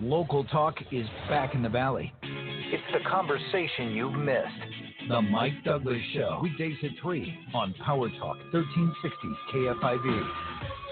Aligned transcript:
Local 0.00 0.44
talk 0.44 0.76
is 0.92 1.08
back 1.28 1.56
in 1.56 1.62
the 1.62 1.68
valley. 1.68 2.12
It's 2.22 2.84
the 2.92 3.00
conversation 3.10 3.90
you've 3.90 4.14
missed. 4.14 5.08
The 5.08 5.20
Mike 5.20 5.64
Douglass 5.64 6.00
Show, 6.14 6.38
weekdays 6.40 6.76
at 6.84 6.90
3 7.02 7.36
on 7.52 7.74
Power 7.84 8.08
Talk 8.10 8.36
1360 8.52 9.28
KFIV. 9.52 10.30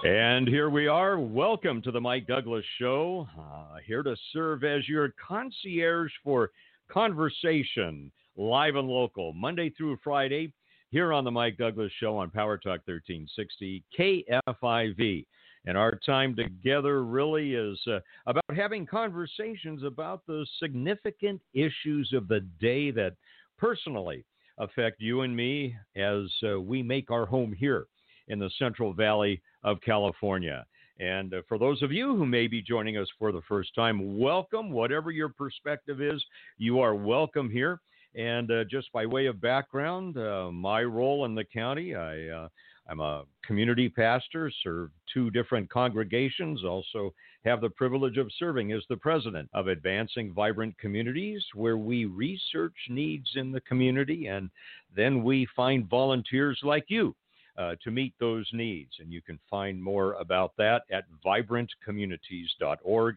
And 0.04 0.48
here 0.48 0.70
we 0.70 0.88
are. 0.88 1.20
Welcome 1.20 1.82
to 1.82 1.92
the 1.92 2.00
Mike 2.00 2.26
Douglass 2.26 2.64
Show. 2.80 3.28
Uh, 3.38 3.76
here 3.86 4.02
to 4.02 4.16
serve 4.32 4.64
as 4.64 4.88
your 4.88 5.14
concierge 5.24 6.10
for 6.24 6.50
conversation, 6.90 8.10
live 8.36 8.74
and 8.74 8.88
local, 8.88 9.32
Monday 9.34 9.70
through 9.70 9.98
Friday, 10.02 10.52
here 10.90 11.12
on 11.12 11.22
the 11.22 11.30
Mike 11.30 11.58
Douglass 11.58 11.92
Show 12.00 12.16
on 12.16 12.30
Power 12.30 12.56
Talk 12.56 12.80
1360 12.86 13.84
KFIV. 13.96 15.26
And 15.66 15.76
our 15.76 15.98
time 16.06 16.36
together 16.36 17.04
really 17.04 17.54
is 17.54 17.78
uh, 17.88 17.98
about 18.26 18.44
having 18.54 18.86
conversations 18.86 19.82
about 19.82 20.24
the 20.26 20.46
significant 20.60 21.40
issues 21.54 22.12
of 22.14 22.28
the 22.28 22.40
day 22.60 22.92
that 22.92 23.14
personally 23.58 24.24
affect 24.58 25.00
you 25.00 25.22
and 25.22 25.36
me 25.36 25.76
as 25.96 26.30
uh, 26.48 26.60
we 26.60 26.82
make 26.82 27.10
our 27.10 27.26
home 27.26 27.52
here 27.52 27.86
in 28.28 28.38
the 28.38 28.50
Central 28.58 28.92
Valley 28.92 29.42
of 29.64 29.80
California. 29.80 30.64
And 30.98 31.34
uh, 31.34 31.42
for 31.48 31.58
those 31.58 31.82
of 31.82 31.92
you 31.92 32.16
who 32.16 32.26
may 32.26 32.46
be 32.46 32.62
joining 32.62 32.96
us 32.96 33.08
for 33.18 33.32
the 33.32 33.42
first 33.48 33.74
time, 33.74 34.18
welcome. 34.18 34.70
Whatever 34.70 35.10
your 35.10 35.28
perspective 35.28 36.00
is, 36.00 36.24
you 36.58 36.80
are 36.80 36.94
welcome 36.94 37.50
here. 37.50 37.80
And 38.14 38.50
uh, 38.50 38.64
just 38.64 38.90
by 38.92 39.04
way 39.04 39.26
of 39.26 39.40
background, 39.42 40.16
uh, 40.16 40.50
my 40.50 40.82
role 40.82 41.26
in 41.26 41.34
the 41.34 41.44
county, 41.44 41.94
I 41.94 42.28
uh, 42.28 42.48
I'm 42.88 43.00
a 43.00 43.24
community 43.44 43.88
pastor, 43.88 44.50
serve 44.62 44.90
two 45.12 45.30
different 45.30 45.68
congregations, 45.70 46.64
also 46.64 47.12
have 47.44 47.60
the 47.60 47.70
privilege 47.70 48.16
of 48.16 48.30
serving 48.38 48.72
as 48.72 48.82
the 48.88 48.96
president 48.96 49.48
of 49.52 49.68
Advancing 49.68 50.32
Vibrant 50.32 50.76
Communities, 50.78 51.44
where 51.54 51.76
we 51.76 52.04
research 52.04 52.76
needs 52.88 53.28
in 53.34 53.52
the 53.52 53.60
community 53.62 54.26
and 54.26 54.50
then 54.94 55.24
we 55.24 55.48
find 55.56 55.88
volunteers 55.88 56.60
like 56.62 56.84
you 56.88 57.14
uh, 57.58 57.74
to 57.82 57.90
meet 57.90 58.14
those 58.20 58.48
needs. 58.52 58.92
And 58.98 59.10
you 59.12 59.20
can 59.22 59.40
find 59.50 59.82
more 59.82 60.12
about 60.14 60.52
that 60.58 60.82
at 60.90 61.04
vibrantcommunities.org, 61.24 63.16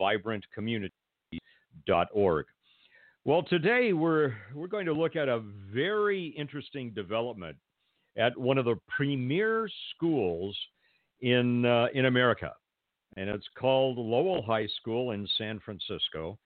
vibrantcommunities.org. 0.00 2.46
Well, 3.24 3.42
today 3.42 3.92
we're 3.92 4.34
we're 4.54 4.68
going 4.68 4.86
to 4.86 4.92
look 4.92 5.16
at 5.16 5.28
a 5.28 5.42
very 5.72 6.26
interesting 6.38 6.92
development 6.92 7.56
at 8.16 8.36
one 8.38 8.58
of 8.58 8.64
the 8.64 8.76
premier 8.88 9.68
schools 9.94 10.56
in 11.20 11.64
uh, 11.64 11.86
in 11.94 12.06
America, 12.06 12.52
and 13.16 13.28
it's 13.28 13.48
called 13.58 13.98
Lowell 13.98 14.42
High 14.42 14.68
School 14.80 15.12
in 15.12 15.28
San 15.38 15.60
Francisco. 15.60 16.38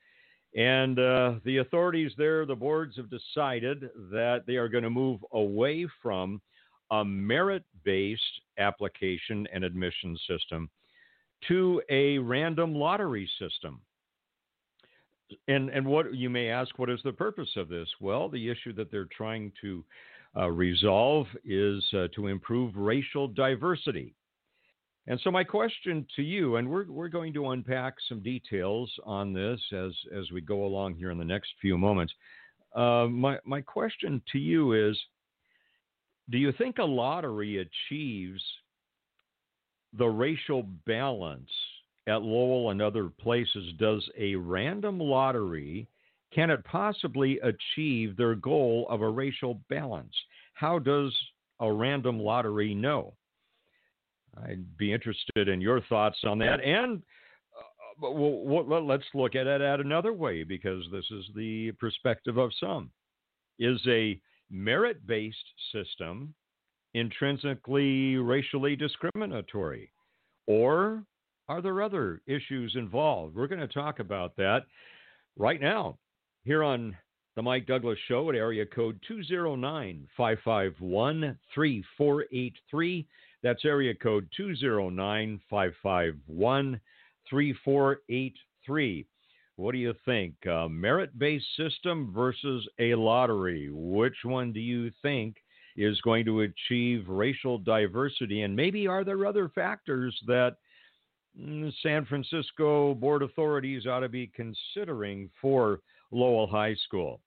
And 0.56 0.98
uh, 0.98 1.34
the 1.44 1.58
authorities 1.58 2.10
there, 2.18 2.44
the 2.44 2.56
boards 2.56 2.96
have 2.96 3.08
decided 3.08 3.88
that 4.10 4.42
they 4.46 4.56
are 4.56 4.68
going 4.68 4.82
to 4.82 4.90
move 4.90 5.20
away 5.32 5.86
from 6.02 6.40
a 6.90 7.04
merit-based 7.04 8.40
application 8.58 9.46
and 9.52 9.62
admission 9.62 10.18
system 10.26 10.68
to 11.46 11.80
a 11.88 12.18
random 12.18 12.74
lottery 12.74 13.30
system. 13.38 13.80
And 15.46 15.70
and 15.70 15.86
what 15.86 16.12
you 16.14 16.28
may 16.28 16.48
ask, 16.48 16.76
what 16.80 16.90
is 16.90 17.00
the 17.04 17.12
purpose 17.12 17.50
of 17.56 17.68
this? 17.68 17.88
Well, 18.00 18.28
the 18.28 18.48
issue 18.50 18.72
that 18.72 18.90
they're 18.90 19.08
trying 19.16 19.52
to 19.60 19.84
resolve 20.36 21.26
is 21.44 21.82
uh, 21.92 22.08
to 22.14 22.28
improve 22.28 22.76
racial 22.76 23.28
diversity. 23.28 24.14
And 25.06 25.18
so, 25.24 25.30
my 25.30 25.42
question 25.42 26.06
to 26.16 26.22
you, 26.22 26.56
and 26.56 26.68
we're, 26.68 26.84
we're 26.90 27.08
going 27.08 27.32
to 27.34 27.50
unpack 27.50 27.94
some 28.08 28.22
details 28.22 28.92
on 29.04 29.32
this 29.32 29.60
as, 29.72 29.92
as 30.16 30.30
we 30.30 30.40
go 30.40 30.64
along 30.64 30.94
here 30.94 31.10
in 31.10 31.18
the 31.18 31.24
next 31.24 31.48
few 31.60 31.76
moments. 31.76 32.12
Uh, 32.76 33.06
my, 33.10 33.38
my 33.44 33.60
question 33.60 34.22
to 34.30 34.38
you 34.38 34.88
is 34.88 34.96
Do 36.30 36.38
you 36.38 36.52
think 36.52 36.78
a 36.78 36.84
lottery 36.84 37.58
achieves 37.58 38.42
the 39.98 40.06
racial 40.06 40.62
balance 40.86 41.50
at 42.06 42.22
Lowell 42.22 42.70
and 42.70 42.80
other 42.80 43.08
places? 43.08 43.72
Does 43.78 44.08
a 44.16 44.36
random 44.36 45.00
lottery 45.00 45.88
can 46.32 46.50
it 46.50 46.64
possibly 46.64 47.40
achieve 47.40 48.16
their 48.16 48.34
goal 48.34 48.86
of 48.88 49.02
a 49.02 49.08
racial 49.08 49.60
balance? 49.68 50.14
How 50.54 50.78
does 50.78 51.16
a 51.60 51.72
random 51.72 52.20
lottery 52.20 52.74
know? 52.74 53.14
I'd 54.44 54.76
be 54.76 54.92
interested 54.92 55.48
in 55.48 55.60
your 55.60 55.80
thoughts 55.82 56.18
on 56.24 56.38
that. 56.38 56.62
And 56.62 57.02
uh, 58.02 58.10
well, 58.10 58.86
let's 58.86 59.04
look 59.12 59.34
at 59.34 59.48
it 59.48 59.60
at 59.60 59.80
another 59.80 60.12
way 60.12 60.44
because 60.44 60.84
this 60.92 61.04
is 61.10 61.24
the 61.34 61.72
perspective 61.72 62.38
of 62.38 62.50
some. 62.60 62.90
Is 63.58 63.80
a 63.88 64.20
merit 64.50 65.04
based 65.06 65.36
system 65.72 66.32
intrinsically 66.94 68.16
racially 68.16 68.76
discriminatory? 68.76 69.90
Or 70.46 71.04
are 71.48 71.60
there 71.60 71.82
other 71.82 72.22
issues 72.26 72.74
involved? 72.76 73.34
We're 73.34 73.48
going 73.48 73.60
to 73.60 73.68
talk 73.68 73.98
about 73.98 74.36
that 74.36 74.60
right 75.36 75.60
now 75.60 75.98
here 76.44 76.62
on 76.62 76.96
the 77.36 77.42
Mike 77.42 77.66
Douglass 77.66 77.98
Show 78.08 78.28
at 78.28 78.36
area 78.36 78.66
code 78.66 78.98
209 79.06 80.08
551 80.16 81.38
3483. 81.54 83.06
That's 83.42 83.64
area 83.64 83.94
code 83.94 84.28
209 84.36 85.40
551 85.48 86.80
3483. 87.28 89.06
What 89.56 89.72
do 89.72 89.78
you 89.78 89.94
think? 90.04 90.34
Merit 90.70 91.18
based 91.18 91.44
system 91.56 92.12
versus 92.14 92.66
a 92.78 92.94
lottery? 92.94 93.68
Which 93.70 94.16
one 94.24 94.52
do 94.52 94.60
you 94.60 94.90
think 95.02 95.36
is 95.76 96.00
going 96.00 96.24
to 96.24 96.40
achieve 96.40 97.08
racial 97.08 97.58
diversity? 97.58 98.42
And 98.42 98.56
maybe 98.56 98.86
are 98.86 99.04
there 99.04 99.26
other 99.26 99.50
factors 99.50 100.18
that 100.26 100.56
mm, 101.38 101.72
San 101.82 102.06
Francisco 102.06 102.94
board 102.94 103.22
authorities 103.22 103.86
ought 103.86 104.00
to 104.00 104.08
be 104.08 104.30
considering 104.34 105.30
for 105.40 105.80
Lowell 106.10 106.46
High 106.46 106.74
School. 106.86 107.20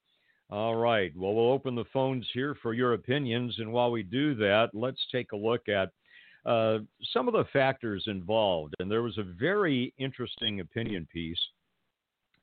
All 0.50 0.76
right. 0.76 1.12
Well, 1.16 1.34
we'll 1.34 1.52
open 1.52 1.76
the 1.76 1.86
phones 1.92 2.28
here 2.34 2.56
for 2.62 2.74
your 2.74 2.94
opinions. 2.94 3.56
And 3.58 3.72
while 3.72 3.92
we 3.92 4.04
do 4.04 4.36
that, 4.36 4.70
let's 4.74 5.02
take 5.12 5.32
a 5.32 5.38
look 5.38 5.68
at 5.68 5.90
uh, 6.46 6.80
some 7.12 7.28
of 7.28 7.34
the 7.34 7.46
factors 7.52 8.04
involved. 8.08 8.76
And 8.80 8.92
there 8.92 9.02
was 9.02 9.18
a 9.18 9.24
very 9.24 9.94
interesting 9.98 10.60
opinion 10.60 11.08
piece 11.12 11.40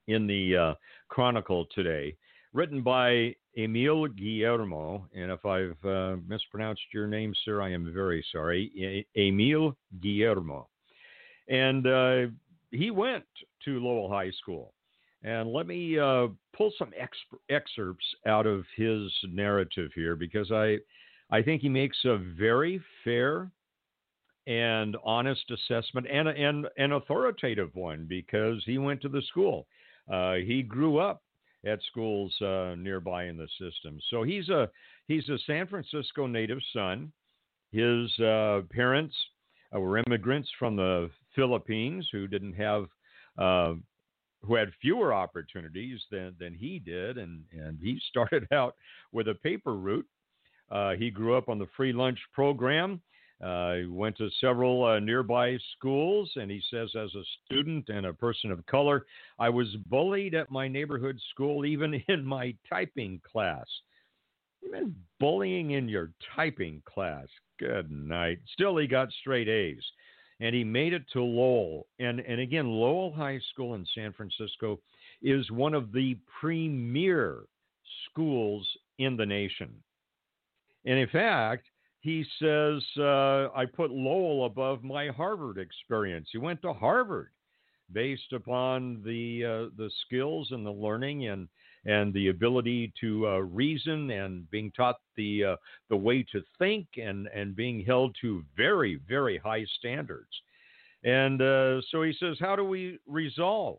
in 0.09 0.27
the 0.27 0.57
uh, 0.57 0.75
Chronicle 1.09 1.67
today, 1.75 2.17
written 2.53 2.83
by 2.83 3.35
Emil 3.57 4.09
Guillermo. 4.09 5.07
And 5.15 5.31
if 5.31 5.45
I've 5.45 5.85
uh, 5.85 6.17
mispronounced 6.27 6.83
your 6.93 7.07
name, 7.07 7.33
sir, 7.45 7.61
I 7.61 7.71
am 7.71 7.93
very 7.93 8.25
sorry. 8.33 9.07
Emil 9.17 9.77
Guillermo. 10.01 10.69
And 11.49 11.87
uh, 11.87 12.27
he 12.71 12.91
went 12.91 13.25
to 13.65 13.81
Lowell 13.81 14.09
High 14.09 14.31
School. 14.31 14.73
And 15.23 15.53
let 15.53 15.67
me 15.67 15.99
uh, 15.99 16.29
pull 16.57 16.73
some 16.79 16.93
ex- 16.99 17.19
excerpts 17.51 18.05
out 18.27 18.47
of 18.47 18.65
his 18.77 19.13
narrative 19.25 19.91
here 19.95 20.17
because 20.17 20.51
I, 20.51 20.79
I 21.31 21.43
think 21.43 21.61
he 21.61 21.69
makes 21.69 21.99
a 22.05 22.17
very 22.17 22.83
fair 23.05 23.51
and 24.47 24.97
honest 25.05 25.45
assessment 25.51 26.07
and 26.11 26.29
and 26.29 26.67
an 26.79 26.93
authoritative 26.93 27.75
one 27.75 28.07
because 28.09 28.63
he 28.65 28.79
went 28.79 29.01
to 29.03 29.09
the 29.09 29.23
school. 29.29 29.67
Uh, 30.11 30.35
he 30.35 30.63
grew 30.63 30.99
up 30.99 31.23
at 31.67 31.79
schools 31.91 32.35
uh, 32.41 32.75
nearby 32.77 33.25
in 33.25 33.37
the 33.37 33.49
system, 33.61 34.01
so 34.09 34.23
he's 34.23 34.49
a 34.49 34.69
he's 35.07 35.29
a 35.29 35.39
San 35.47 35.67
Francisco 35.67 36.27
native 36.27 36.59
son. 36.73 37.13
His 37.71 38.19
uh, 38.19 38.63
parents 38.71 39.15
uh, 39.75 39.79
were 39.79 39.99
immigrants 39.99 40.49
from 40.59 40.75
the 40.75 41.11
Philippines 41.37 42.09
who 42.11 42.27
didn't 42.27 42.55
have 42.55 42.87
uh, 43.39 43.75
who 44.43 44.55
had 44.55 44.71
fewer 44.81 45.13
opportunities 45.13 46.01
than, 46.11 46.35
than 46.39 46.55
he 46.55 46.79
did, 46.79 47.19
and, 47.19 47.45
and 47.53 47.79
he 47.81 48.01
started 48.09 48.47
out 48.53 48.75
with 49.13 49.29
a 49.29 49.35
paper 49.35 49.75
route. 49.77 50.07
Uh, 50.71 50.93
he 50.93 51.11
grew 51.11 51.37
up 51.37 51.49
on 51.49 51.59
the 51.59 51.69
free 51.77 51.93
lunch 51.93 52.19
program. 52.33 53.01
Uh, 53.43 53.75
he 53.75 53.87
went 53.87 54.17
to 54.19 54.29
several 54.41 54.85
uh, 54.85 55.01
nearby 55.01 55.57
schools, 55.77 56.31
and 56.37 56.51
he 56.51 56.63
says, 56.71 56.91
as 56.95 57.15
a 57.15 57.23
student 57.45 57.89
and 57.89 58.07
a 58.07 58.13
person 58.13 58.51
of 58.51 58.65
color, 58.67 59.07
I 59.39 59.49
was 59.49 59.69
bullied 59.87 60.35
at 60.35 60.51
my 60.51 60.69
neighborhood 60.69 61.19
school, 61.31 61.65
even 61.65 61.95
in 62.09 62.25
my 62.25 62.55
typing 62.69 63.21
class. 63.31 63.67
Even 64.63 64.95
bullying 65.19 65.71
in 65.71 65.89
your 65.89 66.13
typing 66.37 66.83
class. 66.85 67.27
Good 67.59 67.91
night. 67.91 68.41
Still, 68.53 68.77
he 68.77 68.87
got 68.87 69.11
straight 69.21 69.49
A's 69.49 69.83
and 70.41 70.55
he 70.55 70.65
made 70.65 70.93
it 70.93 71.05
to 71.13 71.23
Lowell. 71.23 71.87
And, 71.99 72.21
and 72.21 72.41
again, 72.41 72.67
Lowell 72.67 73.13
High 73.13 73.41
School 73.53 73.75
in 73.75 73.87
San 73.95 74.13
Francisco 74.13 74.81
is 75.23 75.51
one 75.51 75.75
of 75.75 75.93
the 75.93 76.17
premier 76.41 77.41
schools 78.07 78.67
in 78.99 79.17
the 79.17 79.27
nation. 79.27 79.71
And 80.87 80.99
in 80.99 81.09
fact, 81.09 81.67
he 82.01 82.25
says, 82.39 82.83
uh, 82.99 83.49
I 83.55 83.67
put 83.67 83.91
Lowell 83.91 84.47
above 84.47 84.83
my 84.83 85.09
Harvard 85.09 85.59
experience. 85.59 86.29
He 86.33 86.39
went 86.39 86.63
to 86.63 86.73
Harvard 86.73 87.29
based 87.93 88.33
upon 88.33 89.03
the 89.05 89.45
uh, 89.45 89.75
the 89.77 89.91
skills 90.07 90.49
and 90.53 90.65
the 90.65 90.71
learning 90.71 91.27
and 91.29 91.49
and 91.87 92.13
the 92.13 92.29
ability 92.29 92.93
to 93.01 93.27
uh, 93.27 93.39
reason 93.39 94.11
and 94.11 94.51
being 94.51 94.71
taught 94.73 94.97
the 95.17 95.45
uh, 95.45 95.57
the 95.89 95.97
way 95.97 96.23
to 96.33 96.43
think 96.59 96.87
and 96.97 97.29
and 97.29 97.57
being 97.57 97.85
held 97.85 98.15
to 98.21 98.45
very 98.57 99.01
very 99.09 99.39
high 99.39 99.65
standards. 99.79 100.29
And 101.03 101.41
uh, 101.41 101.81
so 101.91 102.03
he 102.03 102.13
says, 102.19 102.37
how 102.39 102.57
do 102.57 102.65
we 102.65 102.99
resolve 103.07 103.79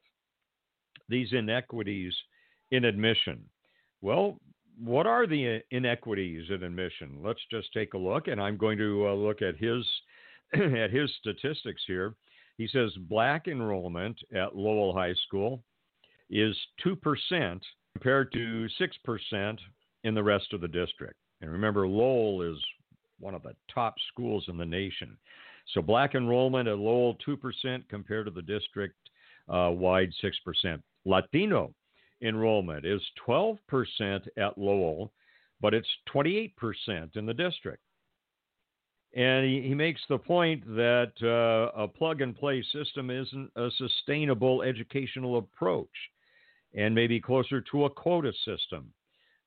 these 1.07 1.33
inequities 1.33 2.15
in 2.71 2.85
admission? 2.85 3.43
Well, 4.01 4.39
what 4.83 5.05
are 5.05 5.27
the 5.27 5.61
inequities 5.69 6.49
in 6.49 6.63
admission? 6.63 7.19
Let's 7.23 7.41
just 7.51 7.71
take 7.73 7.93
a 7.93 7.99
look, 7.99 8.27
and 8.27 8.41
I'm 8.41 8.57
going 8.57 8.79
to 8.79 9.07
uh, 9.09 9.13
look 9.13 9.43
at 9.43 9.57
his 9.57 9.85
at 10.53 10.89
his 10.89 11.11
statistics 11.19 11.83
here. 11.85 12.15
He 12.57 12.67
says 12.67 12.91
black 13.09 13.47
enrollment 13.47 14.17
at 14.35 14.55
Lowell 14.55 14.93
High 14.93 15.13
School 15.27 15.63
is 16.29 16.55
2% 16.85 17.59
compared 17.93 18.31
to 18.31 18.67
6% 18.79 19.57
in 20.03 20.15
the 20.15 20.23
rest 20.23 20.53
of 20.53 20.61
the 20.61 20.67
district. 20.67 21.15
And 21.41 21.51
remember, 21.51 21.87
Lowell 21.87 22.41
is 22.41 22.57
one 23.19 23.35
of 23.35 23.43
the 23.43 23.55
top 23.73 23.95
schools 24.11 24.45
in 24.47 24.57
the 24.57 24.65
nation. 24.65 25.17
So 25.73 25.81
black 25.81 26.15
enrollment 26.15 26.67
at 26.67 26.77
Lowell, 26.77 27.17
2% 27.27 27.87
compared 27.89 28.25
to 28.25 28.31
the 28.31 28.41
district 28.41 28.95
uh, 29.49 29.69
wide 29.71 30.11
6%. 30.23 30.81
Latino 31.05 31.73
enrollment 32.21 32.85
is 32.85 33.01
12% 33.27 33.57
at 34.37 34.57
Lowell, 34.57 35.11
but 35.59 35.73
it's 35.73 35.87
28% 36.13 36.51
in 37.15 37.25
the 37.25 37.33
district. 37.33 37.81
And 39.13 39.45
he, 39.45 39.61
he 39.61 39.75
makes 39.75 40.01
the 40.07 40.17
point 40.17 40.65
that 40.75 41.11
uh, 41.21 41.77
a 41.77 41.87
plug 41.87 42.21
and 42.21 42.35
play 42.35 42.63
system 42.71 43.09
isn't 43.09 43.51
a 43.55 43.69
sustainable 43.77 44.61
educational 44.61 45.37
approach 45.37 45.89
and 46.73 46.95
maybe 46.95 47.19
closer 47.19 47.61
to 47.61 47.85
a 47.85 47.89
quota 47.89 48.31
system, 48.45 48.91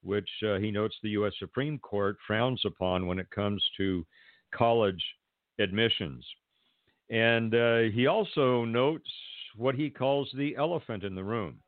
which 0.03 0.29
uh, 0.47 0.56
he 0.56 0.71
notes 0.71 0.97
the 1.03 1.11
U.S. 1.11 1.32
Supreme 1.38 1.79
Court 1.79 2.17
frowns 2.26 2.62
upon 2.65 3.06
when 3.06 3.19
it 3.19 3.31
comes 3.31 3.62
to 3.76 4.05
college 4.55 5.03
admissions. 5.59 6.25
And 7.11 7.55
uh, 7.55 7.79
he 7.94 8.06
also 8.06 8.65
notes 8.65 9.09
what 9.56 9.75
he 9.75 9.91
calls 9.91 10.31
the 10.35 10.56
elephant 10.56 11.05
in 11.05 11.15
the 11.15 11.25
room. 11.25 11.59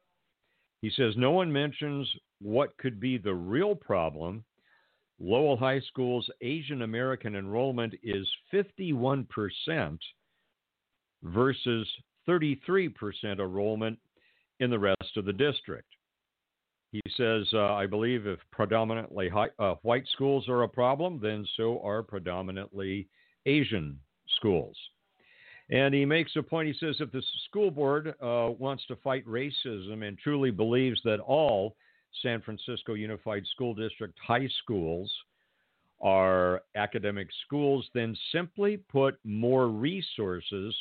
He 0.82 0.90
says 0.90 1.14
no 1.16 1.30
one 1.30 1.52
mentions 1.52 2.08
what 2.40 2.76
could 2.78 3.00
be 3.00 3.16
the 3.16 3.34
real 3.34 3.74
problem 3.74 4.44
Lowell 5.18 5.56
High 5.56 5.80
School's 5.80 6.28
Asian 6.42 6.82
American 6.82 7.36
enrollment 7.36 7.94
is 8.02 8.28
51% 8.52 9.98
versus 11.22 11.88
33% 12.28 12.92
enrollment 13.24 13.98
in 14.60 14.70
the 14.70 14.78
rest 14.78 15.16
of 15.16 15.24
the 15.24 15.32
district. 15.32 15.88
He 16.92 17.02
says, 17.16 17.46
uh, 17.52 17.74
I 17.74 17.86
believe 17.86 18.26
if 18.26 18.38
predominantly 18.50 19.28
high, 19.28 19.50
uh, 19.58 19.74
white 19.82 20.06
schools 20.12 20.48
are 20.48 20.62
a 20.62 20.68
problem, 20.68 21.18
then 21.20 21.46
so 21.56 21.80
are 21.82 22.02
predominantly 22.02 23.08
Asian 23.44 23.98
schools. 24.36 24.76
And 25.68 25.92
he 25.92 26.04
makes 26.04 26.36
a 26.36 26.42
point. 26.42 26.68
He 26.68 26.74
says 26.78 26.96
if 27.00 27.10
the 27.10 27.22
school 27.48 27.70
board 27.70 28.14
uh, 28.22 28.50
wants 28.58 28.86
to 28.86 28.96
fight 28.96 29.26
racism 29.26 30.06
and 30.06 30.16
truly 30.18 30.50
believes 30.50 31.00
that 31.04 31.18
all 31.20 31.76
San 32.22 32.40
Francisco 32.40 32.94
Unified 32.94 33.44
School 33.52 33.74
District 33.74 34.16
high 34.24 34.48
schools 34.62 35.12
are 36.00 36.62
academic 36.76 37.28
schools, 37.46 37.88
then 37.94 38.16
simply 38.30 38.76
put 38.76 39.18
more 39.24 39.68
resources 39.68 40.74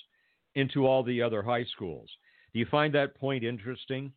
into 0.56 0.86
all 0.86 1.04
the 1.04 1.22
other 1.22 1.42
high 1.42 1.66
schools. 1.66 2.10
Do 2.56 2.60
you 2.60 2.66
find 2.72 2.96
that 2.96 3.16
point 3.16 3.44
interesting? 3.44 4.14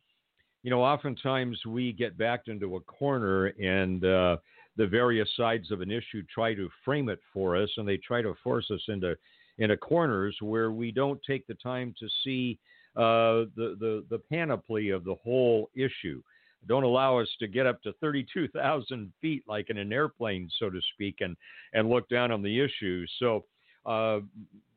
You 0.63 0.69
know, 0.69 0.81
oftentimes 0.81 1.59
we 1.67 1.91
get 1.91 2.17
backed 2.17 2.47
into 2.47 2.77
a 2.77 2.79
corner 2.79 3.47
and 3.47 4.05
uh, 4.05 4.37
the 4.77 4.87
various 4.87 5.27
sides 5.35 5.71
of 5.71 5.81
an 5.81 5.91
issue 5.91 6.23
try 6.33 6.53
to 6.53 6.69
frame 6.85 7.09
it 7.09 7.19
for 7.33 7.57
us 7.57 7.69
and 7.75 7.85
they 7.85 7.97
try 7.97 8.21
to 8.21 8.33
force 8.41 8.71
us 8.71 8.79
into 8.87 9.17
into 9.57 9.75
corners 9.75 10.37
where 10.39 10.71
we 10.71 10.89
don't 10.89 11.19
take 11.27 11.45
the 11.47 11.53
time 11.55 11.93
to 11.99 12.07
see 12.23 12.57
uh, 12.95 13.43
the, 13.57 13.75
the 13.77 14.05
the 14.09 14.21
panoply 14.31 14.89
of 14.89 15.03
the 15.03 15.15
whole 15.15 15.69
issue 15.75 16.21
don't 16.65 16.83
allow 16.83 17.19
us 17.19 17.27
to 17.39 17.47
get 17.47 17.65
up 17.65 17.81
to 17.81 17.91
32,000 17.99 19.11
feet 19.19 19.43
like 19.47 19.69
in 19.69 19.77
an 19.77 19.91
airplane, 19.91 20.49
so 20.59 20.69
to 20.69 20.79
speak, 20.93 21.17
and, 21.21 21.35
and 21.73 21.89
look 21.89 22.07
down 22.09 22.33
on 22.33 22.41
the 22.41 22.59
issue. 22.59 23.05
So, 23.17 23.45
uh, 23.85 24.19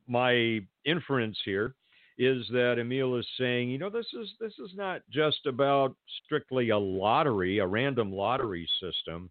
my 0.06 0.60
inference 0.84 1.36
here 1.44 1.74
is 2.18 2.46
that 2.50 2.78
Emil 2.78 3.16
is 3.16 3.26
saying, 3.38 3.70
you 3.70 3.78
know, 3.78 3.90
this 3.90 4.06
is 4.12 4.28
this 4.40 4.52
is 4.58 4.70
not 4.74 5.02
just 5.10 5.46
about 5.46 5.96
strictly 6.24 6.70
a 6.70 6.78
lottery, 6.78 7.58
a 7.58 7.66
random 7.66 8.12
lottery 8.12 8.68
system 8.80 9.30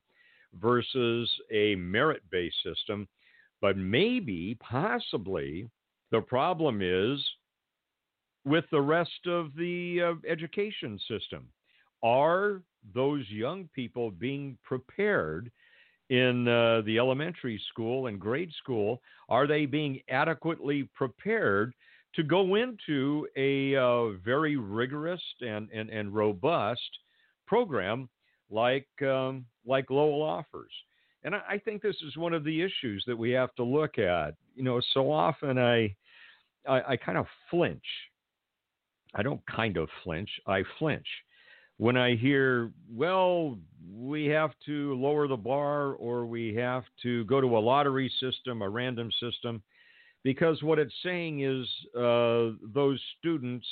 versus 0.59 1.31
a 1.51 1.75
merit-based 1.75 2.63
system, 2.63 3.07
but 3.61 3.77
maybe, 3.77 4.57
possibly, 4.59 5.69
the 6.11 6.21
problem 6.21 6.81
is 6.81 7.23
with 8.43 8.65
the 8.71 8.81
rest 8.81 9.27
of 9.27 9.55
the 9.55 10.01
uh, 10.01 10.29
education 10.29 10.99
system 11.07 11.47
are 12.03 12.61
those 12.95 13.29
young 13.29 13.69
people 13.75 14.09
being 14.09 14.57
prepared 14.63 15.51
in 16.09 16.47
uh, 16.47 16.81
the 16.85 16.97
elementary 16.97 17.61
school 17.69 18.07
and 18.07 18.19
grade 18.19 18.51
school? 18.61 19.01
Are 19.29 19.47
they 19.47 19.65
being 19.65 20.01
adequately 20.09 20.89
prepared 20.95 21.73
to 22.15 22.23
go 22.23 22.55
into 22.55 23.27
a 23.35 23.75
uh, 23.75 24.17
very 24.23 24.57
rigorous 24.57 25.21
and, 25.41 25.69
and, 25.71 25.89
and 25.89 26.13
robust 26.13 26.81
program 27.47 28.09
like 28.49 28.87
um, 29.01 29.45
like 29.65 29.89
Lowell 29.89 30.21
offers? 30.21 30.71
And 31.23 31.35
I, 31.35 31.41
I 31.49 31.57
think 31.57 31.81
this 31.81 31.97
is 32.05 32.17
one 32.17 32.33
of 32.33 32.43
the 32.43 32.61
issues 32.61 33.03
that 33.07 33.17
we 33.17 33.31
have 33.31 33.53
to 33.55 33.63
look 33.63 33.97
at. 33.97 34.35
You 34.55 34.63
know, 34.63 34.81
so 34.93 35.11
often 35.11 35.57
I, 35.57 35.95
I, 36.67 36.81
I 36.89 36.97
kind 36.97 37.17
of 37.17 37.25
flinch. 37.49 37.85
I 39.13 39.23
don't 39.23 39.41
kind 39.45 39.77
of 39.77 39.89
flinch. 40.03 40.29
I 40.47 40.63
flinch 40.79 41.07
when 41.81 41.97
I 41.97 42.15
hear, 42.15 42.69
well, 42.93 43.57
we 43.91 44.25
have 44.25 44.51
to 44.67 44.93
lower 44.93 45.27
the 45.27 45.35
bar 45.35 45.93
or 45.93 46.27
we 46.27 46.53
have 46.53 46.83
to 47.01 47.25
go 47.25 47.41
to 47.41 47.57
a 47.57 47.59
lottery 47.59 48.07
system, 48.19 48.61
a 48.61 48.69
random 48.69 49.09
system, 49.19 49.63
because 50.23 50.61
what 50.61 50.79
it's 50.79 50.93
saying 51.03 51.41
is 51.41 51.67
uh, 51.95 52.55
those 52.73 53.01
students 53.19 53.65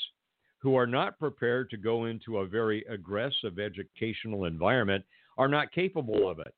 who 0.62 0.76
are 0.76 0.88
not 0.88 1.20
prepared 1.20 1.70
to 1.70 1.78
go 1.78 2.06
into 2.06 2.40
a 2.40 2.48
very 2.48 2.84
aggressive 2.90 3.60
educational 3.60 4.46
environment 4.46 5.04
are 5.38 5.48
not 5.48 5.72
capable 5.72 6.30
of 6.30 6.40
it. 6.40 6.54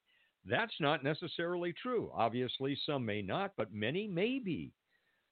That's 0.46 0.74
not 0.80 1.04
necessarily 1.04 1.74
true. 1.74 2.12
Obviously, 2.16 2.78
some 2.86 3.06
may 3.06 3.22
not, 3.22 3.52
but 3.58 3.74
many 3.74 4.08
may 4.08 4.40
be. 4.40 4.72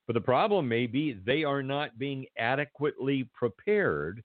But 0.06 0.14
the 0.14 0.22
problem 0.22 0.68
may 0.68 0.86
be 0.88 1.14
they 1.26 1.44
are 1.44 1.64
not 1.64 1.98
being 1.98 2.26
adequately 2.38 3.28
prepared 3.34 4.24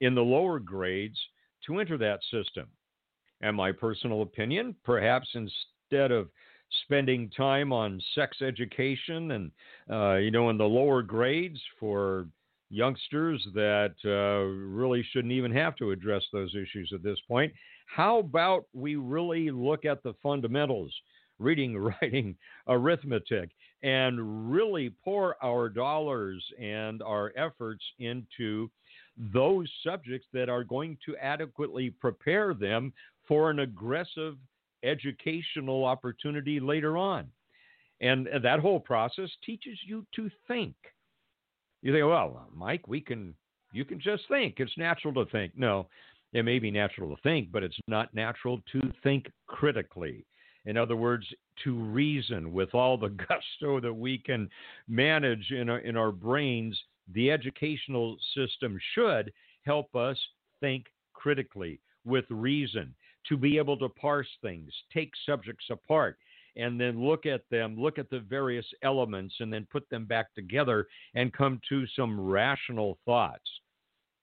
in 0.00 0.14
the 0.14 0.22
lower 0.22 0.58
grades 0.58 1.18
to 1.66 1.78
enter 1.78 1.98
that 1.98 2.20
system. 2.30 2.66
And 3.40 3.56
my 3.56 3.72
personal 3.72 4.22
opinion, 4.22 4.76
perhaps 4.84 5.28
instead 5.34 6.10
of 6.10 6.28
spending 6.82 7.30
time 7.36 7.72
on 7.72 8.00
sex 8.14 8.42
education 8.42 9.30
and 9.32 9.50
uh, 9.90 10.14
you 10.14 10.30
know 10.30 10.50
in 10.50 10.58
the 10.58 10.64
lower 10.64 11.02
grades 11.02 11.60
for 11.78 12.26
youngsters 12.70 13.46
that 13.54 13.94
uh, 14.04 14.44
really 14.44 15.04
shouldn't 15.12 15.32
even 15.32 15.52
have 15.52 15.76
to 15.76 15.92
address 15.92 16.22
those 16.32 16.54
issues 16.54 16.90
at 16.94 17.02
this 17.02 17.18
point. 17.28 17.52
How 17.86 18.18
about 18.18 18.64
we 18.72 18.96
really 18.96 19.50
look 19.50 19.84
at 19.84 20.02
the 20.02 20.14
fundamentals, 20.22 20.92
reading, 21.38 21.76
writing, 22.02 22.36
arithmetic, 22.66 23.50
and 23.82 24.50
really 24.50 24.90
pour 25.04 25.36
our 25.44 25.68
dollars 25.68 26.44
and 26.60 27.02
our 27.02 27.32
efforts 27.36 27.84
into 27.98 28.70
those 29.32 29.70
subjects 29.84 30.26
that 30.32 30.48
are 30.48 30.64
going 30.64 30.98
to 31.06 31.16
adequately 31.18 31.90
prepare 31.90 32.54
them 32.54 32.92
for 33.28 33.50
an 33.50 33.60
aggressive 33.60 34.36
educational 34.84 35.84
opportunity 35.84 36.60
later 36.60 36.96
on. 36.96 37.28
And 38.00 38.28
uh, 38.28 38.38
that 38.40 38.60
whole 38.60 38.80
process 38.80 39.30
teaches 39.44 39.78
you 39.86 40.06
to 40.16 40.30
think. 40.46 40.74
You 41.82 41.92
think, 41.92 42.06
well, 42.06 42.48
Mike, 42.54 42.86
we 42.88 43.00
can, 43.00 43.34
you 43.72 43.84
can 43.84 44.00
just 44.00 44.24
think. 44.28 44.54
It's 44.58 44.76
natural 44.76 45.14
to 45.14 45.30
think. 45.30 45.52
No, 45.56 45.88
it 46.32 46.44
may 46.44 46.58
be 46.58 46.70
natural 46.70 47.14
to 47.14 47.22
think, 47.22 47.50
but 47.52 47.62
it's 47.62 47.78
not 47.88 48.14
natural 48.14 48.60
to 48.72 48.92
think 49.02 49.30
critically. 49.46 50.24
In 50.66 50.76
other 50.76 50.96
words, 50.96 51.26
to 51.62 51.74
reason 51.74 52.52
with 52.52 52.74
all 52.74 52.96
the 52.96 53.08
gusto 53.28 53.80
that 53.80 53.92
we 53.92 54.18
can 54.18 54.48
manage 54.88 55.50
in 55.50 55.68
our, 55.68 55.78
in 55.78 55.96
our 55.96 56.10
brains 56.10 56.78
the 57.12 57.30
educational 57.30 58.16
system 58.34 58.78
should 58.94 59.32
help 59.64 59.94
us 59.94 60.18
think 60.60 60.86
critically 61.12 61.80
with 62.04 62.24
reason, 62.30 62.94
to 63.28 63.36
be 63.36 63.58
able 63.58 63.76
to 63.78 63.88
parse 63.88 64.28
things, 64.42 64.72
take 64.92 65.12
subjects 65.26 65.66
apart, 65.70 66.18
and 66.56 66.80
then 66.80 67.04
look 67.04 67.26
at 67.26 67.42
them, 67.50 67.76
look 67.78 67.98
at 67.98 68.10
the 68.10 68.20
various 68.20 68.66
elements, 68.82 69.34
and 69.40 69.52
then 69.52 69.66
put 69.70 69.88
them 69.90 70.04
back 70.04 70.32
together 70.34 70.86
and 71.14 71.32
come 71.32 71.60
to 71.68 71.84
some 71.96 72.20
rational 72.20 72.98
thoughts. 73.04 73.48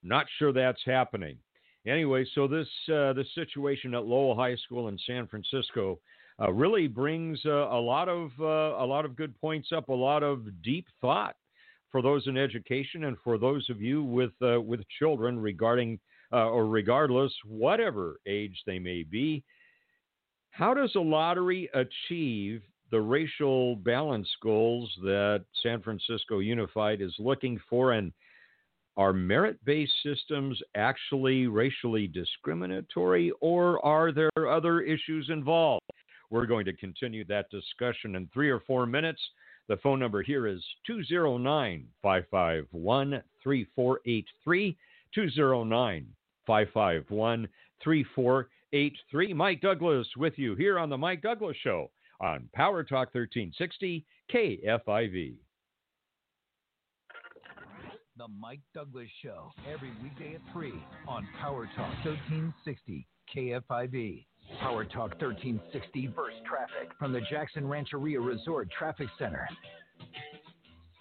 Not 0.04 0.26
sure 0.38 0.54
that's 0.54 0.82
happening. 0.86 1.38
Anyway, 1.86 2.26
so 2.36 2.48
this 2.48 2.68
uh, 2.90 3.14
the 3.14 3.26
situation 3.34 3.96
at 3.96 4.06
Lowell 4.06 4.36
High 4.36 4.56
School 4.56 4.88
in 4.88 4.98
San 5.06 5.28
Francisco 5.28 6.00
uh, 6.40 6.52
really 6.52 6.88
brings 6.88 7.40
uh, 7.46 7.68
a 7.70 7.80
lot 7.80 8.08
of 8.08 8.30
uh, 8.40 8.84
a 8.84 8.86
lot 8.86 9.04
of 9.04 9.16
good 9.16 9.40
points 9.42 9.70
up, 9.76 9.90
a 9.90 9.94
lot 9.94 10.22
of 10.24 10.62
deep 10.62 10.86
thought 11.02 11.36
for 11.92 12.02
those 12.02 12.28
in 12.28 12.38
education 12.38 13.06
and 13.06 13.18
for 13.24 13.38
those 13.38 13.70
of 13.70 13.82
you 13.82 14.04
with 14.04 14.32
uh, 14.42 14.62
with 14.62 14.82
children 15.00 15.40
regarding 15.40 16.00
uh, 16.34 16.50
or 16.50 16.68
regardless 16.68 17.34
whatever 17.46 18.20
age 18.26 18.62
they 18.66 18.80
may 18.80 19.04
be. 19.04 19.44
How 20.52 20.74
does 20.74 20.96
a 20.96 21.00
lottery 21.00 21.70
achieve 21.74 22.62
the 22.92 23.00
racial 23.00 23.78
balance 23.78 24.28
goals 24.44 24.92
that 25.02 25.46
San 25.64 25.82
Francisco 25.82 26.40
Unified 26.40 27.02
is 27.02 27.16
looking 27.20 27.60
for 27.70 27.94
and 27.94 28.12
are 28.98 29.14
merit 29.14 29.58
based 29.64 29.94
systems 30.04 30.62
actually 30.76 31.48
racially 31.48 32.08
discriminatory 32.08 33.32
or 33.40 33.84
are 33.86 34.12
there 34.12 34.30
other 34.50 34.82
issues 34.82 35.30
involved? 35.30 35.86
We're 36.30 36.46
going 36.46 36.66
to 36.66 36.74
continue 36.74 37.24
that 37.26 37.50
discussion 37.50 38.16
in 38.16 38.30
three 38.34 38.50
or 38.50 38.60
four 38.62 38.86
minutes. 38.86 39.22
The 39.70 39.78
phone 39.78 40.00
number 40.00 40.22
here 40.22 40.48
is 40.48 40.62
209 40.86 41.88
551 42.02 43.24
3483. 43.42 44.78
209 45.14 46.08
551 46.46 47.48
3483. 47.84 49.34
Mike 49.34 49.62
Douglass 49.62 50.08
with 50.18 50.38
you 50.38 50.56
here 50.56 50.80
on 50.80 50.90
The 50.90 50.98
Mike 50.98 51.22
Douglass 51.22 51.58
Show 51.64 51.92
on 52.20 52.48
Power 52.54 52.84
Talk 52.84 53.14
1360 53.14 54.06
KFIV. 54.34 55.36
The 58.18 58.28
Mike 58.40 58.62
Douglass 58.76 59.10
Show, 59.24 59.52
every 59.72 59.92
weekday 60.04 60.36
at 60.36 60.54
3 60.54 60.74
on 61.08 61.28
Power 61.40 61.68
Talk 61.76 61.94
1360 62.06 63.08
KFIV. 63.36 64.26
Power 64.60 64.84
Talk 64.86 65.12
1360 65.20 66.14
First 66.16 66.38
Traffic 66.46 66.92
from 67.00 67.14
the 67.14 67.22
Jackson 67.22 67.68
Rancheria 67.68 68.20
Resort 68.20 68.70
Traffic 68.78 69.08
Center. 69.18 69.48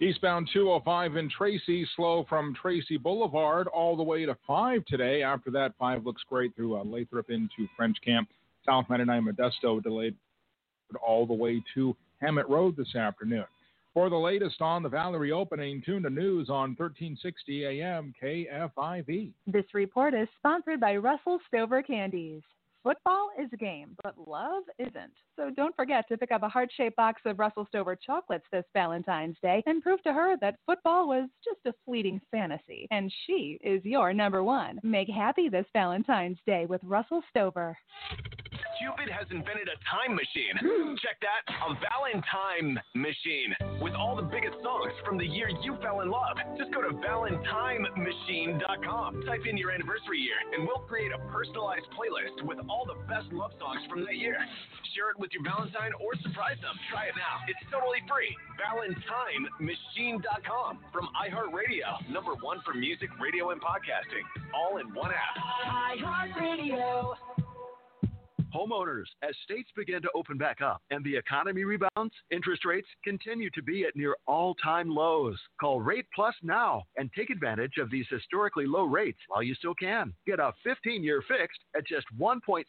Eastbound 0.01 0.49
205 0.51 1.15
in 1.15 1.29
Tracy, 1.29 1.87
slow 1.95 2.25
from 2.27 2.55
Tracy 2.59 2.97
Boulevard 2.97 3.67
all 3.67 3.95
the 3.95 4.01
way 4.01 4.25
to 4.25 4.35
5 4.47 4.83
today. 4.85 5.21
After 5.21 5.51
that, 5.51 5.75
5 5.77 6.07
looks 6.07 6.23
great 6.27 6.55
through 6.55 6.75
uh, 6.75 6.83
Lathrop 6.83 7.29
into 7.29 7.67
French 7.77 7.97
Camp. 8.03 8.27
South 8.65 8.85
99 8.89 9.25
Modesto 9.25 9.81
delayed 9.81 10.15
all 11.05 11.27
the 11.27 11.33
way 11.33 11.63
to 11.75 11.95
Hammett 12.19 12.49
Road 12.49 12.75
this 12.75 12.95
afternoon. 12.95 13.45
For 13.93 14.09
the 14.09 14.15
latest 14.15 14.59
on 14.59 14.81
the 14.81 14.89
Valley 14.89 15.19
reopening, 15.19 15.83
tune 15.85 16.01
to 16.01 16.09
news 16.09 16.49
on 16.49 16.75
1360 16.75 17.65
AM 17.65 18.11
KFIV. 18.19 19.31
This 19.45 19.65
report 19.75 20.15
is 20.15 20.27
sponsored 20.39 20.79
by 20.79 20.95
Russell 20.95 21.37
Stover 21.47 21.83
Candies. 21.83 22.41
Football 22.83 23.29
is 23.39 23.47
a 23.53 23.57
game, 23.57 23.95
but 24.01 24.15
love 24.17 24.63
isn't. 24.79 25.13
So 25.35 25.51
don't 25.55 25.75
forget 25.75 26.05
to 26.07 26.17
pick 26.17 26.31
up 26.31 26.41
a 26.41 26.49
heart 26.49 26.69
shaped 26.75 26.95
box 26.95 27.21
of 27.25 27.37
Russell 27.37 27.67
Stover 27.67 27.95
chocolates 27.95 28.45
this 28.51 28.65
Valentine's 28.73 29.37
Day 29.43 29.61
and 29.67 29.83
prove 29.83 30.01
to 30.01 30.13
her 30.13 30.35
that 30.41 30.55
football 30.65 31.07
was 31.07 31.29
just 31.43 31.59
a 31.67 31.73
fleeting 31.85 32.19
fantasy 32.31 32.87
and 32.89 33.13
she 33.27 33.59
is 33.63 33.85
your 33.85 34.13
number 34.13 34.43
one. 34.43 34.79
Make 34.81 35.09
happy 35.09 35.47
this 35.47 35.67
Valentine's 35.73 36.39
Day 36.47 36.65
with 36.65 36.81
Russell 36.83 37.21
Stover. 37.29 37.77
Cupid 38.81 39.13
has 39.13 39.29
invented 39.29 39.69
a 39.69 39.77
time 39.85 40.17
machine. 40.17 40.57
Check 41.05 41.21
that 41.21 41.45
on 41.61 41.77
Valentine 41.77 42.81
Machine 42.97 43.53
with 43.77 43.93
all 43.93 44.17
the 44.17 44.25
biggest 44.25 44.57
songs 44.65 44.89
from 45.05 45.21
the 45.21 45.25
year 45.25 45.53
you 45.61 45.77
fell 45.85 46.01
in 46.01 46.09
love. 46.09 46.33
Just 46.57 46.73
go 46.73 46.81
to 46.81 46.89
ValentineMachine.com. 46.89 49.21
Type 49.29 49.45
in 49.45 49.53
your 49.53 49.69
anniversary 49.69 50.17
year, 50.17 50.41
and 50.57 50.65
we'll 50.65 50.81
create 50.89 51.13
a 51.13 51.21
personalized 51.29 51.85
playlist 51.93 52.41
with 52.41 52.57
all 52.73 52.89
the 52.89 52.97
best 53.05 53.29
love 53.29 53.53
songs 53.61 53.85
from 53.85 54.01
that 54.09 54.17
year. 54.17 54.41
Share 54.97 55.13
it 55.13 55.17
with 55.21 55.29
your 55.29 55.45
Valentine 55.45 55.93
or 56.01 56.17
surprise 56.25 56.57
them. 56.65 56.73
Try 56.89 57.13
it 57.13 57.15
now. 57.15 57.45
It's 57.45 57.61
totally 57.69 58.01
free. 58.09 58.33
ValentineMachine.com 58.57 60.89
from 60.89 61.05
iHeartRadio, 61.21 62.09
number 62.09 62.33
one 62.41 62.65
for 62.65 62.73
music, 62.73 63.13
radio, 63.21 63.53
and 63.53 63.61
podcasting, 63.61 64.25
all 64.57 64.81
in 64.81 64.89
one 64.97 65.13
app. 65.13 65.37
iHeartRadio. 65.69 67.13
Homeowners, 68.53 69.05
as 69.21 69.35
states 69.43 69.69
begin 69.75 70.01
to 70.01 70.09
open 70.15 70.37
back 70.37 70.61
up 70.61 70.81
and 70.89 71.03
the 71.03 71.15
economy 71.15 71.63
rebounds, 71.63 72.13
interest 72.31 72.65
rates 72.65 72.87
continue 73.03 73.49
to 73.51 73.61
be 73.61 73.85
at 73.85 73.95
near 73.95 74.15
all 74.27 74.55
time 74.55 74.89
lows. 74.89 75.39
Call 75.59 75.81
Rate 75.81 76.05
Plus 76.13 76.35
now 76.43 76.83
and 76.97 77.09
take 77.13 77.29
advantage 77.29 77.77
of 77.79 77.89
these 77.89 78.05
historically 78.09 78.65
low 78.65 78.83
rates 78.83 79.19
while 79.27 79.43
you 79.43 79.55
still 79.55 79.75
can. 79.75 80.13
Get 80.25 80.39
a 80.39 80.51
15 80.63 81.03
year 81.03 81.23
fixed 81.27 81.59
at 81.75 81.87
just 81.87 82.05
1.75% 82.19 82.63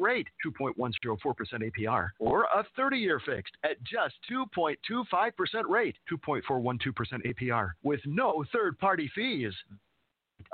rate, 0.00 0.26
2.104% 0.44 0.74
APR, 1.14 2.08
or 2.18 2.44
a 2.44 2.64
30 2.76 2.98
year 2.98 3.20
fixed 3.24 3.56
at 3.64 3.82
just 3.84 4.14
2.25% 4.30 5.68
rate, 5.68 5.96
2.412% 6.10 6.78
APR, 7.26 7.70
with 7.82 8.00
no 8.06 8.44
third 8.52 8.78
party 8.78 9.10
fees. 9.14 9.52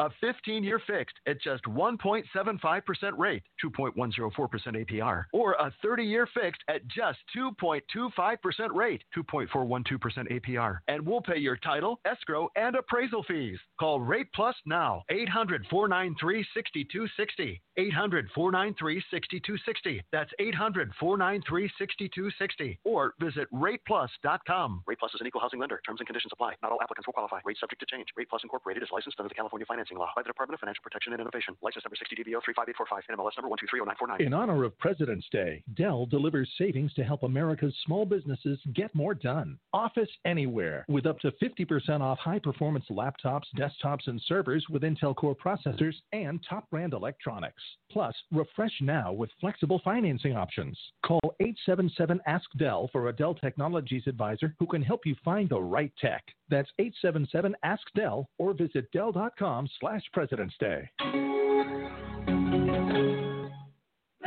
A 0.01 0.11
15 0.21 0.63
year 0.63 0.81
fixed 0.87 1.17
at 1.27 1.41
just 1.41 1.65
1.75% 1.65 3.19
rate, 3.19 3.43
2.104% 3.65 4.31
APR, 4.31 5.25
or 5.33 5.53
a 5.55 5.73
30 5.83 6.05
year 6.05 6.29
fixed 6.33 6.63
at 6.69 6.87
just 6.87 7.19
2.25% 7.37 8.75
rate, 8.75 9.03
2.412% 9.17 10.31
APR. 10.31 10.79
And 10.87 11.05
we'll 11.05 11.21
pay 11.21 11.39
your 11.39 11.57
title, 11.57 11.99
escrow, 12.05 12.49
and 12.55 12.77
appraisal 12.77 13.25
fees. 13.25 13.59
Call 13.81 14.01
Rate 14.01 14.29
Plus 14.35 14.55
now, 14.65 15.03
800 15.11 15.67
493 15.69 16.47
6260. 16.55 17.61
800 17.77 18.29
493 18.35 19.03
6260. 19.11 20.03
That's 20.13 20.31
800 20.39 20.93
493 20.99 21.71
6260. 21.79 22.79
Or 22.85 23.15
visit 23.21 23.47
rateplus.com. 23.53 24.83
Rate 24.87 24.99
Plus 24.99 25.15
is 25.15 25.21
an 25.21 25.27
equal 25.27 25.41
housing 25.41 25.61
lender. 25.61 25.81
Terms 25.87 26.01
and 26.01 26.07
conditions 26.07 26.33
apply. 26.33 26.55
Not 26.63 26.73
all 26.73 26.83
applicants 26.83 27.07
will 27.07 27.15
qualify. 27.15 27.41
Rate 27.45 27.59
subject 27.59 27.81
to 27.81 27.87
change. 27.87 28.09
Rate 28.17 28.29
Plus 28.29 28.43
Incorporated 28.43 28.83
is 28.83 28.91
licensed 28.93 29.19
under 29.19 29.29
the 29.29 29.35
California 29.35 29.67
Financing 29.89 29.99
Law 29.99 30.11
by 30.15 30.23
the 30.23 30.27
Department 30.27 30.55
of 30.55 30.61
Financial 30.61 30.83
Protection 30.83 31.13
and 31.13 31.21
Innovation. 31.21 31.57
License 31.63 31.85
number 31.85 31.97
60DBO 31.97 32.43
35845. 32.45 33.05
NMLS 33.17 33.31
number 33.41 33.57
1230949. 33.57 34.27
In 34.27 34.35
honor 34.35 34.65
of 34.65 34.79
President's 34.79 35.27
Day, 35.31 35.63
Dell 35.75 36.07
delivers 36.07 36.51
savings 36.59 36.93
to 36.95 37.05
help 37.05 37.23
America's 37.23 37.75
small 37.87 38.05
businesses 38.05 38.59
get 38.75 38.95
more 38.95 39.15
done. 39.15 39.59
Office 39.73 40.09
Anywhere, 40.25 40.85
with 40.89 41.07
up 41.07 41.19
to 41.21 41.33
50% 41.43 42.01
off 42.01 42.19
high 42.19 42.39
performance 42.39 42.85
laptops, 42.91 43.45
desktops, 43.57 44.07
and 44.07 44.21
servers 44.27 44.65
with 44.69 44.83
Intel 44.83 45.15
Core 45.15 45.37
processors 45.37 45.95
and 46.13 46.45
top 46.49 46.69
brand 46.71 46.93
electronics. 46.93 47.63
Plus, 47.91 48.15
refresh 48.33 48.75
now 48.81 49.13
with 49.13 49.31
flexible 49.41 49.81
financing 49.85 50.37
options. 50.37 50.79
Call 51.05 51.21
877 51.41 52.21
Ask 52.27 52.47
Dell 52.59 52.89
for 52.93 53.09
a 53.09 53.13
Dell 53.13 53.35
Technologies 53.35 54.03
advisor 54.07 54.55
who 54.59 54.67
can 54.67 54.83
help 54.83 55.07
you 55.07 55.15
find 55.25 55.49
the 55.49 55.61
right 55.61 55.93
tech. 56.01 56.25
That's 56.51 56.71
877 56.79 57.55
Ask 57.63 57.83
Dell 57.95 58.29
or 58.39 58.55
visit 58.55 58.91
Dell.com 58.93 59.69
slash 59.81 60.03
President's 60.13 60.55
Day. 60.59 60.89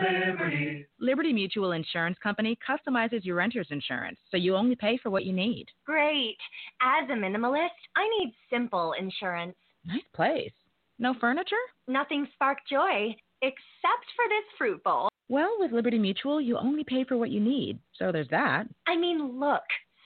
Liberty. 0.01 0.85
Liberty 0.99 1.33
Mutual 1.33 1.71
Insurance 1.73 2.17
Company 2.21 2.57
customizes 2.67 3.23
your 3.23 3.35
renter's 3.35 3.67
insurance 3.69 4.17
so 4.29 4.37
you 4.37 4.55
only 4.55 4.75
pay 4.75 4.97
for 4.97 5.09
what 5.09 5.25
you 5.25 5.33
need. 5.33 5.65
Great. 5.85 6.37
As 6.81 7.09
a 7.09 7.13
minimalist, 7.13 7.69
I 7.95 8.07
need 8.19 8.33
simple 8.51 8.93
insurance. 8.99 9.55
Nice 9.85 10.01
place. 10.13 10.51
No 10.99 11.15
furniture? 11.19 11.55
Nothing 11.87 12.27
spark 12.33 12.59
joy, 12.69 13.15
except 13.41 14.05
for 14.15 14.25
this 14.29 14.45
fruit 14.57 14.83
bowl. 14.83 15.09
Well, 15.29 15.55
with 15.59 15.71
Liberty 15.71 15.97
Mutual, 15.97 16.41
you 16.41 16.57
only 16.57 16.83
pay 16.83 17.03
for 17.03 17.17
what 17.17 17.31
you 17.31 17.39
need, 17.39 17.79
so 17.97 18.11
there's 18.11 18.27
that. 18.29 18.65
I 18.87 18.97
mean, 18.97 19.39
look, 19.39 19.63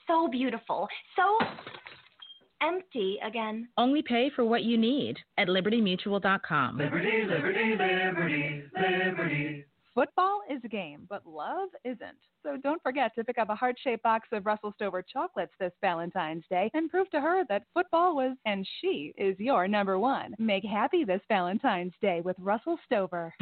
so 0.08 0.28
beautiful, 0.28 0.88
so 1.16 1.46
empty 2.62 3.18
again. 3.26 3.68
Only 3.78 4.02
pay 4.02 4.30
for 4.36 4.46
what 4.46 4.64
you 4.64 4.78
need 4.78 5.18
at 5.38 5.48
libertymutual.com. 5.48 6.78
Liberty, 6.78 7.24
liberty, 7.28 7.76
liberty, 7.78 8.64
liberty. 8.76 9.66
Football 9.96 10.42
is 10.50 10.60
a 10.66 10.68
game, 10.68 11.06
but 11.10 11.26
love 11.26 11.70
isn't. 11.86 12.18
So 12.44 12.58
don't 12.62 12.84
forget 12.84 13.12
to 13.16 13.24
pick 13.24 13.38
up 13.38 13.50
a 13.50 13.56
heart 13.56 13.78
shaped 13.82 14.04
box 14.04 14.28
of 14.34 14.46
Russell 14.46 14.74
Stover 14.76 15.02
chocolates 15.02 15.54
this 15.58 15.72
Valentine's 15.80 16.44
Day 16.50 16.70
and 16.74 16.90
prove 16.90 17.10
to 17.12 17.22
her 17.22 17.46
that 17.48 17.64
football 17.74 18.14
was 18.14 18.36
and 18.46 18.68
she 18.82 19.14
is 19.18 19.40
your 19.40 19.70
number 19.70 19.98
one. 19.98 20.36
Make 20.38 20.66
happy 20.66 21.06
this 21.06 21.22
Valentine's 21.30 21.94
Day 22.02 22.20
with 22.20 22.36
Russell 22.40 22.78
Stover. 22.86 23.34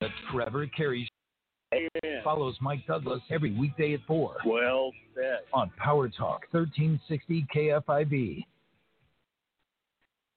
The 0.00 0.08
Trevor 0.30 0.68
Carey 0.68 1.08
Amen. 1.74 2.20
follows 2.22 2.56
Mike 2.60 2.86
Douglass 2.86 3.20
every 3.30 3.52
weekday 3.58 3.94
at 3.94 4.00
4 4.06 4.36
Well 4.46 4.92
said. 5.14 5.40
on 5.52 5.70
Power 5.76 6.08
Talk 6.08 6.42
1360 6.52 7.46
KFIV. 7.54 8.44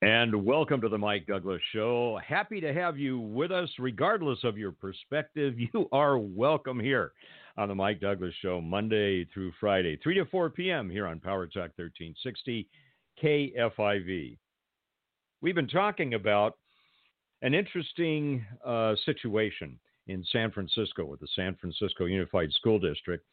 And 0.02 0.46
welcome 0.46 0.82
to 0.82 0.90
the 0.90 0.98
Mike 0.98 1.28
Douglass 1.28 1.62
Show. 1.72 2.20
Happy 2.26 2.60
to 2.62 2.74
have 2.74 2.98
you 2.98 3.20
with 3.20 3.52
us, 3.52 3.70
regardless 3.78 4.40
of 4.44 4.58
your 4.58 4.72
perspective. 4.72 5.56
You 5.74 5.88
are 5.92 6.18
welcome 6.18 6.80
here 6.80 7.12
on 7.58 7.68
the 7.68 7.76
Mike 7.76 8.00
Douglass 8.00 8.34
Show, 8.42 8.60
Monday 8.62 9.26
through 9.26 9.52
Friday, 9.60 9.98
3 10.02 10.16
to 10.16 10.26
4 10.26 10.50
p.m. 10.50 10.90
here 10.90 11.06
on 11.06 11.20
Power 11.20 11.46
Talk 11.46 11.72
1360 11.76 12.68
KFIV. 13.22 14.38
We've 15.42 15.56
been 15.56 15.68
talking 15.68 16.16
about 16.16 16.58
an 17.42 17.54
interesting 17.54 18.44
uh, 18.66 18.96
situation 19.06 19.78
in 20.10 20.26
San 20.32 20.52
Francisco 20.52 21.06
with 21.06 21.20
the 21.20 21.28
San 21.36 21.56
Francisco 21.56 22.06
Unified 22.06 22.52
School 22.54 22.80
District. 22.80 23.24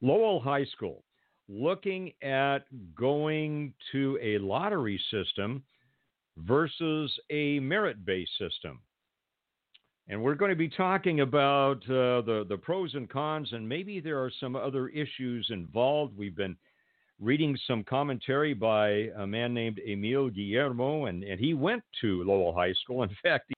Lowell 0.00 0.40
High 0.40 0.64
School 0.64 1.04
looking 1.48 2.12
at 2.22 2.60
going 2.96 3.74
to 3.92 4.18
a 4.22 4.38
lottery 4.38 5.00
system 5.10 5.62
versus 6.38 7.12
a 7.30 7.60
merit 7.60 8.04
based 8.04 8.32
system. 8.38 8.80
And 10.08 10.22
we're 10.22 10.34
going 10.34 10.50
to 10.50 10.56
be 10.56 10.68
talking 10.68 11.20
about 11.20 11.82
uh, 11.84 12.20
the, 12.22 12.44
the 12.48 12.58
pros 12.58 12.94
and 12.94 13.08
cons, 13.08 13.50
and 13.52 13.66
maybe 13.66 14.00
there 14.00 14.22
are 14.22 14.30
some 14.40 14.56
other 14.56 14.88
issues 14.88 15.46
involved. 15.50 16.16
We've 16.16 16.36
been 16.36 16.56
reading 17.20 17.56
some 17.66 17.84
commentary 17.84 18.52
by 18.52 19.10
a 19.16 19.26
man 19.26 19.54
named 19.54 19.80
Emil 19.86 20.30
Guillermo, 20.30 21.06
and, 21.06 21.22
and 21.22 21.40
he 21.40 21.54
went 21.54 21.82
to 22.02 22.22
Lowell 22.24 22.54
High 22.54 22.74
School. 22.82 23.02
In 23.02 23.16
fact, 23.22 23.52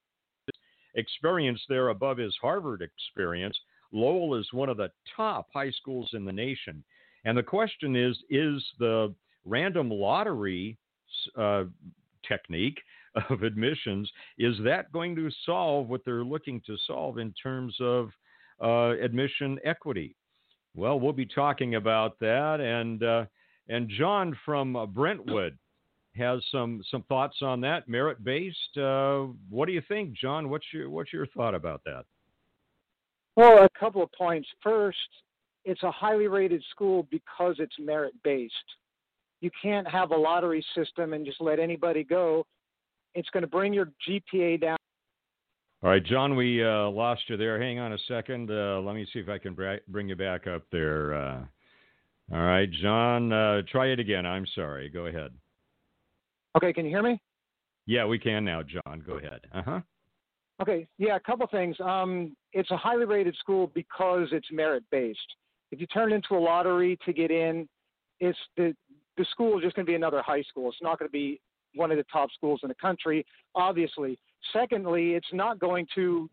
experience 0.97 1.61
there 1.69 1.89
above 1.89 2.19
his 2.19 2.35
Harvard 2.41 2.83
experience. 2.83 3.57
Lowell 3.93 4.35
is 4.35 4.49
one 4.53 4.69
of 4.69 4.77
the 4.77 4.91
top 5.17 5.49
high 5.55 5.71
schools 5.71 6.11
in 6.13 6.25
the 6.25 6.33
nation. 6.33 6.83
And 7.25 7.39
the 7.39 7.43
question 7.43 7.97
is 7.97 8.17
is 8.31 8.63
the 8.79 9.15
random 9.45 9.91
lottery 9.91 10.77
uh, 11.37 11.65
technique 12.27 12.79
of 13.31 13.43
admissions, 13.43 14.11
is 14.39 14.55
that 14.65 14.93
going 14.93 15.17
to 15.17 15.31
solve 15.45 15.89
what 15.89 16.05
they're 16.05 16.25
looking 16.25 16.61
to 16.67 16.77
solve 16.87 17.19
in 17.19 17.33
terms 17.41 17.75
of 17.81 18.11
uh, 18.63 18.91
admission 19.03 19.59
equity? 19.65 20.15
Well, 20.75 21.01
we'll 21.01 21.13
be 21.13 21.27
talking 21.27 21.77
about 21.77 22.19
that, 22.21 22.61
and 22.61 23.03
uh, 23.03 23.25
and 23.69 23.89
John 23.89 24.37
from 24.45 24.77
Brentwood 24.95 25.57
has 26.17 26.41
some 26.51 26.83
some 26.91 27.03
thoughts 27.05 27.37
on 27.43 27.61
that, 27.63 27.89
merit 27.89 28.23
based. 28.25 28.77
Uh, 28.77 29.27
what 29.49 29.67
do 29.67 29.73
you 29.73 29.83
think, 29.89 30.15
John? 30.15 30.51
What's 30.51 30.67
your 30.73 30.91
what's 30.91 31.13
your 31.13 31.27
thought 31.29 31.55
about 31.55 31.83
that? 31.85 32.05
Well, 33.37 33.65
a 33.65 33.69
couple 33.79 34.03
of 34.03 34.11
points. 34.13 34.49
First, 34.63 34.99
it's 35.65 35.83
a 35.83 35.91
highly 35.91 36.27
rated 36.27 36.63
school 36.71 37.07
because 37.11 37.57
it's 37.59 37.75
merit 37.79 38.15
based 38.25 38.55
you 39.41 39.51
can't 39.63 39.87
have 39.87 40.11
a 40.11 40.17
lottery 40.17 40.65
system 40.75 41.13
and 41.13 41.25
just 41.25 41.41
let 41.41 41.59
anybody 41.59 42.05
go. 42.05 42.47
It's 43.15 43.29
going 43.31 43.43
to 43.43 43.49
bring 43.49 43.73
your 43.73 43.91
GPA 44.09 44.61
down. 44.61 44.77
All 45.83 45.91
right, 45.91 46.05
John, 46.05 46.37
we 46.37 46.65
uh, 46.65 46.89
lost 46.89 47.23
you 47.29 47.37
there. 47.37 47.61
Hang 47.61 47.79
on 47.79 47.93
a 47.93 47.99
second. 48.09 48.51
Uh, 48.51 48.81
let 48.81 48.95
me 48.95 49.07
see 49.13 49.21
if 49.21 49.29
I 49.29 49.39
can 49.39 49.55
br- 49.55 49.77
bring 49.89 50.09
you 50.09 50.17
back 50.17 50.47
up 50.47 50.63
there. 50.73 51.15
Uh, 51.15 51.45
all 52.33 52.43
right, 52.43 52.69
John, 52.83 53.33
uh, 53.33 53.63
try 53.71 53.87
it 53.89 54.01
again. 54.01 54.27
I'm 54.27 54.47
sorry. 54.55 54.89
Go 54.89 55.07
ahead. 55.07 55.31
Okay, 56.57 56.73
can 56.73 56.85
you 56.85 56.91
hear 56.91 57.03
me? 57.03 57.21
Yeah, 57.87 58.07
we 58.07 58.19
can 58.19 58.45
now, 58.45 58.63
John. 58.63 59.03
Go 59.07 59.15
ahead. 59.19 59.41
Uh 59.55 59.63
huh. 59.63 59.81
Okay, 60.61 60.87
yeah, 60.99 61.17
a 61.17 61.21
couple 61.21 61.47
things. 61.49 61.77
Um, 61.81 62.35
it's 62.53 62.71
a 62.71 62.77
highly 62.77 63.05
rated 63.05 63.37
school 63.37 63.71
because 63.75 64.29
it's 64.33 64.47
merit 64.51 64.83
based. 64.91 65.19
If 65.71 65.81
you 65.81 65.87
turn 65.89 66.13
it 66.13 66.17
into 66.17 66.35
a 66.35 66.41
lottery 66.41 66.99
to 67.05 67.13
get 67.13 67.31
in, 67.31 67.69
it's 68.21 68.39
the 68.57 68.75
the 69.17 69.25
school 69.31 69.59
is 69.59 69.65
just 69.65 69.77
going 69.77 69.85
to 69.87 69.91
be 69.91 69.97
another 69.97 70.23
high 70.23 70.43
school. 70.43 70.69
It's 70.69 70.83
not 70.83 70.99
going 70.99 71.09
to 71.09 71.13
be 71.13 71.41
one 71.75 71.91
of 71.91 71.97
the 71.97 72.05
top 72.13 72.31
schools 72.33 72.61
in 72.63 72.69
the 72.69 72.75
country, 72.75 73.25
obviously. 73.55 74.19
Secondly, 74.53 75.15
it's 75.15 75.27
not 75.33 75.59
going 75.59 75.87
to, 75.95 76.29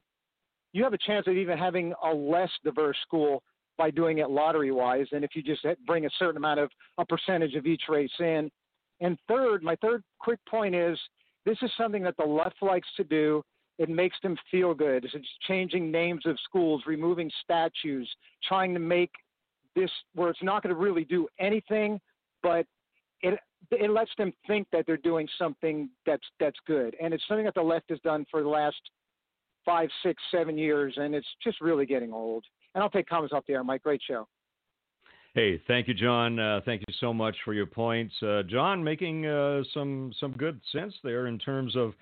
you 0.74 0.84
have 0.84 0.94
a 0.94 0.98
chance 0.98 1.28
of 1.28 1.36
even 1.36 1.58
having 1.58 1.94
a 2.04 2.14
less 2.14 2.50
diverse 2.64 2.98
school 3.06 3.42
by 3.78 3.90
doing 3.90 4.20
it 4.20 4.30
lottery 4.30 4.72
wise 4.72 5.08
than 5.12 5.24
if 5.24 5.32
you 5.34 5.42
just 5.42 5.66
bring 5.88 6.06
a 6.06 6.10
certain 6.20 6.38
amount 6.38 6.60
of 6.60 6.70
a 6.98 7.06
percentage 7.06 7.56
of 7.56 7.66
each 7.66 7.84
race 7.90 8.12
in. 8.20 8.50
And 9.02 9.18
third, 9.28 9.64
my 9.64 9.76
third 9.78 10.04
quick 10.20 10.40
point 10.50 10.76
is 10.76 10.98
this 11.46 11.58
is 11.62 11.72
something 11.78 12.04
that 12.04 12.16
the 12.18 12.26
left 12.26 12.58
likes 12.62 12.88
to 12.98 13.04
do. 13.04 13.44
It 13.80 13.90
makes 13.90 14.16
them 14.22 14.38
feel 14.52 14.74
good. 14.74 15.04
It's 15.04 15.28
changing 15.48 15.92
names 15.92 16.26
of 16.26 16.38
schools, 16.44 16.84
removing 16.86 17.32
statues, 17.44 18.10
trying 18.48 18.74
to 18.74 18.80
make 18.80 19.12
this 19.76 19.90
where 20.14 20.30
it's 20.30 20.44
not 20.44 20.62
going 20.62 20.74
to 20.74 20.80
really 20.80 21.04
do 21.04 21.28
anything 21.40 22.00
but 22.44 22.68
it 23.22 23.40
it 23.72 23.90
lets 23.90 24.12
them 24.18 24.32
think 24.46 24.68
that 24.74 24.86
they're 24.86 24.98
doing 24.98 25.28
something 25.40 25.90
that's 26.06 26.28
that's 26.40 26.60
good, 26.68 26.96
and 27.02 27.14
it's 27.14 27.24
something 27.28 27.46
that 27.46 27.56
the 27.56 27.62
left 27.62 27.90
has 27.90 28.00
done 28.02 28.26
for 28.30 28.44
the 28.44 28.50
last 28.50 28.78
five, 29.66 29.90
six, 30.04 30.22
seven 30.30 30.58
years, 30.58 30.94
and 30.98 31.16
it's 31.16 31.28
just 31.42 31.62
really 31.62 31.86
getting 31.86 32.12
old. 32.12 32.44
And 32.76 32.84
I'll 32.84 32.90
take 32.90 33.08
comments 33.08 33.34
off 33.34 33.46
the 33.48 33.54
air, 33.54 33.64
Mike. 33.64 33.82
Great 33.82 34.02
show. 34.06 34.28
Hey, 35.36 35.60
thank 35.68 35.88
you, 35.88 35.96
John. 35.96 36.38
Uh, 36.38 36.62
thank 36.64 36.84
you 36.88 36.94
so 37.00 37.12
much 37.12 37.36
for 37.44 37.56
your 37.56 37.66
points, 37.66 38.14
uh, 38.22 38.44
John. 38.48 38.84
Making 38.84 39.26
uh, 39.26 39.64
some 39.74 40.14
some 40.20 40.32
good 40.34 40.62
sense 40.72 40.94
there 41.04 41.26
in 41.26 41.40
terms 41.40 41.76
of 41.76 41.94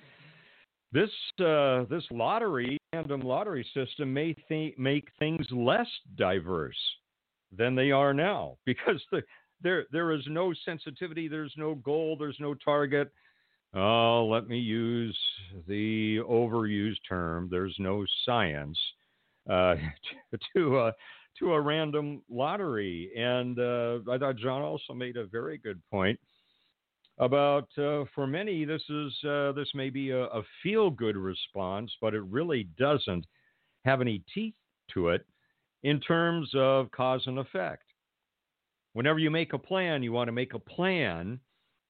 this 0.91 1.09
uh, 1.39 1.85
this 1.89 2.03
lottery 2.11 2.77
random 2.91 3.21
lottery 3.21 3.65
system 3.73 4.13
may 4.13 4.33
th- 4.49 4.77
make 4.77 5.07
things 5.17 5.47
less 5.49 5.87
diverse 6.17 6.75
than 7.57 7.73
they 7.73 7.91
are 7.91 8.13
now 8.13 8.57
because 8.65 9.01
the 9.13 9.21
there 9.63 9.85
there 9.93 10.11
is 10.11 10.23
no 10.27 10.53
sensitivity, 10.65 11.29
there's 11.29 11.53
no 11.55 11.75
goal, 11.75 12.17
there's 12.19 12.39
no 12.41 12.53
target. 12.53 13.13
Oh, 13.73 14.27
let 14.29 14.49
me 14.49 14.59
use 14.59 15.17
the 15.69 16.17
overused 16.29 16.99
term. 17.07 17.47
There's 17.49 17.75
no 17.79 18.05
science 18.25 18.77
uh, 19.49 19.75
to 20.55 20.77
uh, 20.77 20.91
to 21.39 21.53
a 21.53 21.61
random 21.61 22.21
lottery, 22.29 23.11
and 23.17 23.57
uh, 23.59 23.99
I 24.11 24.17
thought 24.17 24.37
John 24.37 24.61
also 24.61 24.93
made 24.93 25.17
a 25.17 25.25
very 25.25 25.57
good 25.57 25.81
point 25.89 26.19
about 27.17 27.67
uh, 27.77 28.03
for 28.15 28.25
many 28.25 28.65
this 28.65 28.81
is 28.89 29.13
uh, 29.23 29.51
this 29.51 29.69
may 29.73 29.89
be 29.89 30.09
a, 30.09 30.25
a 30.25 30.41
feel 30.63 30.89
good 30.89 31.15
response, 31.15 31.91
but 32.01 32.13
it 32.13 32.23
really 32.23 32.67
doesn't 32.77 33.25
have 33.85 34.01
any 34.01 34.23
teeth 34.33 34.55
to 34.93 35.09
it 35.09 35.25
in 35.83 35.99
terms 35.99 36.49
of 36.55 36.91
cause 36.91 37.23
and 37.25 37.39
effect. 37.39 37.83
Whenever 38.93 39.19
you 39.19 39.31
make 39.31 39.53
a 39.53 39.57
plan, 39.57 40.03
you 40.03 40.11
want 40.11 40.27
to 40.27 40.33
make 40.33 40.53
a 40.53 40.59
plan 40.59 41.39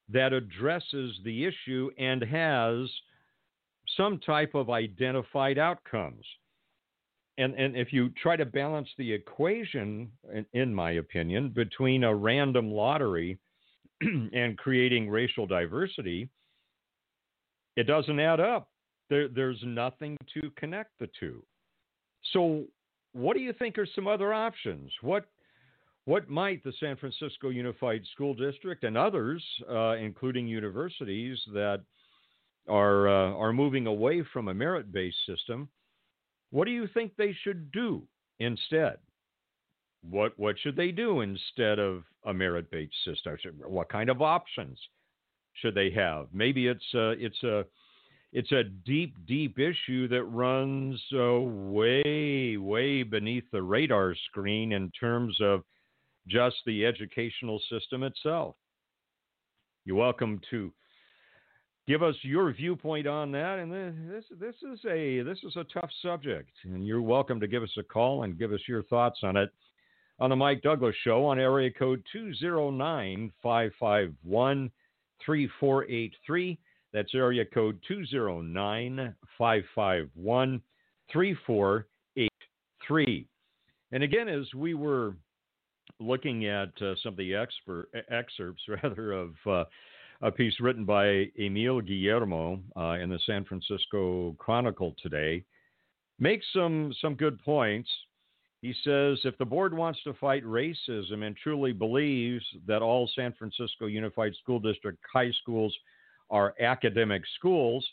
that 0.10 0.34
addresses 0.34 1.18
the 1.24 1.46
issue 1.46 1.90
and 1.98 2.22
has 2.22 2.90
some 3.98 4.20
type 4.20 4.54
of 4.54 4.70
identified 4.70 5.58
outcomes. 5.58 6.26
And, 7.38 7.56
and 7.56 7.76
if 7.76 7.94
you 7.94 8.10
try 8.22 8.36
to 8.36 8.46
balance 8.46 8.90
the 8.98 9.12
equation, 9.12 10.12
in, 10.34 10.46
in 10.54 10.74
my 10.74 10.92
opinion, 10.92 11.50
between 11.50 12.04
a 12.04 12.14
random 12.14 12.72
lottery 12.72 13.38
and 14.02 14.58
creating 14.58 15.10
racial 15.10 15.48
diversity, 15.48 16.30
it 17.78 17.88
doesn't 17.88 18.20
add 18.20 18.40
up. 18.40 18.70
There, 19.10 19.28
there's 19.28 19.62
nothing 19.64 20.18
to 20.34 20.52
connect 20.58 20.92
the 21.00 21.10
two. 21.20 21.44
So, 22.34 22.64
what 23.14 23.36
do 23.36 23.42
you 23.42 23.54
think 23.54 23.78
are 23.78 23.88
some 23.96 24.08
other 24.08 24.34
options? 24.34 24.92
What 25.02 25.26
what 26.06 26.30
might 26.30 26.64
the 26.64 26.74
San 26.80 26.96
Francisco 26.98 27.50
Unified 27.50 28.02
School 28.14 28.34
District 28.34 28.84
and 28.84 28.98
others, 28.98 29.44
uh, 29.70 29.96
including 29.98 30.48
universities 30.48 31.38
that 31.54 31.82
are 32.68 33.08
uh, 33.08 33.34
are 33.34 33.54
moving 33.54 33.88
away 33.88 34.24
from 34.34 34.48
a 34.48 34.54
merit-based 34.54 35.26
system, 35.26 35.70
what 36.52 36.66
do 36.66 36.72
you 36.72 36.88
think 36.94 37.14
they 37.16 37.36
should 37.44 37.72
do 37.72 38.04
instead? 38.40 38.98
What 40.10 40.38
what 40.38 40.58
should 40.60 40.76
they 40.76 40.92
do 40.92 41.22
instead 41.22 41.80
of 41.80 42.04
a 42.26 42.34
merit-based 42.34 42.94
system? 43.06 43.38
What 43.66 43.90
kind 43.90 44.10
of 44.10 44.22
options 44.22 44.80
should 45.54 45.76
they 45.76 45.92
have? 45.92 46.28
Maybe 46.34 46.68
it's 46.68 46.94
a, 46.94 47.12
it's 47.12 47.44
a 47.44 47.66
it's 48.34 48.52
a 48.52 48.64
deep, 48.64 49.16
deep 49.28 49.60
issue 49.60 50.08
that 50.08 50.24
runs 50.24 51.02
uh, 51.14 51.40
way, 51.42 52.56
way 52.56 53.04
beneath 53.04 53.44
the 53.52 53.62
radar 53.62 54.16
screen 54.28 54.72
in 54.72 54.90
terms 54.92 55.36
of 55.42 55.64
just 56.28 56.56
the 56.66 56.86
educational 56.86 57.62
system 57.70 58.04
itself. 58.04 58.56
You're 59.84 59.98
welcome 59.98 60.40
to 60.52 60.72
give 61.88 62.04
us 62.04 62.16
your 62.22 62.54
viewpoint 62.54 63.08
on 63.08 63.32
that. 63.32 63.58
And 63.60 63.72
this 63.72 64.26
this 64.40 64.56
is 64.62 64.80
a 64.86 65.24
this 65.24 65.40
is 65.44 65.56
a 65.56 65.64
tough 65.66 65.90
subject, 66.02 66.52
and 66.64 66.86
you're 66.86 67.02
welcome 67.02 67.40
to 67.40 67.48
give 67.48 67.64
us 67.64 67.76
a 67.78 67.84
call 67.84 68.24
and 68.24 68.38
give 68.38 68.54
us 68.54 68.62
your 68.68 68.84
thoughts 68.84 69.22
on 69.24 69.38
it 69.38 69.52
on 70.20 70.30
the 70.30 70.36
Mike 70.36 70.62
Douglass 70.62 70.96
Show 71.04 71.26
on 71.26 71.40
area 71.40 71.72
code 71.72 72.04
209 72.14 73.32
551 73.42 74.72
3483. 75.26 76.60
That's 76.94 77.16
area 77.16 77.46
code 77.46 77.80
209 77.88 79.16
551 79.38 80.62
3483. 81.12 83.28
And 83.94 84.04
again, 84.04 84.30
as 84.30 84.54
we 84.54 84.74
were 84.74 85.16
looking 86.00 86.46
at 86.46 86.70
uh, 86.82 86.96
some 87.02 87.14
of 87.14 87.18
the 87.18 87.36
expert, 87.36 87.90
excerpts 88.10 88.64
rather 88.84 89.14
of 89.14 89.34
uh, 89.48 89.64
a 90.22 90.32
piece 90.32 90.60
written 90.60 90.86
by 90.86 91.26
Emil 91.40 91.82
Guillermo 91.82 92.60
uh, 92.78 92.98
in 93.02 93.10
the 93.10 93.20
San 93.26 93.44
Francisco 93.44 94.36
Chronicle 94.38 94.96
today 95.02 95.44
makes 96.20 96.46
some 96.54 96.94
some 97.02 97.16
good 97.16 97.40
points. 97.44 97.90
He 98.62 98.74
says 98.84 99.20
if 99.24 99.36
the 99.40 99.46
board 99.46 99.74
wants 99.74 100.00
to 100.04 100.14
fight 100.14 100.44
racism 100.44 101.24
and 101.24 101.36
truly 101.36 101.74
believes 101.74 102.46
that 102.68 102.84
all 102.84 103.10
San 103.16 103.34
Francisco 103.34 103.88
Unified 103.88 104.36
School 104.36 104.60
District 104.60 105.00
high 105.12 105.32
schools 105.42 105.76
are 106.30 106.54
academic 106.62 107.24
schools, 107.38 107.86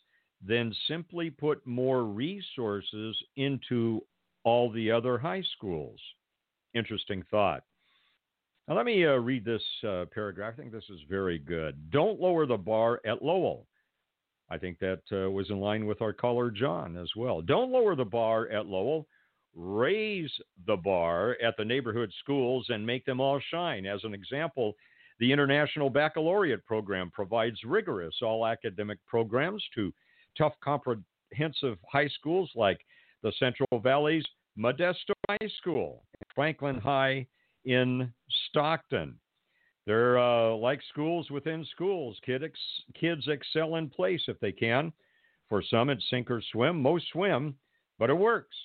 then 0.47 0.75
simply 0.87 1.31
put 1.31 1.67
more 1.67 2.05
resources 2.05 3.17
into 3.37 4.03
all 4.45 4.71
the 4.71 4.91
other 4.91 5.17
high 5.17 5.43
schools. 5.57 5.99
Interesting 6.75 7.25
thought. 7.31 7.65
Now, 8.69 8.77
let 8.77 8.85
me 8.85 9.07
uh, 9.07 9.15
read 9.15 9.47
this 9.47 9.63
uh, 9.83 10.05
paragraph. 10.13 10.53
I 10.53 10.61
think 10.61 10.73
this 10.73 10.91
is 10.91 11.01
very 11.09 11.39
good. 11.39 11.91
Don't 11.91 12.21
lower 12.21 12.45
the 12.45 12.59
bar 12.59 13.01
at 13.07 13.23
Lowell. 13.23 13.67
I 14.51 14.59
think 14.59 14.79
that 14.81 15.01
uh, 15.11 15.31
was 15.31 15.49
in 15.49 15.59
line 15.59 15.87
with 15.87 16.03
our 16.03 16.13
caller, 16.13 16.51
John, 16.51 16.97
as 16.99 17.09
well. 17.17 17.41
Don't 17.41 17.73
lower 17.73 17.97
the 17.97 18.05
bar 18.05 18.49
at 18.49 18.67
Lowell. 18.67 19.07
Raise 19.55 20.31
the 20.67 20.77
bar 20.77 21.39
at 21.43 21.57
the 21.57 21.65
neighborhood 21.65 22.13
schools 22.21 22.67
and 22.69 22.85
make 22.85 23.07
them 23.07 23.21
all 23.21 23.41
shine. 23.51 23.87
As 23.87 24.05
an 24.05 24.13
example, 24.13 24.75
the 25.19 25.33
International 25.33 25.89
Baccalaureate 25.89 26.65
Program 26.67 27.11
provides 27.11 27.59
rigorous 27.65 28.17
all 28.21 28.47
academic 28.47 28.99
programs 29.07 29.65
to 29.75 29.93
tough, 30.37 30.53
comprehensive 30.63 31.79
high 31.91 32.09
schools 32.09 32.51
like 32.55 32.81
the 33.23 33.33
Central 33.39 33.81
Valley's 33.83 34.25
Modesto 34.59 35.15
High 35.31 35.49
School, 35.59 36.05
Franklin 36.35 36.77
High 36.77 37.27
in 37.65 38.13
Stockton. 38.49 39.15
They're 39.87 40.19
uh, 40.19 40.55
like 40.55 40.81
schools 40.91 41.31
within 41.31 41.65
schools. 41.73 42.19
Kid 42.25 42.45
ex- 42.45 42.83
kids 42.99 43.27
excel 43.27 43.77
in 43.77 43.89
place 43.89 44.23
if 44.29 44.39
they 44.41 44.53
can. 44.53 44.93
For 45.49 45.63
some, 45.63 45.89
it's 45.89 46.05
sink 46.11 46.31
or 46.31 46.43
swim. 46.53 46.83
Most 46.83 47.07
swim, 47.11 47.55
but 47.99 48.11
it 48.11 48.15
works. 48.15 48.57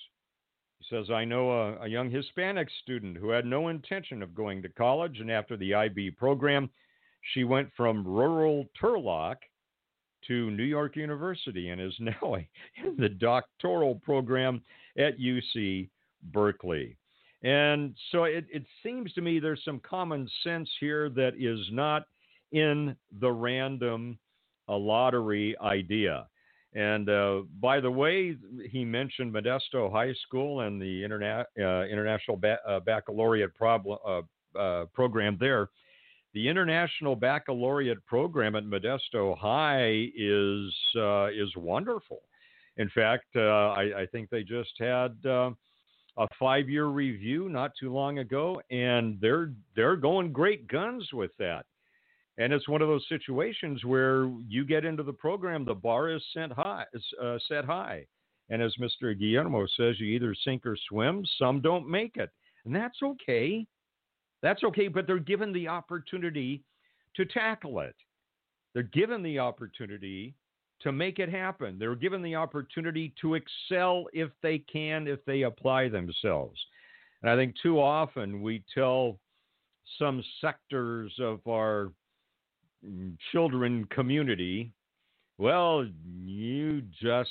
He 0.78 0.86
says, 0.94 1.10
I 1.10 1.24
know 1.24 1.50
a, 1.50 1.84
a 1.84 1.88
young 1.88 2.10
Hispanic 2.10 2.68
student 2.82 3.16
who 3.16 3.30
had 3.30 3.46
no 3.46 3.68
intention 3.68 4.22
of 4.22 4.34
going 4.34 4.60
to 4.62 4.68
college, 4.68 5.20
and 5.20 5.30
after 5.30 5.56
the 5.56 5.72
IB 5.72 6.10
program, 6.10 6.68
she 7.32 7.44
went 7.44 7.70
from 7.74 8.06
rural 8.06 8.66
Turlock 8.78 9.36
to 10.26 10.50
New 10.50 10.64
York 10.64 10.96
University 10.96 11.70
and 11.70 11.80
is 11.80 11.94
now 12.00 12.36
in 12.84 12.96
the 12.98 13.08
doctoral 13.08 13.94
program 13.96 14.62
at 14.98 15.18
UC 15.18 15.88
Berkeley. 16.32 16.96
And 17.44 17.94
so 18.10 18.24
it, 18.24 18.46
it 18.50 18.64
seems 18.82 19.12
to 19.12 19.20
me 19.20 19.38
there's 19.38 19.62
some 19.64 19.78
common 19.80 20.28
sense 20.42 20.68
here 20.80 21.10
that 21.10 21.34
is 21.38 21.60
not 21.70 22.04
in 22.52 22.96
the 23.20 23.30
random 23.30 24.18
uh, 24.66 24.76
lottery 24.76 25.54
idea. 25.60 26.26
And 26.74 27.08
uh, 27.08 27.42
by 27.60 27.80
the 27.80 27.90
way, 27.90 28.36
he 28.70 28.84
mentioned 28.84 29.32
Modesto 29.32 29.92
High 29.92 30.14
School 30.26 30.60
and 30.60 30.80
the 30.80 31.02
interna- 31.02 31.44
uh, 31.60 31.86
International 31.86 32.36
ba- 32.36 32.58
uh, 32.66 32.80
Baccalaureate 32.80 33.50
uh, 33.60 34.22
uh, 34.58 34.86
program 34.86 35.36
there. 35.38 35.68
The 36.32 36.48
International 36.48 37.14
Baccalaureate 37.14 38.04
program 38.06 38.56
at 38.56 38.64
Modesto 38.64 39.38
High 39.38 40.08
is 40.16 40.74
is 41.32 41.56
wonderful. 41.56 42.22
In 42.76 42.88
fact, 42.88 43.36
I, 43.36 43.92
I, 43.98 44.06
think 44.10 44.30
they 44.30 44.42
just 44.42 44.72
had 44.80 45.14
a 46.16 46.26
five 46.38 46.68
year 46.68 46.86
review 46.86 47.48
not 47.48 47.72
too 47.78 47.92
long 47.92 48.18
ago, 48.18 48.60
and 48.70 49.18
they're 49.20 49.52
they're 49.74 49.96
going 49.96 50.32
great 50.32 50.68
guns 50.68 51.08
with 51.12 51.32
that. 51.38 51.66
And 52.38 52.52
it's 52.52 52.68
one 52.68 52.82
of 52.82 52.88
those 52.88 53.06
situations 53.08 53.84
where 53.84 54.28
you 54.48 54.64
get 54.64 54.84
into 54.84 55.04
the 55.04 55.12
program, 55.12 55.64
the 55.64 55.74
bar 55.74 56.10
is 56.10 56.22
set 56.32 56.50
high, 56.52 56.84
uh, 57.22 57.38
set 57.48 57.64
high, 57.64 58.06
and 58.50 58.60
as 58.60 58.74
Mr. 58.80 59.18
Guillermo 59.18 59.66
says, 59.76 60.00
you 60.00 60.06
either 60.06 60.34
sink 60.44 60.66
or 60.66 60.76
swim. 60.88 61.24
Some 61.38 61.60
don't 61.60 61.88
make 61.88 62.16
it, 62.16 62.30
and 62.64 62.74
that's 62.74 62.98
okay. 63.02 63.66
That's 64.42 64.62
okay, 64.64 64.88
but 64.88 65.06
they're 65.06 65.18
given 65.18 65.52
the 65.52 65.68
opportunity 65.68 66.62
to 67.16 67.24
tackle 67.24 67.80
it. 67.80 67.94
They're 68.74 68.82
given 68.82 69.22
the 69.22 69.38
opportunity 69.38 70.34
to 70.82 70.92
make 70.92 71.18
it 71.18 71.28
happen. 71.28 71.78
They're 71.78 71.94
given 71.94 72.22
the 72.22 72.34
opportunity 72.34 73.14
to 73.20 73.34
excel 73.34 74.06
if 74.12 74.30
they 74.42 74.58
can, 74.58 75.06
if 75.06 75.24
they 75.24 75.42
apply 75.42 75.88
themselves. 75.88 76.60
And 77.22 77.30
I 77.30 77.36
think 77.36 77.54
too 77.62 77.80
often 77.80 78.42
we 78.42 78.62
tell 78.74 79.18
some 79.98 80.22
sectors 80.40 81.12
of 81.20 81.40
our 81.48 81.92
children 83.32 83.86
community, 83.90 84.72
well, 85.38 85.86
you 86.22 86.82
just 87.02 87.30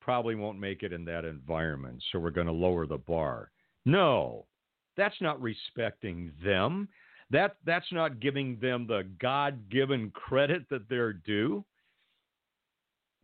probably 0.00 0.34
won't 0.34 0.58
make 0.58 0.82
it 0.82 0.92
in 0.92 1.04
that 1.06 1.24
environment, 1.24 2.02
so 2.10 2.18
we're 2.18 2.30
going 2.30 2.46
to 2.46 2.52
lower 2.52 2.86
the 2.86 2.98
bar. 2.98 3.50
No, 3.84 4.46
that's 4.96 5.20
not 5.20 5.40
respecting 5.42 6.32
them. 6.44 6.88
That 7.30 7.56
that's 7.64 7.90
not 7.90 8.20
giving 8.20 8.58
them 8.60 8.86
the 8.86 9.06
God-given 9.20 10.10
credit 10.10 10.68
that 10.70 10.88
they're 10.88 11.14
due 11.14 11.64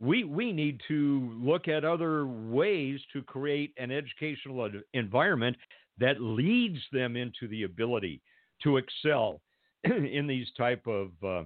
we 0.01 0.23
we 0.23 0.51
need 0.51 0.81
to 0.87 1.31
look 1.39 1.67
at 1.67 1.85
other 1.85 2.25
ways 2.25 2.99
to 3.13 3.21
create 3.21 3.71
an 3.77 3.91
educational 3.91 4.67
environment 4.93 5.55
that 5.99 6.19
leads 6.19 6.79
them 6.91 7.15
into 7.15 7.47
the 7.47 7.61
ability 7.63 8.19
to 8.63 8.77
excel 8.77 9.39
in 9.83 10.25
these 10.27 10.47
type 10.57 10.87
of 10.87 11.11
uh, 11.23 11.43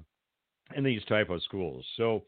in 0.75 0.83
these 0.83 1.03
type 1.05 1.29
of 1.29 1.43
schools. 1.43 1.85
So 1.97 2.23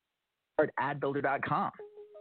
out 0.58 0.70
adbuilder.com. 0.80 1.72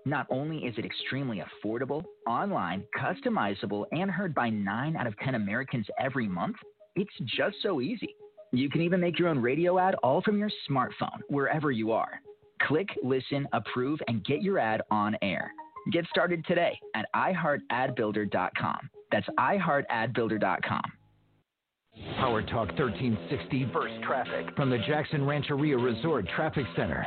Not 0.06 0.28
only 0.30 0.66
is 0.66 0.76
it 0.78 0.84
extremely 0.84 1.42
affordable, 1.42 2.04
online, 2.28 2.84
customizable, 3.00 3.86
and 3.94 4.12
heard 4.12 4.36
by 4.36 4.50
9 4.50 4.98
out 4.98 5.08
of 5.08 5.18
10 5.20 5.36
Americans 5.36 5.88
every 5.98 6.28
month, 6.28 6.58
it's 6.98 7.16
just 7.38 7.56
so 7.64 7.80
easy. 7.80 8.14
You 8.52 8.70
can 8.70 8.82
even 8.82 9.00
make 9.00 9.18
your 9.18 9.30
own 9.30 9.42
radio 9.42 9.80
ad 9.80 9.96
all 10.04 10.22
from 10.22 10.38
your 10.38 10.52
smartphone, 10.70 11.22
wherever 11.30 11.72
you 11.72 11.94
are. 11.94 12.20
Click, 12.64 12.90
listen, 13.02 13.48
approve, 13.54 14.02
and 14.10 14.26
get 14.26 14.42
your 14.42 14.60
ad 14.60 14.82
on 14.92 15.16
air. 15.22 15.50
Get 15.92 16.06
started 16.08 16.46
today 16.46 16.80
at 16.96 17.06
iHeartAdBuilder.com. 17.16 18.90
That's 19.12 19.28
iHeartAdBuilder.com. 19.38 20.84
Power 22.18 22.42
Talk 22.42 22.70
1360 22.70 23.70
First 23.72 23.94
Traffic 24.04 24.56
from 24.56 24.70
the 24.70 24.80
Jackson 24.88 25.26
Rancheria 25.26 25.78
Resort 25.78 26.28
Traffic 26.36 26.66
Center. 26.76 27.06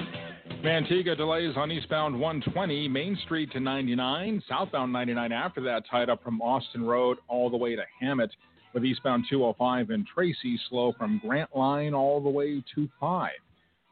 Manteca 0.62 1.16
delays 1.16 1.56
on 1.56 1.72
eastbound 1.72 2.18
120, 2.18 2.86
Main 2.88 3.18
Street 3.24 3.50
to 3.52 3.60
99, 3.60 4.42
southbound 4.48 4.92
99 4.92 5.32
after 5.32 5.60
that, 5.62 5.82
tied 5.90 6.08
up 6.08 6.22
from 6.22 6.40
Austin 6.40 6.84
Road 6.84 7.18
all 7.28 7.50
the 7.50 7.56
way 7.56 7.74
to 7.74 7.82
Hammett, 8.00 8.30
with 8.72 8.84
eastbound 8.84 9.24
205 9.28 9.90
and 9.90 10.06
Tracy 10.06 10.58
slow 10.68 10.92
from 10.96 11.20
Grant 11.24 11.54
Line 11.56 11.94
all 11.94 12.20
the 12.20 12.28
way 12.28 12.62
to 12.74 12.88
5. 13.00 13.30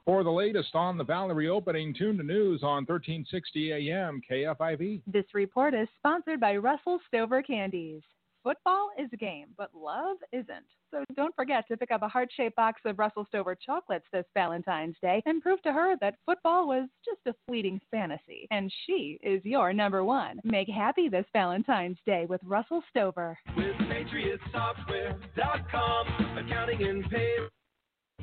For 0.07 0.23
the 0.23 0.31
latest 0.31 0.75
on 0.75 0.99
the 0.99 1.05
Valley 1.05 1.33
reopening, 1.35 1.95
tune 1.95 2.19
to 2.19 2.23
news 2.23 2.63
on 2.63 2.85
1360 2.85 3.73
AM 3.73 4.21
KFIV. 4.31 5.01
This 5.07 5.25
report 5.33 5.73
is 5.73 5.89
sponsored 5.97 6.41
by 6.41 6.57
Russell 6.57 7.01
Stover 7.09 7.41
Candies. 7.43 8.03
football 8.43 8.91
is 8.99 9.09
a 9.15 9.17
game, 9.17 9.47
but 9.57 9.71
love 9.75 10.19
isn't. 10.31 10.67
So 10.91 11.03
don't 11.17 11.35
forget 11.35 11.67
to 11.69 11.79
pick 11.79 11.91
up 11.91 12.03
a 12.03 12.09
heart 12.09 12.29
shaped 12.37 12.57
box 12.57 12.83
of 12.85 12.99
Russell 12.99 13.25
Stover 13.31 13.55
chocolates 13.55 14.05
this 14.13 14.27
Valentine's 14.35 14.97
Day 15.01 15.23
and 15.25 15.41
prove 15.41 15.63
to 15.63 15.73
her 15.73 15.97
that 16.03 16.17
football 16.27 16.69
was 16.69 16.87
just 17.03 17.21
a 17.27 17.33
fleeting 17.49 17.81
fantasy. 17.91 18.47
And 18.51 18.71
she 18.87 19.19
is 19.23 19.43
your 19.43 19.73
number 19.73 20.05
one. 20.05 20.39
Make 20.45 20.69
happy 20.69 21.09
this 21.09 21.25
Valentine's 21.33 21.97
Day 22.05 22.27
with 22.29 22.43
Russell 22.45 22.83
Stover. 22.91 23.39
With 23.57 23.75
PatriotSoftware.com, 23.77 26.07
accounting 26.45 26.83
and 26.87 27.09
pay, 27.09 27.37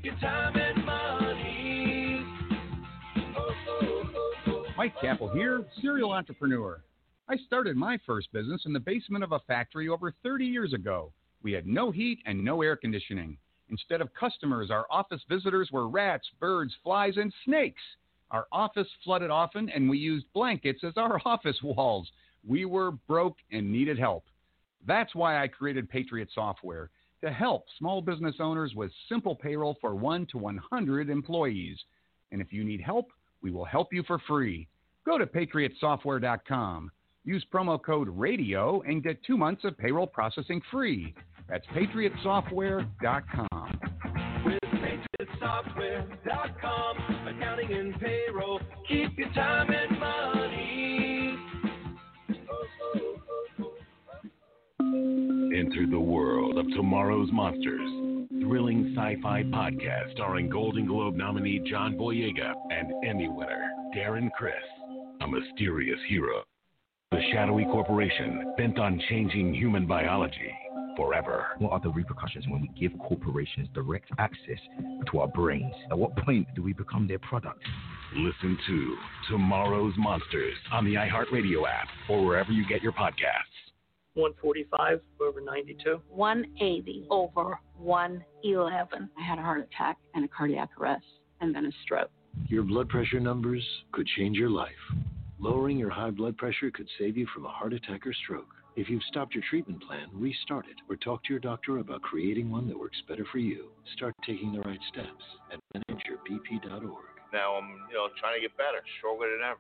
your 0.03 0.15
time 0.19 0.55
and 0.55 0.85
money. 0.85 1.10
Mike 4.81 4.97
Kappel 4.97 5.31
here, 5.31 5.63
serial 5.79 6.11
entrepreneur. 6.11 6.81
I 7.29 7.37
started 7.45 7.77
my 7.77 7.99
first 8.03 8.33
business 8.33 8.63
in 8.65 8.73
the 8.73 8.79
basement 8.79 9.23
of 9.23 9.31
a 9.31 9.39
factory 9.41 9.87
over 9.87 10.11
30 10.23 10.43
years 10.43 10.73
ago. 10.73 11.13
We 11.43 11.51
had 11.51 11.67
no 11.67 11.91
heat 11.91 12.17
and 12.25 12.43
no 12.43 12.63
air 12.63 12.75
conditioning. 12.75 13.37
Instead 13.69 14.01
of 14.01 14.11
customers, 14.15 14.71
our 14.71 14.87
office 14.89 15.21
visitors 15.29 15.69
were 15.71 15.87
rats, 15.87 16.27
birds, 16.39 16.73
flies, 16.83 17.17
and 17.17 17.31
snakes. 17.45 17.81
Our 18.31 18.47
office 18.51 18.87
flooded 19.03 19.29
often, 19.29 19.69
and 19.69 19.87
we 19.87 19.99
used 19.99 20.25
blankets 20.33 20.83
as 20.83 20.93
our 20.97 21.21
office 21.25 21.57
walls. 21.61 22.09
We 22.43 22.65
were 22.65 22.89
broke 23.07 23.37
and 23.51 23.71
needed 23.71 23.99
help. 23.99 24.23
That's 24.87 25.13
why 25.13 25.43
I 25.43 25.47
created 25.47 25.91
Patriot 25.91 26.29
Software 26.33 26.89
to 27.23 27.31
help 27.31 27.65
small 27.77 28.01
business 28.01 28.37
owners 28.39 28.73
with 28.75 28.91
simple 29.07 29.35
payroll 29.35 29.77
for 29.79 29.93
1 29.93 30.25
to 30.31 30.39
100 30.39 31.11
employees. 31.11 31.77
And 32.31 32.41
if 32.41 32.51
you 32.51 32.63
need 32.63 32.81
help, 32.81 33.09
we 33.43 33.51
will 33.51 33.65
help 33.65 33.93
you 33.93 34.01
for 34.07 34.17
free. 34.27 34.67
Go 35.05 35.17
to 35.17 35.25
patriotsoftware.com. 35.25 36.91
Use 37.23 37.45
promo 37.53 37.79
code 37.81 38.09
RADIO 38.09 38.81
and 38.87 39.01
get 39.03 39.23
two 39.23 39.37
months 39.37 39.63
of 39.63 39.77
payroll 39.77 40.07
processing 40.07 40.61
free. 40.71 41.13
That's 41.47 41.65
patriotsoftware.com. 41.67 43.79
With 44.45 44.59
PatriotSoftware.com, 44.61 47.27
accounting 47.27 47.71
and 47.73 47.99
payroll, 47.99 48.59
keep 48.87 49.15
your 49.17 49.31
time 49.33 49.69
and 49.69 49.99
money. 49.99 51.37
Enter 55.53 55.85
the 55.89 55.99
world 55.99 56.57
of 56.57 56.65
tomorrow's 56.75 57.29
monsters. 57.31 57.89
Thrilling 58.41 58.93
sci-fi 58.95 59.43
podcast 59.43 60.13
starring 60.13 60.49
Golden 60.49 60.85
Globe 60.87 61.15
nominee 61.15 61.59
John 61.69 61.93
Boyega 61.95 62.53
and 62.71 62.91
Emmy 63.05 63.27
winner 63.29 63.69
Darren 63.95 64.31
Criss, 64.31 64.55
a 65.21 65.27
mysterious 65.27 65.99
hero. 66.07 66.43
The 67.11 67.21
shadowy 67.31 67.65
corporation 67.65 68.53
bent 68.57 68.79
on 68.79 69.01
changing 69.09 69.53
human 69.53 69.85
biology 69.85 70.51
forever. 70.97 71.47
What 71.59 71.71
are 71.71 71.79
the 71.79 71.89
repercussions 71.89 72.47
when 72.47 72.61
we 72.61 72.69
give 72.79 72.97
corporations 72.99 73.67
direct 73.73 74.09
access 74.17 74.59
to 75.11 75.19
our 75.19 75.27
brains? 75.27 75.73
At 75.91 75.97
what 75.97 76.15
point 76.17 76.47
do 76.55 76.63
we 76.63 76.73
become 76.73 77.07
their 77.07 77.19
product? 77.19 77.61
Listen 78.15 78.57
to 78.67 78.95
Tomorrow's 79.29 79.93
Monsters 79.97 80.55
on 80.71 80.85
the 80.85 80.95
iHeartRadio 80.95 81.67
app 81.67 81.87
or 82.09 82.25
wherever 82.25 82.51
you 82.51 82.67
get 82.67 82.81
your 82.81 82.93
podcasts. 82.93 83.61
145 84.15 85.01
over 85.21 85.39
92. 85.39 86.01
180 86.09 87.07
over 87.09 87.59
111. 87.77 89.09
I 89.17 89.23
had 89.23 89.37
a 89.37 89.41
heart 89.41 89.61
attack 89.61 89.97
and 90.13 90.25
a 90.25 90.27
cardiac 90.27 90.69
arrest 90.79 91.05
and 91.39 91.55
then 91.55 91.65
a 91.65 91.71
stroke. 91.83 92.11
Your 92.47 92.63
blood 92.63 92.89
pressure 92.89 93.19
numbers 93.19 93.65
could 93.91 94.07
change 94.17 94.37
your 94.37 94.49
life. 94.49 94.69
Lowering 95.39 95.77
your 95.77 95.89
high 95.89 96.11
blood 96.11 96.37
pressure 96.37 96.69
could 96.71 96.87
save 96.99 97.17
you 97.17 97.25
from 97.33 97.45
a 97.45 97.49
heart 97.49 97.73
attack 97.73 98.05
or 98.05 98.13
stroke. 98.13 98.53
If 98.75 98.89
you've 98.89 99.03
stopped 99.03 99.33
your 99.33 99.43
treatment 99.49 99.83
plan, 99.83 100.07
restart 100.13 100.65
it 100.67 100.77
or 100.89 100.95
talk 100.95 101.23
to 101.23 101.33
your 101.33 101.39
doctor 101.39 101.79
about 101.79 102.01
creating 102.01 102.49
one 102.51 102.67
that 102.67 102.79
works 102.79 103.01
better 103.07 103.25
for 103.31 103.39
you. 103.39 103.69
Start 103.95 104.15
taking 104.25 104.53
the 104.53 104.61
right 104.61 104.79
steps 104.91 105.23
at 105.51 105.59
manageyourbp.org. 105.75 107.05
Now 107.33 107.55
I'm, 107.55 107.69
you 107.89 107.95
know, 107.95 108.07
trying 108.19 108.35
to 108.35 108.41
get 108.41 108.55
better, 108.55 108.79
stronger 108.99 109.29
than 109.31 109.47
ever. 109.47 109.59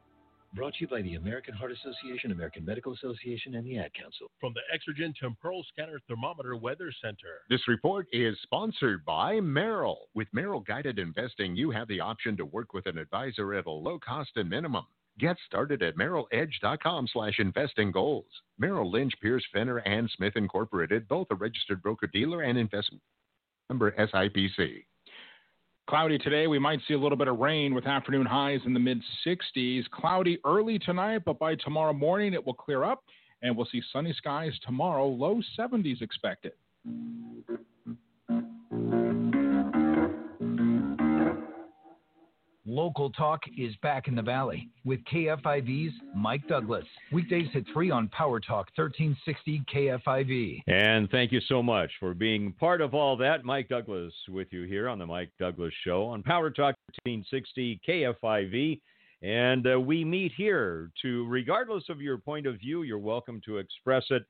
Brought 0.53 0.73
to 0.73 0.81
you 0.81 0.87
by 0.89 1.01
the 1.01 1.15
American 1.15 1.53
Heart 1.53 1.71
Association, 1.71 2.33
American 2.33 2.65
Medical 2.65 2.93
Association, 2.93 3.55
and 3.55 3.65
the 3.65 3.77
Ad 3.77 3.93
Council. 3.93 4.29
From 4.41 4.53
the 4.53 4.61
Exergen 4.75 5.15
Temporal 5.15 5.63
Scanner 5.71 6.01
Thermometer 6.09 6.57
Weather 6.57 6.91
Center. 7.01 7.39
This 7.49 7.65
report 7.69 8.07
is 8.11 8.35
sponsored 8.43 9.05
by 9.05 9.39
Merrill. 9.39 10.09
With 10.13 10.27
Merrill 10.33 10.59
Guided 10.59 10.99
Investing, 10.99 11.55
you 11.55 11.71
have 11.71 11.87
the 11.87 12.01
option 12.01 12.35
to 12.35 12.43
work 12.43 12.73
with 12.73 12.85
an 12.85 12.97
advisor 12.97 13.53
at 13.53 13.65
a 13.65 13.71
low 13.71 13.97
cost 13.97 14.31
and 14.35 14.49
minimum. 14.49 14.85
Get 15.19 15.37
started 15.47 15.81
at 15.83 15.95
merrilledge.com 15.95 17.07
slash 17.13 17.39
investing 17.39 17.91
goals. 17.93 18.25
Merrill 18.59 18.91
Lynch, 18.91 19.13
Pierce, 19.21 19.45
Fenner, 19.53 19.77
and 19.77 20.09
Smith 20.17 20.35
Incorporated, 20.35 21.07
both 21.07 21.27
a 21.31 21.35
registered 21.35 21.81
broker-dealer 21.81 22.41
and 22.41 22.57
investment 22.57 23.01
member 23.69 23.91
SIPC. 23.91 24.83
Cloudy 25.87 26.17
today. 26.17 26.47
We 26.47 26.59
might 26.59 26.79
see 26.87 26.93
a 26.93 26.99
little 26.99 27.17
bit 27.17 27.27
of 27.27 27.39
rain 27.39 27.73
with 27.73 27.85
afternoon 27.85 28.25
highs 28.25 28.59
in 28.65 28.73
the 28.73 28.79
mid 28.79 29.01
60s. 29.25 29.89
Cloudy 29.91 30.39
early 30.45 30.79
tonight, 30.79 31.23
but 31.25 31.37
by 31.39 31.55
tomorrow 31.55 31.93
morning 31.93 32.33
it 32.33 32.45
will 32.45 32.53
clear 32.53 32.83
up 32.83 33.03
and 33.41 33.55
we'll 33.55 33.67
see 33.71 33.81
sunny 33.91 34.13
skies 34.13 34.53
tomorrow. 34.65 35.07
Low 35.07 35.41
70s 35.57 36.01
expected. 36.01 36.53
Local 42.67 43.09
Talk 43.09 43.41
is 43.57 43.75
back 43.77 44.07
in 44.07 44.13
the 44.13 44.21
Valley 44.21 44.69
with 44.85 44.99
KFIV's 45.05 45.95
Mike 46.15 46.47
Douglass. 46.47 46.85
Weekdays 47.11 47.47
at 47.55 47.63
3 47.73 47.89
on 47.89 48.07
Power 48.09 48.39
Talk 48.39 48.69
1360 48.75 49.63
KFIV. 49.73 50.61
And 50.67 51.09
thank 51.09 51.31
you 51.31 51.41
so 51.47 51.63
much 51.63 51.89
for 51.99 52.13
being 52.13 52.53
part 52.53 52.81
of 52.81 52.93
all 52.93 53.17
that. 53.17 53.43
Mike 53.43 53.67
Douglass 53.67 54.13
with 54.29 54.49
you 54.51 54.65
here 54.65 54.89
on 54.89 54.99
the 54.99 55.07
Mike 55.07 55.31
Douglass 55.39 55.73
Show 55.83 56.05
on 56.05 56.21
Power 56.21 56.51
Talk 56.51 56.75
1360 57.03 57.81
KFIV. 57.87 58.79
And 59.23 59.65
uh, 59.65 59.79
we 59.79 60.05
meet 60.05 60.31
here 60.37 60.91
to, 61.01 61.25
regardless 61.25 61.85
of 61.89 61.99
your 61.99 62.19
point 62.19 62.45
of 62.45 62.59
view, 62.59 62.83
you're 62.83 62.99
welcome 62.99 63.41
to 63.45 63.57
express 63.57 64.05
it. 64.11 64.23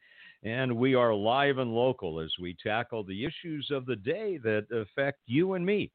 And 0.44 0.78
we 0.78 0.96
are 0.96 1.14
live 1.14 1.58
and 1.58 1.74
local 1.74 2.22
as 2.22 2.32
we 2.40 2.56
tackle 2.66 3.04
the 3.04 3.26
issues 3.26 3.68
of 3.72 3.86
the 3.86 3.98
day 3.98 4.40
that 4.42 4.68
affect 4.72 5.20
you 5.26 5.56
and 5.56 5.66
me 5.66 5.92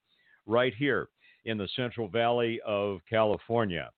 right 0.46 0.74
here 0.78 1.08
in 1.46 1.56
the 1.56 1.68
Central 1.76 2.08
Valley 2.08 2.60
of 2.66 2.98
California. 3.08 3.90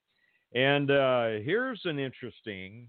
And 0.55 0.91
uh, 0.91 1.29
here's 1.43 1.81
an 1.85 1.99
interesting 1.99 2.89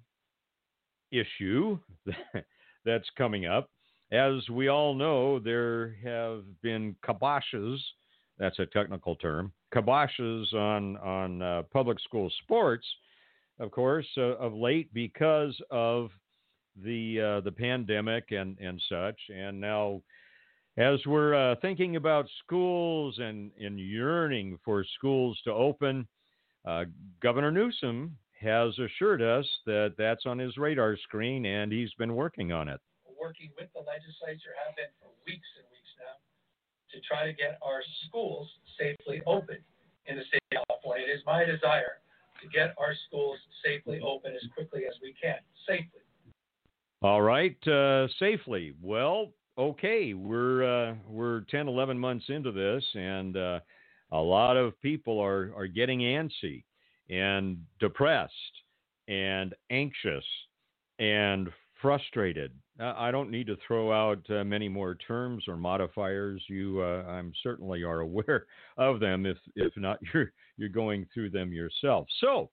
issue 1.12 1.80
that's 2.86 3.10
coming 3.18 3.46
up. 3.46 3.70
As 4.12 4.48
we 4.50 4.68
all 4.68 4.94
know, 4.94 5.40
there 5.40 5.96
have 6.04 6.44
been 6.62 6.96
kiboshes, 7.06 7.78
that's 8.38 8.60
a 8.60 8.66
technical 8.68 9.16
term, 9.16 9.52
kiboshes 9.74 10.54
on, 10.54 10.98
on 10.98 11.42
uh, 11.42 11.64
public 11.72 12.00
school 12.00 12.32
sports, 12.44 12.86
of 13.60 13.72
course, 13.72 14.08
uh, 14.18 14.36
of 14.38 14.54
late 14.54 14.94
because 14.94 15.56
of 15.70 16.10
the, 16.84 17.38
uh, 17.38 17.42
the 17.42 17.52
pandemic 17.52 18.32
and, 18.32 18.58
and 18.60 18.82
such. 18.90 19.20
And 19.34 19.60
now 19.60 20.02
as 20.78 21.00
we're 21.06 21.34
uh, 21.36 21.56
thinking 21.62 21.96
about 21.96 22.26
schools 22.44 23.18
and, 23.20 23.52
and 23.60 23.80
yearning 23.80 24.58
for 24.64 24.86
schools 24.98 25.40
to 25.44 25.52
open, 25.52 26.08
uh, 26.66 26.86
Governor 27.22 27.52
Newsom 27.52 28.16
has 28.40 28.78
assured 28.80 29.22
us 29.22 29.46
that 29.66 29.96
that's 29.98 30.26
on 30.26 30.40
his 30.40 30.58
radar 30.58 30.98
screen 30.98 31.46
and 31.46 31.72
he's 31.72 31.94
been 31.96 32.16
working 32.16 32.52
on 32.52 32.70
it. 32.70 32.80
Working 33.20 33.50
with 33.58 33.68
the 33.74 33.80
legislature 33.80 34.56
have 34.66 34.76
been 34.76 34.92
for 35.02 35.12
weeks 35.28 35.48
and 35.58 35.68
weeks 35.72 35.92
now 36.00 36.16
to 36.94 37.02
try 37.06 37.26
to 37.28 37.34
get 37.34 37.60
our 37.62 37.82
schools 38.08 38.48
safely 38.80 39.22
open 39.28 39.58
in 40.06 40.16
the 40.16 40.24
state 40.24 40.42
of 40.52 40.68
California. 40.68 41.06
It 41.06 41.12
is 41.12 41.22
my 41.26 41.44
desire 41.44 42.00
to 42.42 42.48
get 42.48 42.74
our 42.78 42.96
schools 43.08 43.38
safely 43.64 44.00
open 44.00 44.32
as 44.32 44.48
quickly 44.56 44.84
as 44.88 44.96
we 45.04 45.14
can, 45.22 45.38
safely. 45.68 46.00
All 47.02 47.22
right, 47.22 47.56
uh, 47.68 48.08
safely. 48.20 48.74
Well, 48.82 49.32
okay, 49.60 50.14
we're 50.14 50.64
uh, 50.64 50.96
we're 51.08 51.42
10, 51.42 51.68
11 51.68 52.00
months 52.00 52.26
into 52.30 52.52
this, 52.52 52.84
and 52.96 53.36
uh, 53.36 53.60
a 54.12 54.18
lot 54.18 54.58
of 54.58 54.80
people 54.82 55.20
are 55.20 55.52
are 55.56 55.68
getting 55.68 56.00
antsy 56.00 56.64
and 57.10 57.58
depressed 57.80 58.34
and 59.08 59.54
anxious 59.70 60.24
and 61.00 61.50
frustrated. 61.82 62.52
I 62.80 63.12
don't 63.12 63.30
need 63.30 63.48
to 63.48 63.58
throw 63.68 63.92
out 63.92 64.22
uh, 64.30 64.46
many 64.46 64.70
more 64.70 64.96
terms 64.96 65.46
or 65.50 65.58
modifiers. 65.58 66.42
You, 66.48 66.82
uh, 66.82 67.04
I'm 67.10 67.34
certainly 67.44 67.84
are 67.84 68.00
aware 68.02 68.46
of 68.78 69.02
them. 69.02 69.26
If 69.26 69.38
if 69.56 69.74
not, 69.76 70.00
you're 70.14 70.32
you're 70.58 70.70
going 70.70 71.06
through 71.14 71.32
them 71.32 71.52
yourself. 71.52 72.08
So, 72.22 72.50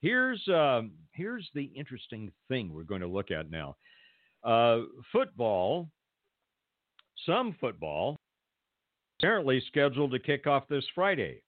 here's 0.00 0.40
um, 0.48 0.92
here's 1.10 1.48
the 1.54 1.64
interesting 1.74 2.30
thing 2.46 2.72
we're 2.72 2.84
going 2.84 3.00
to 3.00 3.08
look 3.08 3.32
at 3.32 3.50
now. 3.50 3.76
Uh, 4.44 4.82
football 5.10 5.88
some 7.26 7.56
football 7.60 8.16
apparently 9.18 9.62
scheduled 9.68 10.10
to 10.12 10.18
kick 10.18 10.46
off 10.46 10.68
this 10.68 10.84
Friday 10.94 11.40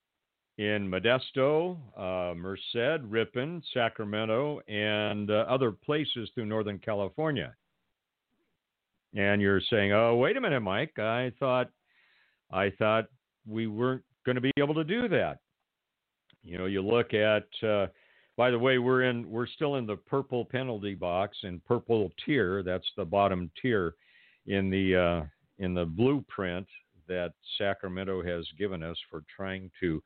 in 0.57 0.89
Modesto, 0.89 1.77
uh, 1.95 2.33
Merced, 2.33 3.03
Ripon, 3.07 3.61
Sacramento, 3.73 4.59
and 4.67 5.29
uh, 5.29 5.45
other 5.47 5.71
places 5.71 6.29
through 6.33 6.45
Northern 6.45 6.79
California. 6.79 7.53
And 9.15 9.41
you're 9.41 9.61
saying, 9.69 9.93
"Oh, 9.93 10.15
wait 10.15 10.37
a 10.37 10.41
minute, 10.41 10.61
Mike. 10.61 10.97
I 10.99 11.31
thought, 11.39 11.69
I 12.51 12.71
thought 12.71 13.05
we 13.47 13.67
weren't 13.67 14.03
going 14.25 14.35
to 14.35 14.41
be 14.41 14.51
able 14.57 14.75
to 14.75 14.83
do 14.83 15.07
that." 15.09 15.39
You 16.43 16.57
know, 16.57 16.65
you 16.65 16.81
look 16.81 17.13
at. 17.13 17.47
Uh, 17.63 17.87
by 18.35 18.51
the 18.51 18.59
way, 18.59 18.77
we're 18.77 19.03
in. 19.03 19.29
We're 19.29 19.47
still 19.47 19.75
in 19.75 19.85
the 19.85 19.95
purple 19.95 20.45
penalty 20.45 20.93
box 20.93 21.37
and 21.43 21.63
purple 21.65 22.11
tier. 22.25 22.63
That's 22.63 22.87
the 22.95 23.05
bottom 23.05 23.49
tier 23.61 23.95
in 24.45 24.69
the 24.69 24.95
uh, 24.95 25.25
in 25.59 25.73
the 25.73 25.85
blueprint 25.85 26.67
that 27.07 27.33
Sacramento 27.57 28.23
has 28.23 28.45
given 28.57 28.83
us 28.83 28.97
for 29.09 29.23
trying 29.35 29.71
to 29.79 30.01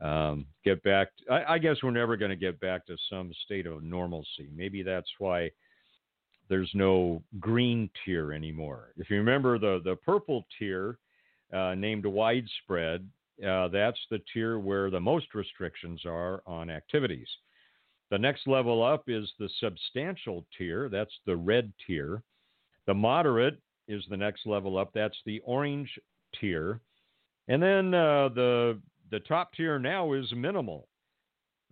um, 0.00 0.46
get 0.64 0.82
back. 0.82 1.08
I, 1.30 1.54
I 1.54 1.58
guess 1.58 1.76
we're 1.82 1.90
never 1.90 2.16
going 2.16 2.30
to 2.30 2.36
get 2.36 2.60
back 2.60 2.86
to 2.86 2.96
some 3.10 3.32
state 3.44 3.66
of 3.66 3.82
normalcy. 3.82 4.48
Maybe 4.54 4.82
that's 4.82 5.10
why 5.18 5.50
there's 6.48 6.70
no 6.74 7.22
green 7.40 7.90
tier 8.04 8.32
anymore. 8.32 8.92
If 8.96 9.10
you 9.10 9.16
remember 9.16 9.58
the 9.58 9.80
the 9.84 9.96
purple 9.96 10.44
tier, 10.58 10.98
uh, 11.52 11.74
named 11.74 12.06
widespread, 12.06 13.08
uh, 13.46 13.68
that's 13.68 13.98
the 14.10 14.20
tier 14.32 14.58
where 14.58 14.90
the 14.90 15.00
most 15.00 15.34
restrictions 15.34 16.02
are 16.04 16.42
on 16.46 16.70
activities. 16.70 17.28
The 18.10 18.18
next 18.18 18.46
level 18.46 18.84
up 18.84 19.04
is 19.08 19.28
the 19.38 19.48
substantial 19.60 20.46
tier. 20.56 20.88
That's 20.88 21.12
the 21.26 21.36
red 21.36 21.72
tier. 21.86 22.22
The 22.86 22.94
moderate 22.94 23.60
is 23.88 24.04
the 24.08 24.16
next 24.16 24.46
level 24.46 24.78
up. 24.78 24.90
That's 24.94 25.16
the 25.24 25.40
orange 25.44 25.90
tier. 26.40 26.80
And 27.48 27.62
then 27.62 27.94
uh, 27.94 28.28
the 28.34 28.80
the 29.10 29.20
top 29.20 29.52
tier 29.54 29.78
now 29.78 30.12
is 30.12 30.26
minimal. 30.34 30.88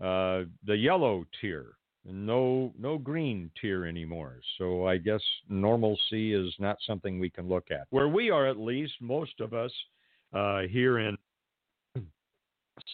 Uh, 0.01 0.45
the 0.65 0.77
yellow 0.77 1.25
tier, 1.41 1.77
no 2.05 2.73
no 2.79 2.99
green 2.99 3.51
tier 3.61 3.87
anymore. 3.87 4.41
So 4.59 4.87
I 4.87 4.99
guess 4.99 5.23
normalcy 5.49 6.35
is 6.35 6.53
not 6.59 6.79
something 6.87 7.19
we 7.19 7.31
can 7.31 7.49
look 7.49 7.71
at. 7.71 7.87
Where 7.91 8.09
we 8.09 8.31
are, 8.31 8.47
at 8.47 8.59
least, 8.59 8.95
most 9.01 9.41
of 9.41 9.55
us 9.55 9.73
uh, 10.33 10.63
here 10.63 10.99
in 10.99 11.17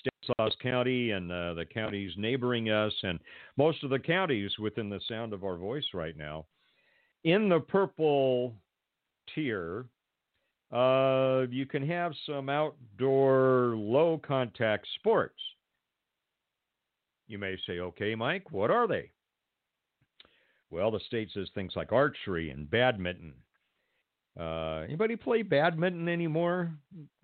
Stanislaus 0.00 0.54
County 0.62 1.12
and 1.12 1.30
uh, 1.32 1.54
the 1.54 1.64
counties 1.64 2.12
neighboring 2.16 2.70
us, 2.70 2.92
and 3.02 3.18
most 3.56 3.82
of 3.82 3.90
the 3.90 3.98
counties 3.98 4.50
within 4.58 4.90
the 4.90 5.00
sound 5.08 5.32
of 5.32 5.44
our 5.44 5.56
voice 5.56 5.86
right 5.94 6.16
now, 6.16 6.46
in 7.24 7.48
the 7.48 7.60
purple 7.60 8.54
tier, 9.34 9.86
uh, 10.72 11.46
you 11.50 11.66
can 11.66 11.86
have 11.86 12.12
some 12.26 12.48
outdoor 12.48 13.74
low 13.76 14.20
contact 14.24 14.86
sports. 14.96 15.40
You 17.26 17.38
may 17.38 17.56
say, 17.66 17.80
okay, 17.80 18.14
Mike, 18.14 18.50
what 18.50 18.70
are 18.70 18.86
they? 18.86 19.10
Well, 20.70 20.90
the 20.90 21.00
state 21.00 21.30
says 21.32 21.48
things 21.54 21.72
like 21.74 21.92
archery 21.92 22.50
and 22.50 22.70
badminton. 22.70 23.34
Uh, 24.38 24.82
anybody 24.84 25.16
play 25.16 25.42
badminton 25.42 26.08
anymore? 26.08 26.72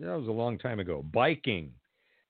That 0.01 0.17
was 0.19 0.27
a 0.27 0.33
long 0.33 0.59
time 0.59 0.81
ago. 0.81 1.05
Biking, 1.13 1.71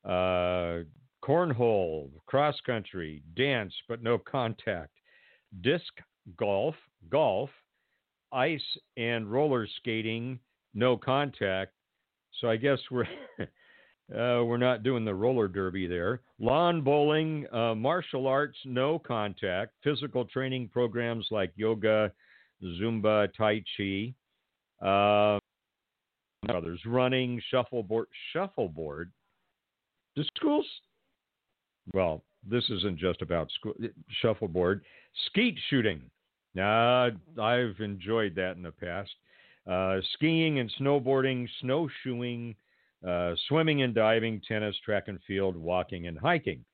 uh, 0.05 0.81
cornhole, 1.25 2.11
cross 2.27 2.57
country, 2.65 3.23
dance 3.35 3.73
but 3.89 4.03
no 4.03 4.19
contact, 4.19 4.93
disc 5.63 5.93
golf, 6.37 6.75
golf, 7.09 7.51
ice 8.33 8.61
and 8.97 9.31
roller 9.31 9.67
skating, 9.79 10.39
no 10.75 10.97
contact. 10.97 11.73
So 12.41 12.49
I 12.49 12.57
guess 12.57 12.79
we're 12.91 13.05
uh, 13.41 14.45
we're 14.45 14.57
not 14.57 14.83
doing 14.83 15.05
the 15.05 15.15
roller 15.15 15.49
derby 15.49 15.87
there. 15.87 16.21
Lawn 16.39 16.83
bowling, 16.83 17.47
uh, 17.53 17.75
martial 17.75 18.27
arts, 18.27 18.59
no 18.65 18.99
contact. 18.99 19.73
Physical 19.83 20.25
training 20.25 20.69
programs 20.73 21.27
like 21.31 21.53
yoga, 21.57 22.13
Zumba, 22.63 23.29
Tai 23.37 23.63
Chi. 23.77 24.15
Uh, 24.87 25.39
others 26.53 26.81
running, 26.87 27.41
shuffleboard, 27.51 28.09
shuffleboard. 28.33 29.11
Do 30.15 30.23
schools? 30.37 30.67
Well, 31.93 32.23
this 32.49 32.65
isn't 32.71 32.99
just 32.99 33.23
about 33.23 33.51
school 33.53 33.75
shuffleboard. 34.21 34.83
Skeet 35.27 35.59
shooting. 35.69 36.03
Now, 36.57 37.11
I've 37.39 37.79
enjoyed 37.81 38.35
that 38.37 38.57
in 38.57 38.63
the 38.63 38.73
past. 38.73 39.11
Uh, 39.71 40.01
skiing 40.15 40.59
and 40.59 40.73
snowboarding, 40.81 41.47
snowshoeing, 41.61 42.55
uh, 43.07 43.35
swimming 43.47 43.83
and 43.83 43.95
diving, 43.95 44.41
tennis, 44.49 44.75
track 44.83 45.09
and 45.09 45.21
field, 45.27 45.55
walking 45.55 46.07
and 46.07 46.19
hiking. 46.19 46.65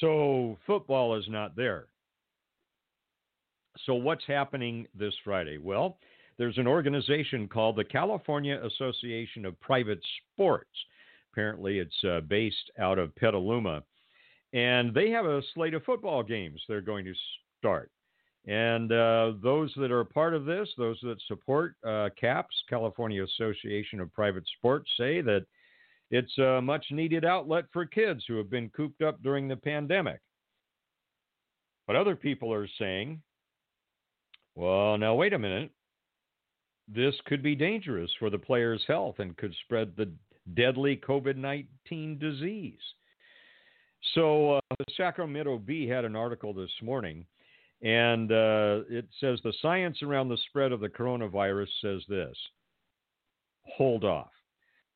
So 0.00 0.58
football 0.66 1.14
is 1.14 1.26
not 1.28 1.54
there. 1.54 1.86
So 3.86 3.94
what's 3.94 4.24
happening 4.26 4.88
this 4.98 5.14
Friday? 5.22 5.58
Well, 5.58 5.98
there's 6.36 6.58
an 6.58 6.66
organization 6.66 7.46
called 7.46 7.76
the 7.76 7.84
California 7.84 8.60
Association 8.64 9.46
of 9.46 9.60
Private 9.60 10.00
Sports. 10.34 10.70
Apparently, 11.32 11.78
it's 11.78 12.04
uh, 12.04 12.20
based 12.22 12.70
out 12.80 12.98
of 12.98 13.14
Petaluma. 13.14 13.84
And 14.52 14.92
they 14.92 15.10
have 15.10 15.24
a 15.24 15.42
slate 15.54 15.74
of 15.74 15.84
football 15.84 16.24
games 16.24 16.60
they're 16.66 16.80
going 16.80 17.04
to 17.04 17.14
start. 17.58 17.92
And 18.50 18.90
uh, 18.90 19.34
those 19.40 19.72
that 19.76 19.92
are 19.92 20.02
part 20.02 20.34
of 20.34 20.44
this, 20.44 20.68
those 20.76 20.98
that 21.04 21.20
support 21.28 21.76
uh, 21.86 22.08
CAPS, 22.20 22.52
California 22.68 23.22
Association 23.22 24.00
of 24.00 24.12
Private 24.12 24.42
Sports, 24.58 24.90
say 24.96 25.20
that 25.20 25.46
it's 26.10 26.36
a 26.38 26.60
much 26.60 26.84
needed 26.90 27.24
outlet 27.24 27.66
for 27.72 27.86
kids 27.86 28.24
who 28.26 28.36
have 28.38 28.50
been 28.50 28.68
cooped 28.70 29.02
up 29.02 29.22
during 29.22 29.46
the 29.46 29.54
pandemic. 29.54 30.18
But 31.86 31.94
other 31.94 32.16
people 32.16 32.52
are 32.52 32.66
saying, 32.76 33.22
well, 34.56 34.98
now 34.98 35.14
wait 35.14 35.32
a 35.32 35.38
minute. 35.38 35.70
This 36.92 37.14
could 37.26 37.44
be 37.44 37.54
dangerous 37.54 38.10
for 38.18 38.30
the 38.30 38.38
player's 38.38 38.82
health 38.88 39.20
and 39.20 39.36
could 39.36 39.54
spread 39.64 39.92
the 39.96 40.10
deadly 40.54 40.96
COVID 40.96 41.36
19 41.36 42.18
disease. 42.18 42.80
So, 44.14 44.54
uh, 44.54 44.60
the 44.76 44.86
Sacramento 44.96 45.58
Bee 45.58 45.86
had 45.86 46.04
an 46.04 46.16
article 46.16 46.52
this 46.52 46.70
morning 46.82 47.24
and 47.82 48.30
uh, 48.30 48.80
it 48.90 49.06
says 49.20 49.40
the 49.42 49.54
science 49.62 50.02
around 50.02 50.28
the 50.28 50.38
spread 50.48 50.72
of 50.72 50.80
the 50.80 50.88
coronavirus 50.88 51.68
says 51.80 52.02
this 52.08 52.36
hold 53.76 54.04
off. 54.04 54.30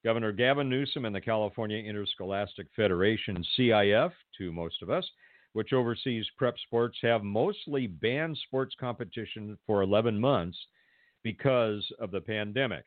Governor 0.04 0.32
Gavin 0.32 0.68
Newsom 0.68 1.06
and 1.06 1.14
the 1.14 1.20
California 1.20 1.78
Interscholastic 1.78 2.66
Federation, 2.76 3.42
CIF, 3.56 4.12
to 4.36 4.52
most 4.52 4.82
of 4.82 4.90
us, 4.90 5.08
which 5.54 5.72
oversees 5.72 6.26
prep 6.36 6.56
sports, 6.66 6.98
have 7.00 7.22
mostly 7.22 7.86
banned 7.86 8.36
sports 8.46 8.74
competition 8.78 9.56
for 9.66 9.82
11 9.82 10.20
months 10.20 10.58
because 11.22 11.90
of 12.00 12.10
the 12.10 12.20
pandemic. 12.20 12.84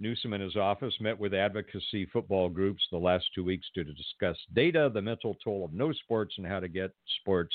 Newsom 0.00 0.32
and 0.32 0.42
his 0.42 0.56
office 0.56 0.94
met 1.00 1.18
with 1.18 1.34
advocacy 1.34 2.06
football 2.06 2.48
groups 2.48 2.82
the 2.90 2.96
last 2.96 3.26
two 3.34 3.44
weeks 3.44 3.66
to 3.74 3.84
discuss 3.84 4.38
data, 4.54 4.90
the 4.94 5.02
mental 5.02 5.36
toll 5.42 5.64
of 5.64 5.74
no 5.74 5.92
sports, 5.92 6.34
and 6.38 6.46
how 6.46 6.60
to 6.60 6.68
get 6.68 6.92
sports 7.20 7.54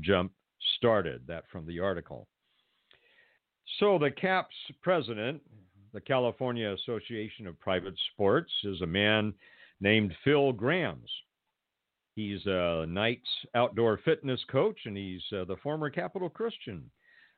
jump 0.00 0.32
started. 0.76 1.22
That 1.26 1.44
from 1.50 1.66
the 1.66 1.80
article. 1.80 2.28
So 3.78 3.98
the 3.98 4.10
CAPS 4.10 4.54
president, 4.82 5.40
the 5.92 6.00
California 6.00 6.74
Association 6.74 7.46
of 7.46 7.58
Private 7.60 7.94
Sports, 8.12 8.52
is 8.64 8.80
a 8.82 8.86
man 8.86 9.32
named 9.80 10.14
Phil 10.22 10.52
Grams. 10.52 11.10
He's 12.14 12.44
a 12.46 12.86
Knights 12.86 13.28
outdoor 13.54 13.98
fitness 14.04 14.40
coach, 14.50 14.78
and 14.84 14.96
he's 14.96 15.22
uh, 15.32 15.44
the 15.44 15.56
former 15.62 15.90
Capital 15.90 16.28
Christian 16.28 16.90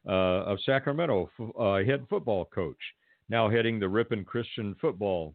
uh, 0.07 0.45
of 0.45 0.59
Sacramento 0.67 1.31
uh, 1.59 1.77
head 1.85 2.07
football 2.11 2.45
coach, 2.47 2.77
now 3.29 3.49
heading 3.49 3.79
the 3.79 3.89
Ripon 3.89 4.25
Christian 4.25 4.75
football 4.81 5.35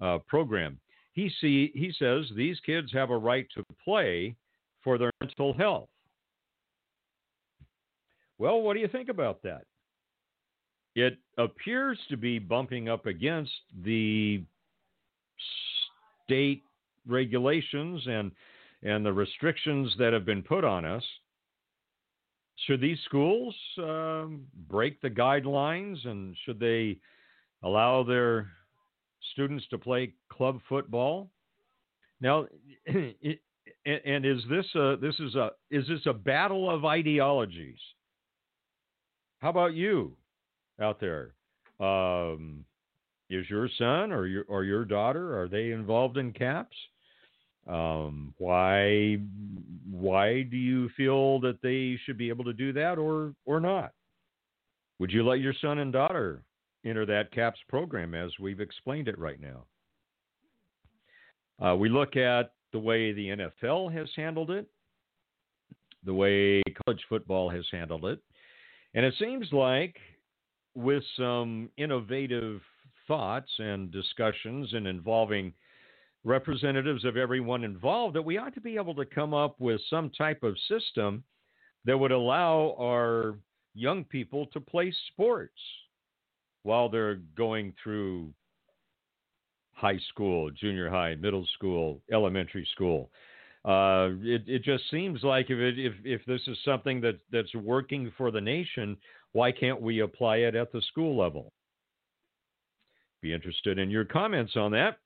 uh, 0.00 0.18
program. 0.26 0.80
He 1.12 1.30
see 1.40 1.70
he 1.74 1.92
says 1.98 2.24
these 2.34 2.58
kids 2.60 2.92
have 2.92 3.10
a 3.10 3.16
right 3.16 3.46
to 3.54 3.62
play 3.84 4.34
for 4.82 4.98
their 4.98 5.10
mental 5.20 5.52
health. 5.52 5.89
Well, 8.40 8.62
what 8.62 8.72
do 8.72 8.80
you 8.80 8.88
think 8.88 9.10
about 9.10 9.42
that? 9.42 9.66
It 10.94 11.18
appears 11.36 11.98
to 12.08 12.16
be 12.16 12.38
bumping 12.38 12.88
up 12.88 13.04
against 13.04 13.52
the 13.84 14.42
state 16.24 16.62
regulations 17.06 18.02
and 18.06 18.32
and 18.82 19.04
the 19.04 19.12
restrictions 19.12 19.94
that 19.98 20.14
have 20.14 20.24
been 20.24 20.42
put 20.42 20.64
on 20.64 20.86
us. 20.86 21.04
Should 22.66 22.80
these 22.80 22.96
schools 23.04 23.54
um, 23.76 24.46
break 24.70 25.02
the 25.02 25.10
guidelines 25.10 26.06
and 26.06 26.34
should 26.46 26.58
they 26.58 26.96
allow 27.62 28.02
their 28.02 28.48
students 29.34 29.66
to 29.68 29.76
play 29.76 30.14
club 30.32 30.60
football? 30.66 31.30
Now, 32.22 32.46
it, 32.86 33.42
and 33.84 34.24
is 34.24 34.40
this 34.48 34.64
a 34.74 34.96
this 34.96 35.20
is 35.20 35.34
a 35.34 35.50
is 35.70 35.86
this 35.86 36.06
a 36.06 36.14
battle 36.14 36.70
of 36.70 36.86
ideologies? 36.86 37.78
How 39.40 39.50
about 39.50 39.74
you 39.74 40.12
out 40.80 41.00
there? 41.00 41.32
Um, 41.78 42.64
is 43.28 43.48
your 43.48 43.68
son 43.78 44.12
or 44.12 44.26
your 44.26 44.44
or 44.48 44.64
your 44.64 44.84
daughter 44.84 45.40
are 45.40 45.48
they 45.48 45.70
involved 45.70 46.16
in 46.16 46.32
CAPS? 46.32 46.76
Um, 47.66 48.34
why 48.38 49.18
why 49.90 50.42
do 50.42 50.56
you 50.56 50.88
feel 50.96 51.40
that 51.40 51.60
they 51.62 51.98
should 52.04 52.18
be 52.18 52.28
able 52.28 52.44
to 52.44 52.52
do 52.52 52.72
that 52.74 52.98
or 52.98 53.34
or 53.44 53.60
not? 53.60 53.92
Would 54.98 55.10
you 55.10 55.26
let 55.26 55.40
your 55.40 55.54
son 55.60 55.78
and 55.78 55.92
daughter 55.92 56.42
enter 56.84 57.06
that 57.06 57.32
CAPS 57.32 57.58
program 57.68 58.14
as 58.14 58.30
we've 58.40 58.60
explained 58.60 59.08
it 59.08 59.18
right 59.18 59.38
now. 59.40 59.64
Uh, 61.64 61.76
we 61.76 61.88
look 61.88 62.16
at 62.16 62.52
the 62.72 62.78
way 62.78 63.12
the 63.12 63.28
NFL 63.28 63.92
has 63.92 64.08
handled 64.16 64.50
it, 64.50 64.66
the 66.04 66.14
way 66.14 66.62
college 66.84 67.02
football 67.08 67.50
has 67.50 67.64
handled 67.70 68.06
it, 68.06 68.20
and 68.94 69.04
it 69.04 69.14
seems 69.18 69.48
like 69.52 69.96
with 70.74 71.02
some 71.16 71.70
innovative 71.76 72.60
thoughts 73.06 73.50
and 73.58 73.90
discussions 73.90 74.72
and 74.72 74.86
involving 74.86 75.52
representatives 76.24 77.04
of 77.04 77.16
everyone 77.16 77.64
involved 77.64 78.14
that 78.14 78.22
we 78.22 78.38
ought 78.38 78.54
to 78.54 78.60
be 78.60 78.76
able 78.76 78.94
to 78.94 79.04
come 79.04 79.32
up 79.32 79.58
with 79.58 79.80
some 79.88 80.10
type 80.10 80.42
of 80.42 80.56
system 80.68 81.24
that 81.84 81.98
would 81.98 82.12
allow 82.12 82.76
our 82.78 83.36
young 83.74 84.04
people 84.04 84.46
to 84.46 84.60
play 84.60 84.92
sports 85.08 85.58
while 86.62 86.88
they're 86.88 87.20
going 87.36 87.72
through 87.82 88.32
high 89.72 89.98
school, 90.10 90.50
junior 90.50 90.90
high, 90.90 91.14
middle 91.14 91.46
school, 91.54 92.02
elementary 92.12 92.68
school. 92.72 93.10
Uh, 93.64 94.10
it, 94.22 94.42
it 94.46 94.62
just 94.64 94.84
seems 94.90 95.22
like 95.22 95.50
if, 95.50 95.58
it, 95.58 95.78
if 95.78 95.92
if 96.02 96.24
this 96.24 96.40
is 96.46 96.56
something 96.64 97.02
that 97.02 97.18
that's 97.30 97.54
working 97.54 98.10
for 98.16 98.30
the 98.30 98.40
nation, 98.40 98.96
why 99.32 99.52
can't 99.52 99.82
we 99.82 100.00
apply 100.00 100.36
it 100.36 100.54
at 100.54 100.72
the 100.72 100.80
school 100.82 101.16
level? 101.16 101.52
Be 103.20 103.34
interested 103.34 103.78
in 103.78 103.90
your 103.90 104.06
comments 104.06 104.56
on 104.56 104.72
that. 104.72 104.96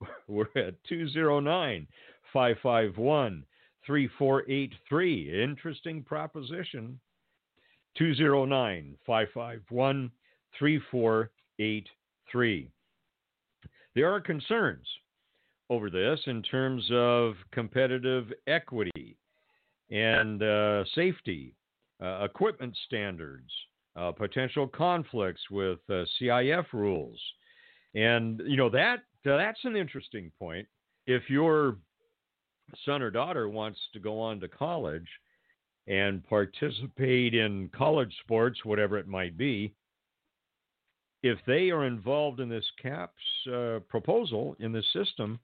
We're 0.28 0.46
at 0.56 0.82
209 0.88 1.86
551 2.32 3.44
3483. 3.86 5.42
Interesting 5.42 6.02
proposition. 6.02 6.98
209 7.98 8.96
551 9.06 10.10
3483. 10.58 12.70
There 13.94 14.12
are 14.12 14.20
concerns 14.20 14.86
over 15.70 15.90
this 15.90 16.20
in 16.26 16.42
terms 16.42 16.86
of 16.92 17.34
competitive 17.52 18.32
equity 18.46 19.16
and 19.90 20.42
uh, 20.42 20.84
safety, 20.94 21.54
uh, 22.02 22.24
equipment 22.24 22.76
standards, 22.86 23.50
uh, 23.96 24.12
potential 24.12 24.66
conflicts 24.66 25.42
with 25.50 25.78
uh, 25.90 26.04
CIF 26.20 26.66
rules. 26.72 27.18
And, 27.94 28.40
you 28.46 28.56
know, 28.56 28.70
that 28.70 29.00
that's 29.24 29.64
an 29.64 29.76
interesting 29.76 30.30
point. 30.38 30.66
If 31.06 31.28
your 31.28 31.76
son 32.84 33.02
or 33.02 33.10
daughter 33.10 33.48
wants 33.48 33.78
to 33.92 33.98
go 33.98 34.20
on 34.20 34.40
to 34.40 34.48
college 34.48 35.08
and 35.86 36.26
participate 36.26 37.34
in 37.34 37.70
college 37.74 38.14
sports, 38.22 38.64
whatever 38.64 38.98
it 38.98 39.08
might 39.08 39.36
be, 39.36 39.74
if 41.22 41.38
they 41.46 41.70
are 41.70 41.86
involved 41.86 42.40
in 42.40 42.48
this 42.48 42.66
CAPS 42.80 43.22
uh, 43.52 43.78
proposal 43.88 44.54
in 44.60 44.70
the 44.70 44.82
system, 44.92 45.40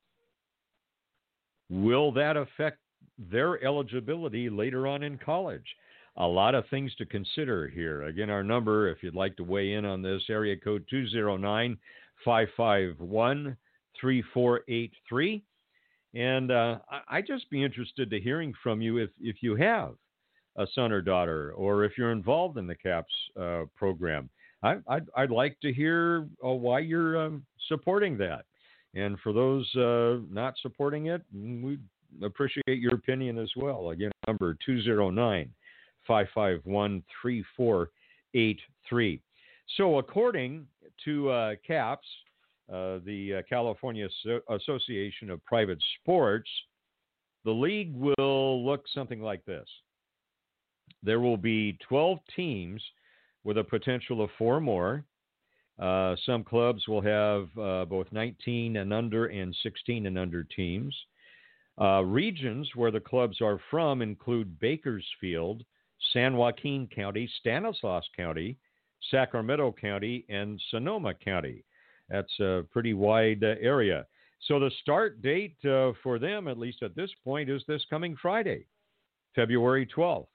will 1.70 2.12
that 2.12 2.36
affect 2.36 2.78
their 3.18 3.62
eligibility 3.64 4.48
later 4.48 4.86
on 4.86 5.02
in 5.02 5.18
college? 5.18 5.66
A 6.16 6.26
lot 6.26 6.54
of 6.54 6.64
things 6.68 6.94
to 6.96 7.06
consider 7.06 7.66
here. 7.68 8.04
Again, 8.04 8.30
our 8.30 8.44
number, 8.44 8.88
if 8.88 9.02
you'd 9.02 9.16
like 9.16 9.36
to 9.36 9.44
weigh 9.44 9.72
in 9.72 9.84
on 9.84 10.00
this, 10.00 10.22
area 10.30 10.56
code 10.56 10.84
209 10.88 11.76
551 12.24 13.56
3483. 14.00 15.42
And 16.14 16.50
uh, 16.52 16.78
I, 17.08 17.16
would 17.16 17.26
just 17.26 17.50
be 17.50 17.64
interested 17.64 18.10
to 18.10 18.20
hearing 18.20 18.54
from 18.62 18.80
you 18.80 18.98
if, 18.98 19.10
if 19.20 19.36
you 19.40 19.56
have 19.56 19.94
a 20.56 20.66
son 20.72 20.92
or 20.92 21.02
daughter, 21.02 21.52
or 21.54 21.84
if 21.84 21.98
you're 21.98 22.12
involved 22.12 22.58
in 22.58 22.68
the 22.68 22.76
CAPS 22.76 23.12
uh, 23.40 23.62
program. 23.74 24.30
I, 24.62 24.76
would 24.88 25.08
I'd 25.16 25.30
like 25.30 25.58
to 25.60 25.72
hear 25.72 26.28
uh, 26.44 26.48
why 26.48 26.78
you're 26.78 27.26
um, 27.26 27.44
supporting 27.68 28.16
that. 28.18 28.44
And 28.94 29.18
for 29.20 29.32
those 29.32 29.72
uh, 29.76 30.18
not 30.30 30.54
supporting 30.62 31.06
it, 31.06 31.22
we 31.34 31.78
appreciate 32.22 32.78
your 32.78 32.94
opinion 32.94 33.38
as 33.38 33.50
well. 33.56 33.90
Again, 33.90 34.12
number 34.26 34.56
209 34.64 35.50
551 36.06 37.02
3483. 37.20 39.20
So, 39.76 39.98
according 39.98 40.66
to 41.04 41.30
uh, 41.30 41.54
CAPS, 41.66 42.06
uh, 42.72 42.98
the 43.04 43.38
uh, 43.38 43.42
California 43.48 44.08
Association 44.48 45.30
of 45.30 45.44
Private 45.44 45.82
Sports, 46.00 46.48
the 47.44 47.50
league 47.50 47.92
will 47.94 48.64
look 48.64 48.84
something 48.94 49.20
like 49.20 49.44
this. 49.44 49.66
There 51.02 51.20
will 51.20 51.36
be 51.36 51.76
12 51.88 52.18
teams 52.34 52.82
with 53.44 53.58
a 53.58 53.64
potential 53.64 54.22
of 54.22 54.30
four 54.38 54.60
more. 54.60 55.04
Uh, 55.78 56.14
some 56.24 56.44
clubs 56.44 56.86
will 56.86 57.00
have 57.00 57.48
uh, 57.58 57.84
both 57.84 58.06
19 58.12 58.76
and 58.76 58.92
under 58.92 59.26
and 59.26 59.54
16 59.62 60.06
and 60.06 60.18
under 60.18 60.44
teams. 60.44 60.94
Uh, 61.80 62.02
regions 62.02 62.70
where 62.76 62.92
the 62.92 63.00
clubs 63.00 63.40
are 63.40 63.58
from 63.70 64.00
include 64.00 64.60
Bakersfield, 64.60 65.64
San 66.12 66.36
Joaquin 66.36 66.88
County, 66.94 67.28
Stanislaus 67.40 68.04
County, 68.16 68.56
Sacramento 69.10 69.74
County, 69.80 70.24
and 70.28 70.60
Sonoma 70.70 71.14
County. 71.14 71.64
That's 72.08 72.38
a 72.38 72.64
pretty 72.70 72.94
wide 72.94 73.42
uh, 73.42 73.54
area. 73.60 74.06
So 74.46 74.60
the 74.60 74.70
start 74.82 75.22
date 75.22 75.56
uh, 75.64 75.92
for 76.02 76.18
them, 76.18 76.46
at 76.46 76.58
least 76.58 76.82
at 76.82 76.94
this 76.94 77.10
point, 77.24 77.50
is 77.50 77.62
this 77.66 77.84
coming 77.90 78.16
Friday, 78.20 78.66
February 79.34 79.86
12th 79.86 80.26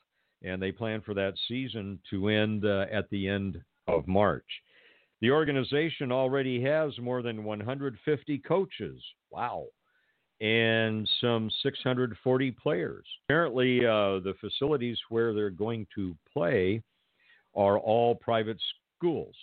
and 0.41 0.61
they 0.61 0.71
plan 0.71 1.01
for 1.01 1.13
that 1.13 1.33
season 1.47 1.99
to 2.09 2.29
end 2.29 2.65
at 2.65 3.09
the 3.09 3.27
end 3.27 3.61
of 3.87 4.07
March. 4.07 4.45
The 5.21 5.31
organization 5.31 6.11
already 6.11 6.61
has 6.63 6.97
more 6.99 7.21
than 7.21 7.43
150 7.43 8.37
coaches. 8.39 9.01
Wow. 9.31 9.65
And 10.39 11.09
some 11.19 11.51
640 11.61 12.51
players. 12.51 13.05
Apparently, 13.25 13.85
uh, 13.85 14.19
the 14.19 14.33
facilities 14.39 14.97
where 15.09 15.33
they're 15.33 15.49
going 15.49 15.85
to 15.95 16.15
play 16.31 16.81
are 17.55 17.77
all 17.77 18.15
private 18.15 18.57
schools. 18.97 19.35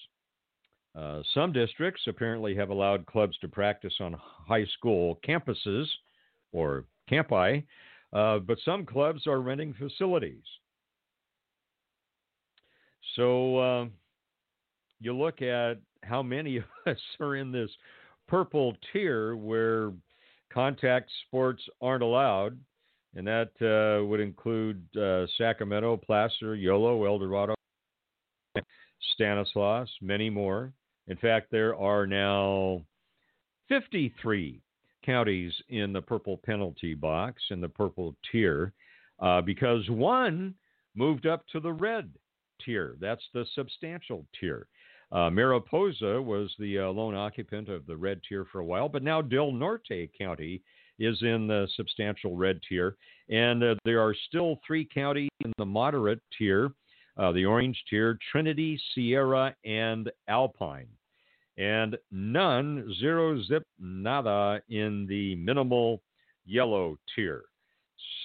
Uh, 0.97 1.20
some 1.35 1.53
districts 1.53 2.03
apparently 2.07 2.57
have 2.57 2.70
allowed 2.70 3.05
clubs 3.05 3.37
to 3.39 3.49
practice 3.49 3.93
on 4.01 4.16
high 4.18 4.64
school 4.79 5.18
campuses 5.29 5.85
or 6.53 6.85
campi, 7.09 7.66
uh, 8.14 8.39
but 8.39 8.57
some 8.64 8.87
clubs 8.87 9.27
are 9.27 9.43
renting 9.43 9.74
facilities. 9.74 10.43
So 13.14 13.59
uh, 13.59 13.87
you 15.01 15.16
look 15.16 15.42
at 15.42 15.78
how 16.03 16.22
many 16.22 16.59
of 16.59 16.64
us 16.86 16.99
are 17.20 17.36
in 17.36 17.53
this 17.53 17.70
purple 18.28 18.76
tier 18.92 19.36
where 19.36 19.92
contact 20.53 21.11
sports 21.26 21.62
aren't 21.80 22.03
allowed, 22.03 22.59
and 23.14 23.26
that 23.26 23.51
uh, 23.61 24.05
would 24.05 24.20
include 24.20 24.84
uh, 24.97 25.26
Sacramento, 25.38 25.97
Placer, 25.97 26.55
Yolo, 26.55 27.05
El 27.05 27.18
Dorado, 27.18 27.55
Stanislaus, 29.14 29.88
many 30.01 30.30
more. 30.30 30.72
In 31.09 31.16
fact, 31.16 31.51
there 31.51 31.76
are 31.76 32.07
now 32.07 32.82
53 33.68 34.61
counties 35.05 35.53
in 35.68 35.92
the 35.92 36.03
purple 36.03 36.40
penalty 36.44 36.94
box 36.94 37.42
in 37.51 37.61
the 37.61 37.68
purple 37.68 38.16
tier 38.30 38.72
uh, 39.20 39.40
because 39.40 39.88
one 39.88 40.55
moved 40.94 41.26
up 41.26 41.47
to 41.53 41.61
the 41.61 41.72
red 41.72 42.11
tier. 42.64 42.97
That's 43.01 43.22
the 43.32 43.44
substantial 43.55 44.26
tier. 44.38 44.66
Uh, 45.12 45.30
Mariposa 45.30 46.20
was 46.20 46.52
the 46.59 46.78
uh, 46.78 46.88
lone 46.88 47.14
occupant 47.14 47.68
of 47.68 47.86
the 47.86 47.96
red 47.96 48.20
tier 48.28 48.44
for 48.50 48.61
a 48.61 48.64
while, 48.64 48.88
but 48.88 49.02
now 49.02 49.22
Del 49.22 49.52
Norte 49.52 50.11
County 50.18 50.62
is 50.98 51.16
in 51.22 51.46
the 51.46 51.68
substantial 51.76 52.36
red 52.36 52.61
tier. 52.68 52.96
And 53.28 53.62
uh, 53.62 53.74
there 53.84 54.00
are 54.00 54.14
still 54.28 54.59
three 54.66 54.88
counties 54.92 55.30
in 55.44 55.52
the 55.59 55.66
moderate 55.66 56.20
tier 56.36 56.72
uh, 57.16 57.32
the 57.32 57.44
orange 57.44 57.82
tier 57.88 58.18
Trinity, 58.30 58.78
Sierra, 58.94 59.54
and 59.64 60.11
Alpine. 60.28 60.88
And 61.59 61.96
none, 62.11 62.94
zero, 63.00 63.42
zip, 63.42 63.64
nada 63.78 64.61
in 64.68 65.07
the 65.09 65.34
minimal 65.36 66.02
yellow 66.44 66.98
tier. 67.14 67.44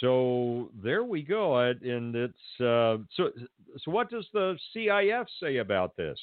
So 0.02 0.70
there 0.84 1.06
we 1.06 1.22
go, 1.22 1.58
and 1.60 2.16
it's 2.16 2.60
uh, 2.60 2.98
so. 3.16 3.32
So 3.78 3.90
what 3.92 4.10
does 4.10 4.28
the 4.34 4.58
CIF 4.76 5.26
say 5.42 5.58
about 5.58 5.96
this? 5.96 6.20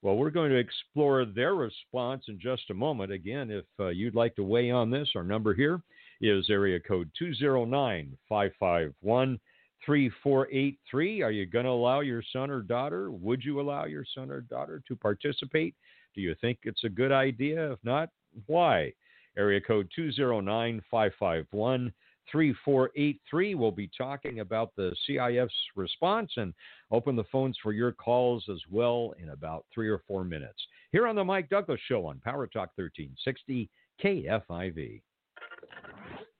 Well, 0.00 0.16
we're 0.16 0.30
going 0.30 0.50
to 0.50 0.56
explore 0.56 1.24
their 1.24 1.54
response 1.54 2.24
in 2.28 2.38
just 2.38 2.70
a 2.70 2.74
moment. 2.74 3.12
Again, 3.12 3.50
if 3.50 3.64
uh, 3.80 3.88
you'd 3.88 4.14
like 4.14 4.36
to 4.36 4.44
weigh 4.44 4.70
on 4.70 4.90
this, 4.90 5.08
our 5.16 5.24
number 5.24 5.54
here 5.54 5.80
is 6.20 6.48
area 6.50 6.78
code 6.78 7.10
209 7.18 8.16
551 8.28 9.40
3483. 9.84 11.22
Are 11.22 11.30
you 11.30 11.46
going 11.46 11.64
to 11.64 11.70
allow 11.70 12.00
your 12.00 12.22
son 12.32 12.50
or 12.50 12.62
daughter? 12.62 13.10
Would 13.10 13.44
you 13.44 13.60
allow 13.60 13.86
your 13.86 14.04
son 14.14 14.30
or 14.30 14.40
daughter 14.42 14.82
to 14.86 14.96
participate? 14.96 15.74
Do 16.14 16.20
you 16.20 16.34
think 16.40 16.58
it's 16.62 16.84
a 16.84 16.88
good 16.88 17.12
idea? 17.12 17.72
If 17.72 17.78
not, 17.82 18.10
why? 18.46 18.92
Area 19.36 19.60
code 19.60 19.90
209 19.94 20.82
551 20.90 21.92
3483. 22.30 23.54
We'll 23.54 23.70
be 23.70 23.90
talking 23.96 24.40
about 24.40 24.74
the 24.76 24.94
CIF's 25.06 25.52
response 25.76 26.30
and 26.36 26.52
open 26.90 27.16
the 27.16 27.24
phones 27.30 27.56
for 27.62 27.72
your 27.72 27.92
calls 27.92 28.44
as 28.50 28.60
well 28.70 29.14
in 29.22 29.30
about 29.30 29.66
three 29.72 29.88
or 29.88 30.02
four 30.06 30.24
minutes. 30.24 30.58
Here 30.92 31.06
on 31.06 31.16
the 31.16 31.24
Mike 31.24 31.48
Douglass 31.48 31.80
Show 31.86 32.06
on 32.06 32.20
Power 32.24 32.46
Talk 32.46 32.70
1360 32.76 33.68
KFIV. 34.02 35.02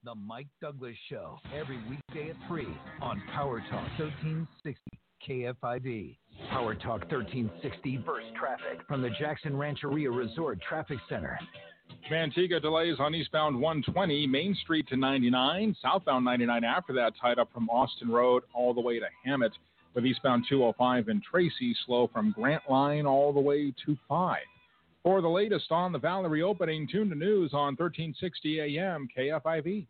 The 0.04 0.14
Mike 0.14 0.46
Douglass 0.62 0.96
Show, 1.08 1.38
every 1.54 1.78
weekday 1.88 2.30
at 2.30 2.48
3 2.48 2.66
on 3.02 3.22
Power 3.34 3.60
Talk 3.70 3.86
1360 3.98 4.80
KFIV. 5.28 6.16
Power 6.50 6.74
Talk 6.74 7.00
1360 7.10 8.02
First 8.06 8.26
Traffic 8.38 8.80
from 8.86 9.02
the 9.02 9.10
Jackson 9.18 9.56
Rancheria 9.56 10.10
Resort 10.10 10.60
Traffic 10.66 10.98
Center. 11.08 11.38
Manteca 12.10 12.60
delays 12.60 12.96
on 12.98 13.14
eastbound 13.14 13.54
120, 13.54 14.26
Main 14.26 14.54
Street 14.62 14.88
to 14.88 14.96
99, 14.96 15.76
southbound 15.82 16.24
99 16.24 16.64
after 16.64 16.92
that, 16.94 17.12
tied 17.20 17.38
up 17.38 17.52
from 17.52 17.68
Austin 17.68 18.08
Road 18.08 18.44
all 18.54 18.72
the 18.72 18.80
way 18.80 18.98
to 18.98 19.06
Hammett, 19.24 19.52
with 19.94 20.06
eastbound 20.06 20.46
205 20.48 21.08
and 21.08 21.22
Tracy 21.22 21.76
slow 21.84 22.08
from 22.12 22.32
Grant 22.32 22.62
Line 22.68 23.04
all 23.04 23.32
the 23.32 23.40
way 23.40 23.72
to 23.84 23.96
5. 24.08 24.38
For 25.02 25.20
the 25.20 25.28
latest 25.28 25.70
on 25.70 25.92
the 25.92 25.98
Valley 25.98 26.28
reopening, 26.28 26.88
tune 26.88 27.08
to 27.10 27.14
news 27.14 27.52
on 27.52 27.76
1360 27.76 28.60
AM 28.60 29.08
KFIV. 29.16 29.86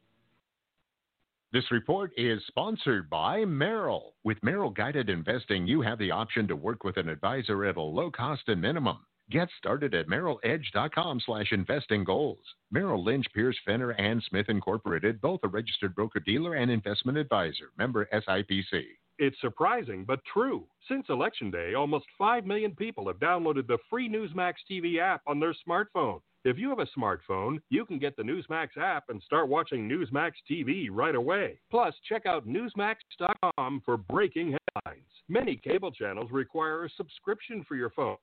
This 1.52 1.70
report 1.70 2.12
is 2.16 2.42
sponsored 2.46 3.08
by 3.08 3.44
Merrill. 3.44 4.12
With 4.22 4.42
Merrill 4.42 4.70
Guided 4.70 5.08
Investing, 5.08 5.66
you 5.66 5.80
have 5.80 5.98
the 5.98 6.10
option 6.10 6.46
to 6.48 6.56
work 6.56 6.84
with 6.84 6.98
an 6.98 7.08
advisor 7.08 7.64
at 7.64 7.76
a 7.76 7.80
low 7.80 8.10
cost 8.10 8.42
and 8.48 8.60
minimum. 8.60 8.98
Get 9.30 9.48
started 9.58 9.94
at 9.94 10.06
merrilledge.com 10.06 11.20
slash 11.26 11.52
investing 11.52 12.02
goals. 12.02 12.38
Merrill 12.70 13.04
Lynch, 13.04 13.26
Pierce, 13.34 13.58
Fenner, 13.66 13.90
and 13.90 14.22
Smith 14.28 14.48
Incorporated, 14.48 15.20
both 15.20 15.40
a 15.42 15.48
registered 15.48 15.94
broker-dealer 15.94 16.54
and 16.54 16.70
investment 16.70 17.18
advisor. 17.18 17.70
Member 17.76 18.08
SIPC. 18.12 18.84
It's 19.18 19.40
surprising 19.40 20.04
but 20.06 20.20
true. 20.32 20.64
Since 20.88 21.06
Election 21.10 21.50
Day, 21.50 21.74
almost 21.74 22.06
5 22.16 22.46
million 22.46 22.74
people 22.74 23.06
have 23.08 23.18
downloaded 23.18 23.66
the 23.66 23.78
free 23.90 24.08
Newsmax 24.08 24.54
TV 24.70 24.98
app 24.98 25.20
on 25.26 25.40
their 25.40 25.54
smartphone. 25.68 26.20
If 26.44 26.56
you 26.56 26.70
have 26.70 26.78
a 26.78 26.86
smartphone, 26.98 27.58
you 27.68 27.84
can 27.84 27.98
get 27.98 28.16
the 28.16 28.22
Newsmax 28.22 28.78
app 28.80 29.10
and 29.10 29.20
start 29.22 29.48
watching 29.48 29.88
Newsmax 29.88 30.32
TV 30.50 30.86
right 30.90 31.16
away. 31.16 31.58
Plus, 31.70 31.94
check 32.08 32.24
out 32.24 32.46
Newsmax.com 32.46 33.82
for 33.84 33.98
breaking 33.98 34.56
headlines. 34.76 35.04
Many 35.28 35.56
cable 35.56 35.90
channels 35.90 36.30
require 36.30 36.84
a 36.84 36.90
subscription 36.90 37.64
for 37.68 37.74
your 37.74 37.90
phone. 37.90 38.16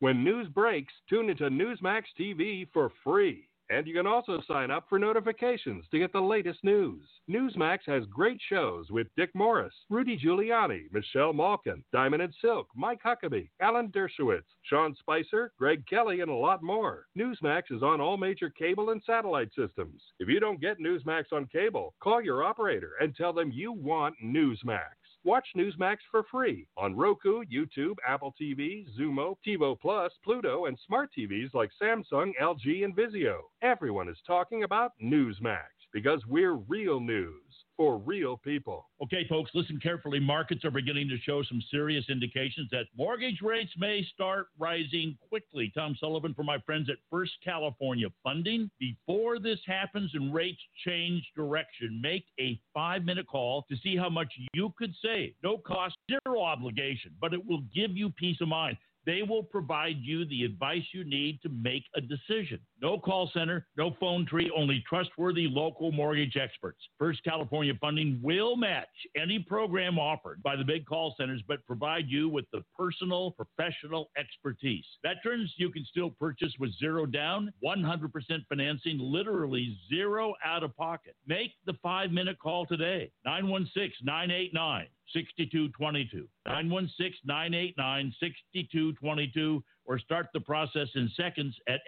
When 0.00 0.24
news 0.24 0.48
breaks, 0.48 0.92
tune 1.08 1.30
into 1.30 1.48
Newsmax 1.48 2.02
TV 2.18 2.66
for 2.72 2.90
free. 3.04 3.48
And 3.70 3.86
you 3.86 3.94
can 3.94 4.06
also 4.06 4.42
sign 4.46 4.70
up 4.70 4.84
for 4.88 4.98
notifications 4.98 5.86
to 5.90 5.98
get 5.98 6.12
the 6.12 6.20
latest 6.20 6.62
news. 6.64 7.08
Newsmax 7.30 7.78
has 7.86 8.04
great 8.06 8.38
shows 8.48 8.90
with 8.90 9.06
Dick 9.16 9.30
Morris, 9.34 9.72
Rudy 9.88 10.18
Giuliani, 10.18 10.92
Michelle 10.92 11.32
Malkin, 11.32 11.82
Diamond 11.92 12.22
and 12.22 12.34
Silk, 12.42 12.68
Mike 12.76 13.00
Huckabee, 13.02 13.48
Alan 13.60 13.88
Dershowitz, 13.88 14.42
Sean 14.64 14.94
Spicer, 14.96 15.52
Greg 15.58 15.86
Kelly, 15.86 16.20
and 16.20 16.30
a 16.30 16.34
lot 16.34 16.62
more. 16.62 17.06
Newsmax 17.16 17.62
is 17.70 17.82
on 17.82 18.02
all 18.02 18.18
major 18.18 18.50
cable 18.50 18.90
and 18.90 19.02
satellite 19.06 19.48
systems. 19.56 20.02
If 20.18 20.28
you 20.28 20.40
don't 20.40 20.60
get 20.60 20.78
Newsmax 20.78 21.32
on 21.32 21.46
cable, 21.46 21.94
call 22.00 22.20
your 22.20 22.44
operator 22.44 22.92
and 23.00 23.16
tell 23.16 23.32
them 23.32 23.50
you 23.50 23.72
want 23.72 24.14
Newsmax. 24.22 25.03
Watch 25.26 25.48
Newsmax 25.56 25.96
for 26.10 26.22
free 26.30 26.66
on 26.76 26.94
Roku, 26.94 27.44
YouTube, 27.46 27.96
Apple 28.06 28.34
TV, 28.38 28.84
Xumo, 28.94 29.36
TiVo 29.46 29.80
Plus, 29.80 30.12
Pluto, 30.22 30.66
and 30.66 30.78
smart 30.86 31.08
TVs 31.16 31.54
like 31.54 31.70
Samsung, 31.80 32.32
LG, 32.38 32.84
and 32.84 32.94
Vizio. 32.94 33.38
Everyone 33.62 34.10
is 34.10 34.18
talking 34.26 34.64
about 34.64 34.92
Newsmax 35.02 35.70
because 35.94 36.20
we're 36.26 36.56
real 36.56 37.00
news 37.00 37.63
for 37.76 37.98
real 37.98 38.36
people. 38.36 38.88
Okay, 39.02 39.26
folks, 39.28 39.50
listen 39.54 39.80
carefully. 39.80 40.20
Markets 40.20 40.64
are 40.64 40.70
beginning 40.70 41.08
to 41.08 41.18
show 41.18 41.42
some 41.42 41.62
serious 41.70 42.04
indications 42.08 42.68
that 42.70 42.86
mortgage 42.96 43.40
rates 43.42 43.72
may 43.76 44.06
start 44.14 44.46
rising 44.58 45.16
quickly. 45.28 45.72
Tom 45.74 45.96
Sullivan 45.98 46.34
for 46.34 46.44
my 46.44 46.58
friends 46.60 46.88
at 46.88 46.96
First 47.10 47.32
California 47.44 48.08
Funding. 48.22 48.70
Before 48.78 49.38
this 49.38 49.58
happens 49.66 50.10
and 50.14 50.32
rates 50.32 50.60
change 50.84 51.24
direction, 51.36 52.00
make 52.00 52.24
a 52.38 52.60
five 52.72 53.04
minute 53.04 53.26
call 53.26 53.64
to 53.70 53.76
see 53.76 53.96
how 53.96 54.08
much 54.08 54.32
you 54.52 54.72
could 54.78 54.94
save. 55.02 55.34
No 55.42 55.58
cost, 55.58 55.96
zero 56.08 56.40
obligation, 56.40 57.12
but 57.20 57.34
it 57.34 57.44
will 57.44 57.62
give 57.74 57.96
you 57.96 58.10
peace 58.10 58.40
of 58.40 58.48
mind. 58.48 58.76
They 59.06 59.22
will 59.22 59.42
provide 59.42 59.96
you 60.00 60.24
the 60.24 60.44
advice 60.44 60.82
you 60.92 61.04
need 61.04 61.40
to 61.42 61.48
make 61.48 61.84
a 61.94 62.00
decision. 62.00 62.60
No 62.80 62.98
call 62.98 63.30
center, 63.32 63.66
no 63.76 63.94
phone 64.00 64.26
tree, 64.26 64.50
only 64.56 64.82
trustworthy 64.88 65.46
local 65.48 65.92
mortgage 65.92 66.36
experts. 66.36 66.80
First 66.98 67.22
California 67.24 67.74
Funding 67.80 68.18
will 68.22 68.56
match 68.56 68.88
any 69.16 69.38
program 69.38 69.98
offered 69.98 70.42
by 70.42 70.56
the 70.56 70.64
big 70.64 70.86
call 70.86 71.14
centers, 71.18 71.42
but 71.46 71.64
provide 71.66 72.08
you 72.08 72.28
with 72.28 72.46
the 72.52 72.62
personal, 72.76 73.32
professional 73.32 74.10
expertise. 74.16 74.84
Veterans, 75.02 75.52
you 75.56 75.70
can 75.70 75.84
still 75.84 76.10
purchase 76.10 76.52
with 76.58 76.76
zero 76.78 77.06
down, 77.06 77.52
100% 77.64 78.10
financing, 78.48 78.98
literally 78.98 79.76
zero 79.88 80.34
out 80.44 80.62
of 80.62 80.74
pocket. 80.76 81.14
Make 81.26 81.52
the 81.66 81.74
five 81.82 82.10
minute 82.10 82.38
call 82.38 82.66
today. 82.66 83.10
916 83.24 84.04
989 84.04 84.86
6222. 85.12 86.26
916 86.46 87.20
989 87.24 88.14
6222 88.20 89.62
or 89.86 89.98
start 89.98 90.28
the 90.32 90.40
process 90.40 90.88
in 90.94 91.10
seconds 91.16 91.54
at 91.68 91.80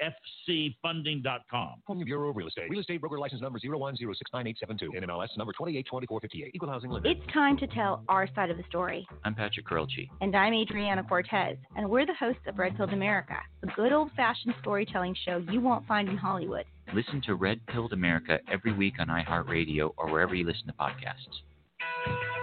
fcfunding.com. 0.48 1.82
Home 1.86 2.04
Bureau 2.04 2.30
of 2.30 2.36
Real 2.36 2.48
Estate. 2.48 2.70
Real 2.70 2.80
estate 2.80 3.00
broker 3.00 3.18
license 3.18 3.40
number 3.40 3.58
0106982. 3.58 4.90
NMLS 4.94 5.36
number 5.38 5.52
282458. 5.52 6.50
Equal 6.54 6.68
housing 6.68 6.90
limited. 6.90 7.16
It's 7.16 7.32
time 7.32 7.56
to 7.58 7.66
tell 7.66 8.02
our 8.08 8.28
side 8.34 8.50
of 8.50 8.56
the 8.56 8.64
story. 8.68 9.06
I'm 9.24 9.34
Patrick 9.34 9.66
Courrielche. 9.66 10.08
And 10.20 10.34
I'm 10.36 10.52
Adriana 10.52 11.04
Cortez, 11.04 11.56
and 11.76 11.88
we're 11.88 12.06
the 12.06 12.14
hosts 12.14 12.42
of 12.46 12.58
Red 12.58 12.76
Pilled 12.76 12.92
America, 12.92 13.36
a 13.62 13.66
good 13.68 13.92
old 13.92 14.10
fashioned 14.16 14.54
storytelling 14.60 15.16
show 15.24 15.42
you 15.50 15.60
won't 15.60 15.86
find 15.86 16.08
in 16.08 16.16
Hollywood. 16.16 16.64
Listen 16.94 17.20
to 17.26 17.34
Red 17.34 17.60
Pilled 17.66 17.92
America 17.92 18.38
every 18.50 18.72
week 18.72 18.94
on 19.00 19.08
iHeartRadio 19.08 19.92
or 19.96 20.10
wherever 20.10 20.34
you 20.34 20.44
listen 20.44 20.66
to 20.66 20.72
podcasts. 20.74 22.35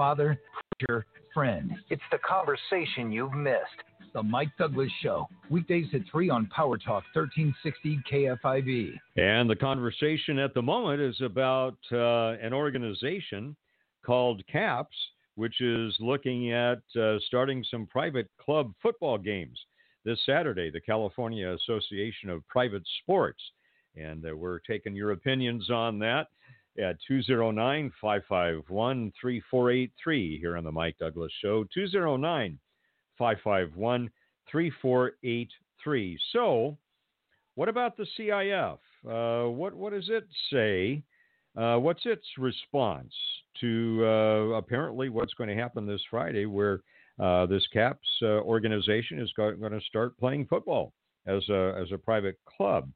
Father, 0.00 0.40
preacher, 0.78 1.04
friend. 1.34 1.72
It's 1.90 2.00
the 2.10 2.16
conversation 2.26 3.12
you've 3.12 3.34
missed. 3.34 3.84
The 4.14 4.22
Mike 4.22 4.48
Douglass 4.58 4.90
Show, 5.02 5.28
weekdays 5.50 5.88
at 5.92 6.00
3 6.10 6.30
on 6.30 6.46
Power 6.46 6.78
Talk 6.78 7.04
1360 7.12 8.00
KFIV. 8.10 8.92
And 9.18 9.50
the 9.50 9.56
conversation 9.56 10.38
at 10.38 10.54
the 10.54 10.62
moment 10.62 11.02
is 11.02 11.20
about 11.20 11.76
uh, 11.92 12.30
an 12.40 12.54
organization 12.54 13.54
called 14.02 14.42
CAPS, 14.50 14.96
which 15.34 15.60
is 15.60 15.94
looking 16.00 16.50
at 16.50 16.80
uh, 16.98 17.18
starting 17.26 17.62
some 17.70 17.86
private 17.86 18.30
club 18.42 18.72
football 18.82 19.18
games 19.18 19.60
this 20.06 20.18
Saturday, 20.24 20.70
the 20.70 20.80
California 20.80 21.54
Association 21.56 22.30
of 22.30 22.48
Private 22.48 22.84
Sports. 23.02 23.42
And 23.96 24.24
uh, 24.24 24.34
we're 24.34 24.60
taking 24.60 24.96
your 24.96 25.10
opinions 25.10 25.68
on 25.68 25.98
that 25.98 26.28
at 26.78 26.96
209 27.08 27.92
551 28.00 29.12
3483 29.20 30.38
here 30.38 30.56
on 30.56 30.64
the 30.64 30.72
Mike 30.72 30.96
Douglass 30.98 31.32
Show. 31.42 31.64
209 31.74 32.58
551 33.18 34.10
3483. 34.50 36.18
So, 36.32 36.78
what 37.54 37.68
about 37.68 37.96
the 37.96 38.06
CIF? 38.18 38.78
Uh, 39.06 39.50
what, 39.50 39.74
what 39.74 39.92
does 39.92 40.08
it 40.08 40.26
say? 40.50 41.02
Uh, 41.56 41.76
what's 41.76 42.06
its 42.06 42.24
response 42.38 43.12
to 43.60 44.02
uh, 44.04 44.56
apparently 44.56 45.08
what's 45.08 45.34
going 45.34 45.48
to 45.50 45.56
happen 45.56 45.86
this 45.86 46.02
Friday, 46.08 46.46
where 46.46 46.80
uh, 47.18 47.46
this 47.46 47.66
CAPS 47.72 48.08
uh, 48.22 48.26
organization 48.26 49.18
is 49.18 49.32
going 49.36 49.58
to 49.58 49.80
start 49.80 50.16
playing 50.18 50.46
football 50.46 50.92
as 51.26 51.46
a, 51.48 51.76
as 51.80 51.90
a 51.92 51.98
private 51.98 52.38
club? 52.46 52.88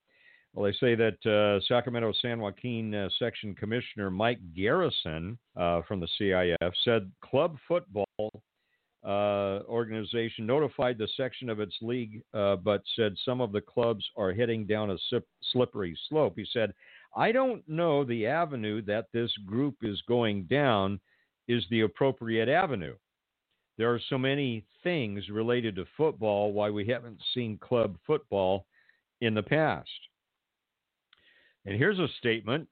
Well, 0.54 0.70
they 0.70 0.76
say 0.78 0.94
that 0.94 1.26
uh, 1.26 1.60
Sacramento 1.66 2.12
San 2.22 2.38
Joaquin 2.38 2.94
uh, 2.94 3.08
Section 3.18 3.56
Commissioner 3.56 4.08
Mike 4.08 4.38
Garrison 4.54 5.36
uh, 5.56 5.82
from 5.88 5.98
the 5.98 6.06
CIF 6.20 6.72
said 6.84 7.10
club 7.22 7.56
football 7.66 8.06
uh, 9.04 9.60
organization 9.68 10.46
notified 10.46 10.96
the 10.96 11.08
section 11.16 11.50
of 11.50 11.58
its 11.58 11.74
league, 11.82 12.22
uh, 12.34 12.54
but 12.54 12.82
said 12.94 13.16
some 13.24 13.40
of 13.40 13.50
the 13.50 13.60
clubs 13.60 14.04
are 14.16 14.32
heading 14.32 14.64
down 14.64 14.92
a 14.92 14.96
sip- 15.10 15.26
slippery 15.52 15.98
slope. 16.08 16.34
He 16.36 16.46
said, 16.52 16.72
I 17.16 17.32
don't 17.32 17.68
know 17.68 18.04
the 18.04 18.26
avenue 18.26 18.80
that 18.82 19.06
this 19.12 19.32
group 19.44 19.74
is 19.82 20.00
going 20.06 20.44
down 20.44 21.00
is 21.48 21.64
the 21.68 21.80
appropriate 21.80 22.48
avenue. 22.48 22.94
There 23.76 23.92
are 23.92 24.00
so 24.08 24.16
many 24.16 24.64
things 24.84 25.28
related 25.28 25.74
to 25.76 25.84
football 25.96 26.52
why 26.52 26.70
we 26.70 26.86
haven't 26.86 27.20
seen 27.34 27.58
club 27.58 27.96
football 28.06 28.66
in 29.20 29.34
the 29.34 29.42
past. 29.42 29.90
And 31.66 31.76
here's 31.76 31.98
a 31.98 32.08
statement. 32.18 32.68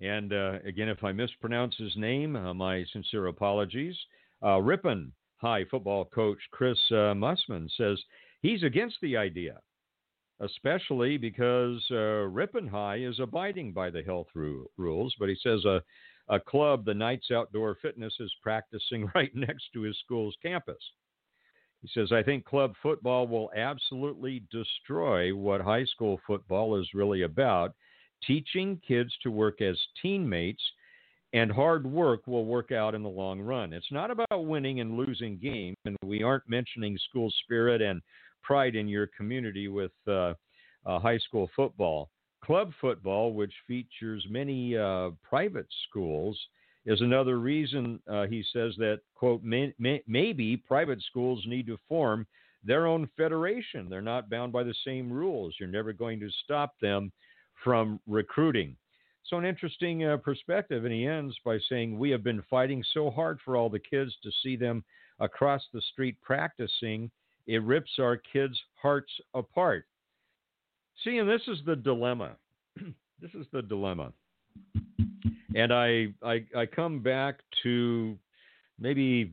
And 0.00 0.32
uh, 0.32 0.58
again, 0.66 0.88
if 0.88 1.02
I 1.04 1.12
mispronounce 1.12 1.76
his 1.76 1.96
name, 1.96 2.36
uh, 2.36 2.52
my 2.54 2.84
sincere 2.92 3.26
apologies. 3.28 3.96
Uh, 4.42 4.60
Ripon 4.60 5.12
High 5.36 5.64
football 5.70 6.04
coach 6.06 6.38
Chris 6.50 6.78
uh, 6.90 7.14
Musseman 7.14 7.68
says 7.76 7.98
he's 8.42 8.62
against 8.62 8.96
the 9.02 9.16
idea. 9.16 9.60
especially 10.40 11.16
because 11.16 11.82
uh, 11.90 12.26
Ripon 12.28 12.66
High 12.66 12.98
is 12.98 13.20
abiding 13.20 13.72
by 13.72 13.90
the 13.90 14.02
health 14.02 14.28
ru- 14.34 14.68
rules. 14.76 15.14
But 15.18 15.28
he 15.28 15.36
says 15.42 15.64
a, 15.64 15.82
a 16.28 16.40
club, 16.40 16.84
the 16.84 16.94
Knights 16.94 17.30
Outdoor 17.30 17.76
Fitness, 17.80 18.14
is 18.20 18.32
practicing 18.42 19.10
right 19.14 19.34
next 19.34 19.64
to 19.72 19.82
his 19.82 19.96
school's 20.04 20.36
campus. 20.42 20.82
He 21.82 21.88
says, 21.92 22.12
I 22.12 22.22
think 22.22 22.44
club 22.46 22.74
football 22.82 23.26
will 23.28 23.50
absolutely 23.54 24.42
destroy 24.50 25.34
what 25.34 25.60
high 25.60 25.84
school 25.84 26.18
football 26.26 26.80
is 26.80 26.88
really 26.94 27.22
about 27.22 27.74
teaching 28.26 28.80
kids 28.86 29.12
to 29.22 29.30
work 29.30 29.60
as 29.60 29.78
teammates, 30.00 30.62
and 31.32 31.50
hard 31.50 31.86
work 31.86 32.26
will 32.26 32.44
work 32.44 32.70
out 32.70 32.94
in 32.94 33.02
the 33.02 33.08
long 33.08 33.40
run. 33.40 33.72
It's 33.72 33.90
not 33.90 34.10
about 34.10 34.46
winning 34.46 34.80
and 34.80 34.96
losing 34.96 35.36
games, 35.38 35.76
and 35.84 35.96
we 36.04 36.22
aren't 36.22 36.48
mentioning 36.48 36.96
school 37.08 37.32
spirit 37.42 37.82
and 37.82 38.00
pride 38.42 38.76
in 38.76 38.86
your 38.86 39.08
community 39.08 39.68
with 39.68 39.92
uh, 40.06 40.34
uh, 40.86 40.98
high 40.98 41.18
school 41.18 41.50
football. 41.56 42.10
Club 42.44 42.72
football, 42.80 43.32
which 43.32 43.54
features 43.66 44.24
many 44.28 44.76
uh, 44.76 45.10
private 45.28 45.66
schools, 45.88 46.38
is 46.86 47.00
another 47.00 47.38
reason 47.38 47.98
uh, 48.10 48.26
he 48.26 48.44
says 48.52 48.74
that 48.76 49.00
quote 49.14 49.42
may, 49.42 49.72
may, 49.78 50.02
maybe 50.06 50.56
private 50.56 51.02
schools 51.02 51.42
need 51.46 51.66
to 51.66 51.78
form 51.88 52.26
their 52.62 52.86
own 52.86 53.08
federation. 53.16 53.88
They're 53.88 54.02
not 54.02 54.30
bound 54.30 54.52
by 54.52 54.62
the 54.62 54.74
same 54.86 55.10
rules. 55.10 55.54
You're 55.58 55.68
never 55.68 55.92
going 55.92 56.20
to 56.20 56.28
stop 56.44 56.74
them 56.80 57.10
from 57.62 58.00
recruiting. 58.06 58.76
So, 59.24 59.38
an 59.38 59.44
interesting 59.44 60.04
uh, 60.04 60.16
perspective. 60.18 60.84
And 60.84 60.92
he 60.92 61.06
ends 61.06 61.34
by 61.44 61.58
saying, 61.68 61.98
We 61.98 62.10
have 62.10 62.22
been 62.22 62.42
fighting 62.50 62.84
so 62.92 63.10
hard 63.10 63.38
for 63.44 63.56
all 63.56 63.70
the 63.70 63.78
kids 63.78 64.12
to 64.22 64.30
see 64.42 64.56
them 64.56 64.84
across 65.20 65.62
the 65.72 65.82
street 65.92 66.16
practicing. 66.20 67.10
It 67.46 67.62
rips 67.62 67.92
our 67.98 68.16
kids' 68.16 68.58
hearts 68.80 69.12
apart. 69.34 69.86
See, 71.02 71.18
and 71.18 71.28
this 71.28 71.42
is 71.48 71.58
the 71.66 71.76
dilemma. 71.76 72.36
this 73.20 73.30
is 73.34 73.46
the 73.52 73.62
dilemma. 73.62 74.12
And 75.54 75.72
I, 75.72 76.08
I, 76.22 76.44
I 76.56 76.66
come 76.66 77.00
back 77.00 77.40
to 77.62 78.18
maybe 78.78 79.32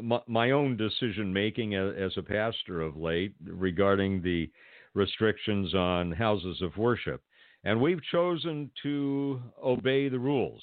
my, 0.00 0.20
my 0.26 0.50
own 0.50 0.76
decision 0.76 1.32
making 1.32 1.74
as, 1.74 1.94
as 1.98 2.12
a 2.16 2.22
pastor 2.22 2.80
of 2.80 2.96
late 2.96 3.34
regarding 3.44 4.22
the 4.22 4.50
restrictions 4.94 5.74
on 5.74 6.12
houses 6.12 6.60
of 6.62 6.76
worship. 6.76 7.22
And 7.64 7.80
we've 7.80 8.02
chosen 8.10 8.70
to 8.82 9.40
obey 9.62 10.08
the 10.08 10.18
rules 10.18 10.62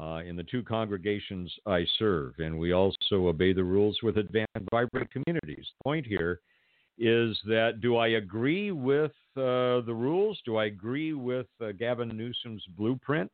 uh, 0.00 0.22
in 0.26 0.36
the 0.36 0.44
two 0.44 0.62
congregations 0.62 1.52
I 1.66 1.84
serve. 1.98 2.34
And 2.38 2.58
we 2.58 2.72
also 2.72 3.28
obey 3.28 3.52
the 3.52 3.64
rules 3.64 3.98
with 4.02 4.18
advanced 4.18 4.50
vibrant 4.70 5.10
communities. 5.10 5.66
The 5.78 5.84
point 5.84 6.06
here 6.06 6.40
is 6.98 7.38
that 7.44 7.80
do 7.82 7.96
I 7.96 8.08
agree 8.08 8.72
with 8.72 9.12
uh, 9.36 9.84
the 9.84 9.94
rules? 9.94 10.40
Do 10.46 10.56
I 10.56 10.66
agree 10.66 11.12
with 11.12 11.46
uh, 11.62 11.72
Gavin 11.72 12.08
Newsom's 12.08 12.64
blueprint? 12.76 13.30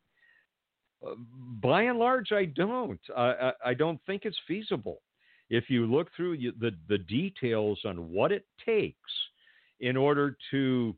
Uh, 1.06 1.14
by 1.60 1.82
and 1.82 1.98
large, 1.98 2.32
I 2.32 2.46
don't. 2.46 3.00
I, 3.16 3.52
I 3.64 3.74
don't 3.74 4.00
think 4.06 4.22
it's 4.24 4.38
feasible. 4.48 5.00
If 5.50 5.68
you 5.68 5.86
look 5.86 6.08
through 6.16 6.38
the, 6.38 6.72
the 6.88 6.98
details 6.98 7.78
on 7.84 8.10
what 8.10 8.32
it 8.32 8.46
takes 8.64 8.96
in 9.82 9.96
order 9.96 10.36
to 10.52 10.96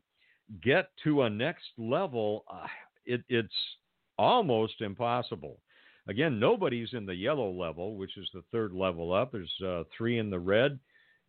get 0.63 0.89
to 1.03 1.23
a 1.23 1.29
next 1.29 1.65
level, 1.77 2.45
uh, 2.51 2.67
it, 3.05 3.21
it's 3.27 3.53
almost 4.17 4.79
impossible. 4.79 5.59
Again, 6.07 6.39
nobody's 6.39 6.93
in 6.93 7.05
the 7.05 7.15
yellow 7.15 7.51
level, 7.51 7.97
which 7.97 8.15
is 8.15 8.29
the 8.33 8.43
third 8.51 8.71
level 8.71 9.11
up. 9.11 9.31
There's 9.31 9.51
uh, 9.65 9.83
three 9.97 10.19
in 10.19 10.29
the 10.29 10.39
red, 10.39 10.79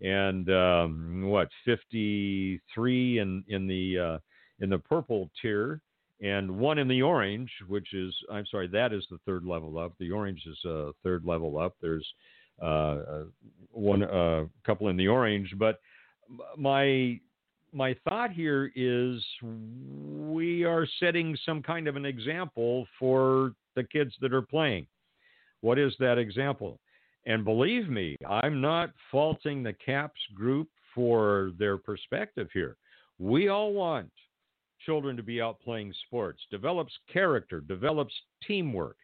and 0.02 0.50
um, 0.50 1.22
what 1.24 1.48
53 1.64 3.18
in 3.18 3.42
in 3.48 3.66
the 3.66 3.98
uh, 3.98 4.18
in 4.60 4.68
the 4.68 4.78
purple 4.78 5.30
tier, 5.40 5.80
and 6.20 6.58
one 6.58 6.78
in 6.78 6.88
the 6.88 7.00
orange, 7.00 7.50
which 7.68 7.94
is 7.94 8.14
I'm 8.30 8.44
sorry, 8.50 8.66
that 8.68 8.92
is 8.92 9.06
the 9.10 9.18
third 9.24 9.44
level 9.44 9.78
up. 9.78 9.94
The 9.98 10.10
orange 10.10 10.42
is 10.46 10.62
a 10.66 10.92
third 11.02 11.24
level 11.24 11.58
up. 11.58 11.74
There's 11.80 12.06
uh, 12.60 12.64
uh 12.64 13.24
one 13.70 14.02
a 14.02 14.42
uh, 14.42 14.44
couple 14.66 14.88
in 14.88 14.98
the 14.98 15.08
orange, 15.08 15.54
but 15.58 15.80
my 16.58 17.18
my 17.72 17.94
thought 18.08 18.30
here 18.32 18.72
is 18.74 19.22
we 19.42 20.64
are 20.64 20.86
setting 21.00 21.36
some 21.44 21.62
kind 21.62 21.88
of 21.88 21.96
an 21.96 22.06
example 22.06 22.86
for 22.98 23.52
the 23.74 23.84
kids 23.84 24.14
that 24.20 24.32
are 24.32 24.42
playing. 24.42 24.86
What 25.60 25.78
is 25.78 25.94
that 25.98 26.18
example? 26.18 26.78
And 27.26 27.44
believe 27.44 27.88
me, 27.88 28.16
I'm 28.26 28.60
not 28.60 28.90
faulting 29.10 29.62
the 29.62 29.72
CAPS 29.72 30.20
group 30.34 30.68
for 30.94 31.52
their 31.58 31.76
perspective 31.76 32.48
here. 32.52 32.76
We 33.18 33.48
all 33.48 33.72
want 33.72 34.10
children 34.84 35.16
to 35.16 35.22
be 35.22 35.40
out 35.40 35.60
playing 35.60 35.92
sports, 36.06 36.40
develops 36.50 36.92
character, 37.12 37.60
develops 37.60 38.14
teamwork, 38.46 38.96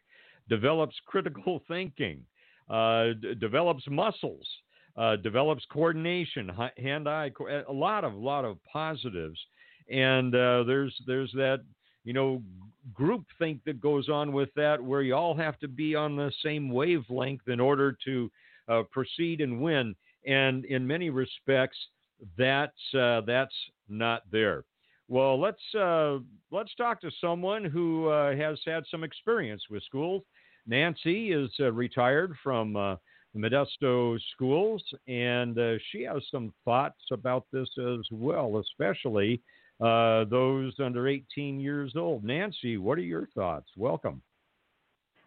develops 0.49 0.95
critical 1.05 1.61
thinking, 1.67 2.21
uh, 2.69 3.07
d- 3.21 3.35
develops 3.35 3.83
muscles, 3.89 4.47
uh, 4.95 5.15
develops 5.17 5.65
coordination, 5.71 6.51
hand-eye, 6.77 7.31
a 7.67 7.73
lot 7.73 8.03
of 8.03 8.13
lot 8.13 8.45
of 8.45 8.57
positives. 8.71 9.39
And 9.89 10.33
uh, 10.33 10.63
there's 10.63 10.95
there's 11.07 11.31
that 11.33 11.61
you 12.03 12.13
know 12.13 12.41
group 12.93 13.25
think 13.39 13.63
that 13.65 13.81
goes 13.81 14.09
on 14.09 14.33
with 14.33 14.49
that 14.55 14.81
where 14.81 15.01
you 15.01 15.15
all 15.15 15.35
have 15.35 15.57
to 15.59 15.67
be 15.67 15.95
on 15.95 16.15
the 16.15 16.31
same 16.43 16.69
wavelength 16.69 17.47
in 17.47 17.59
order 17.59 17.97
to 18.05 18.31
uh, 18.67 18.83
proceed 18.91 19.41
and 19.41 19.61
win. 19.61 19.95
And 20.25 20.65
in 20.65 20.85
many 20.85 21.09
respects, 21.09 21.77
that's 22.37 22.93
uh, 22.93 23.21
that's 23.25 23.55
not 23.89 24.23
there. 24.31 24.63
Well, 25.09 25.39
let's 25.39 25.75
uh, 25.75 26.19
let's 26.51 26.73
talk 26.75 27.01
to 27.01 27.11
someone 27.19 27.65
who 27.65 28.07
uh, 28.07 28.35
has 28.35 28.59
had 28.65 28.83
some 28.89 29.03
experience 29.03 29.63
with 29.69 29.83
schools. 29.83 30.23
Nancy 30.65 31.33
is 31.33 31.49
retired 31.59 32.35
from 32.41 32.97
Modesto 33.35 34.19
schools, 34.33 34.83
and 35.07 35.57
uh, 35.57 35.73
she 35.91 36.03
has 36.03 36.21
some 36.29 36.53
thoughts 36.65 37.01
about 37.11 37.45
this 37.51 37.69
as 37.79 38.05
well, 38.11 38.59
especially 38.59 39.41
uh, 39.81 40.25
those 40.25 40.73
under 40.79 41.07
18 41.07 41.59
years 41.59 41.93
old. 41.95 42.23
Nancy, 42.23 42.77
what 42.77 42.97
are 42.97 43.01
your 43.01 43.27
thoughts? 43.35 43.67
Welcome. 43.75 44.21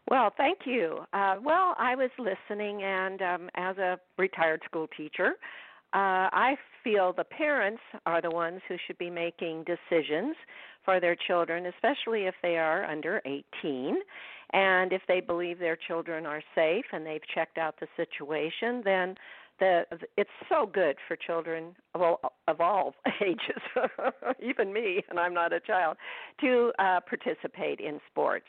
Well, 0.08 0.32
thank 0.36 0.60
you. 0.64 0.98
Uh, 1.12 1.36
well, 1.42 1.74
I 1.78 1.96
was 1.96 2.10
listening, 2.18 2.82
and 2.82 3.20
um, 3.22 3.50
as 3.56 3.76
a 3.78 3.98
retired 4.16 4.62
school 4.64 4.86
teacher, 4.96 5.32
uh, 5.92 6.30
I 6.32 6.56
feel 6.84 7.12
the 7.12 7.24
parents 7.24 7.82
are 8.06 8.22
the 8.22 8.30
ones 8.30 8.60
who 8.68 8.76
should 8.86 8.98
be 8.98 9.10
making 9.10 9.64
decisions 9.64 10.36
for 10.84 11.00
their 11.00 11.16
children, 11.26 11.66
especially 11.66 12.26
if 12.26 12.34
they 12.42 12.56
are 12.56 12.84
under 12.84 13.20
18. 13.26 13.96
And 14.52 14.92
if 14.92 15.02
they 15.08 15.20
believe 15.20 15.58
their 15.58 15.76
children 15.76 16.26
are 16.26 16.42
safe 16.54 16.84
and 16.92 17.04
they've 17.04 17.26
checked 17.34 17.58
out 17.58 17.74
the 17.80 17.88
situation, 17.96 18.82
then 18.84 19.16
the 19.58 19.84
it's 20.16 20.30
so 20.48 20.66
good 20.66 20.96
for 21.08 21.16
children 21.16 21.74
of 21.94 22.02
all, 22.02 22.20
of 22.46 22.60
all 22.60 22.94
ages, 23.24 23.62
even 24.42 24.72
me, 24.72 25.02
and 25.08 25.18
I'm 25.18 25.34
not 25.34 25.52
a 25.52 25.60
child, 25.60 25.96
to 26.40 26.72
uh, 26.78 27.00
participate 27.08 27.80
in 27.80 28.00
sports. 28.10 28.46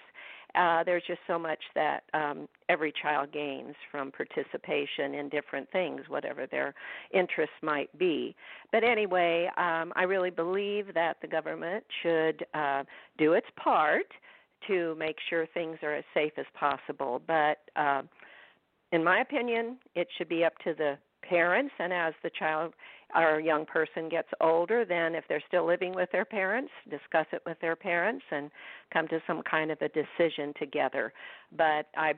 Uh, 0.56 0.84
there's 0.84 1.04
just 1.06 1.20
so 1.28 1.38
much 1.38 1.60
that 1.76 2.04
um, 2.14 2.48
every 2.70 2.91
child 3.02 3.32
gains 3.32 3.76
from 3.91 4.12
participation 4.12 5.14
in 5.14 5.30
different 5.30 5.70
things, 5.72 6.02
whatever 6.08 6.48
their 6.48 6.74
interests 7.14 7.56
might 7.62 7.95
be. 8.00 8.36
But 8.72 8.84
anyway, 8.84 9.50
um, 9.58 9.93
I 9.95 10.04
really 10.04 10.32
believe 10.32 10.93
that 10.93 11.18
the 11.22 11.28
government 11.28 11.84
should 12.02 12.45
uh, 12.54 12.84
do 13.18 13.34
its 13.34 13.48
part 13.62 14.08
to 14.68 14.95
make 14.97 15.18
sure 15.30 15.45
things 15.53 15.78
are 15.84 15.95
as 15.95 16.03
safe 16.14 16.34
as 16.38 16.45
possible. 16.53 17.22
But 17.26 17.60
uh, 17.76 18.03
in 18.91 19.03
my 19.03 19.22
opinion, 19.22 19.78
it 19.95 20.08
should 20.18 20.30
be 20.30 20.43
up 20.43 20.58
to 20.64 20.74
the 20.74 20.97
parents 21.28 21.74
and 21.80 21.93
as 21.93 22.14
the 22.24 22.32
child 22.38 22.74
or 23.16 23.39
young 23.39 23.66
person 23.66 24.10
gets 24.10 24.28
older 24.41 24.86
then 24.86 25.16
if 25.16 25.24
they're 25.28 25.43
still 25.47 25.66
living 25.66 25.93
with 25.93 26.10
their 26.12 26.26
parents 26.26 26.72
discuss 26.89 27.26
it 27.32 27.41
with 27.45 27.60
their 27.60 27.76
parents 27.76 28.24
and 28.32 28.49
come 28.93 29.08
to 29.08 29.20
some 29.26 29.41
kind 29.49 29.72
of 29.72 29.78
a 29.82 29.89
decision 29.89 30.53
together 30.60 31.14
but 31.58 31.88
i 31.95 32.14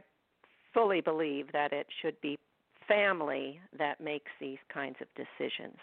fully 0.73 1.01
believe 1.01 1.47
that 1.53 1.71
it 1.73 1.87
should 2.01 2.19
be 2.21 2.37
family 2.87 3.59
that 3.77 4.01
makes 4.01 4.31
these 4.39 4.57
kinds 4.73 4.95
of 5.01 5.07
decisions 5.15 5.77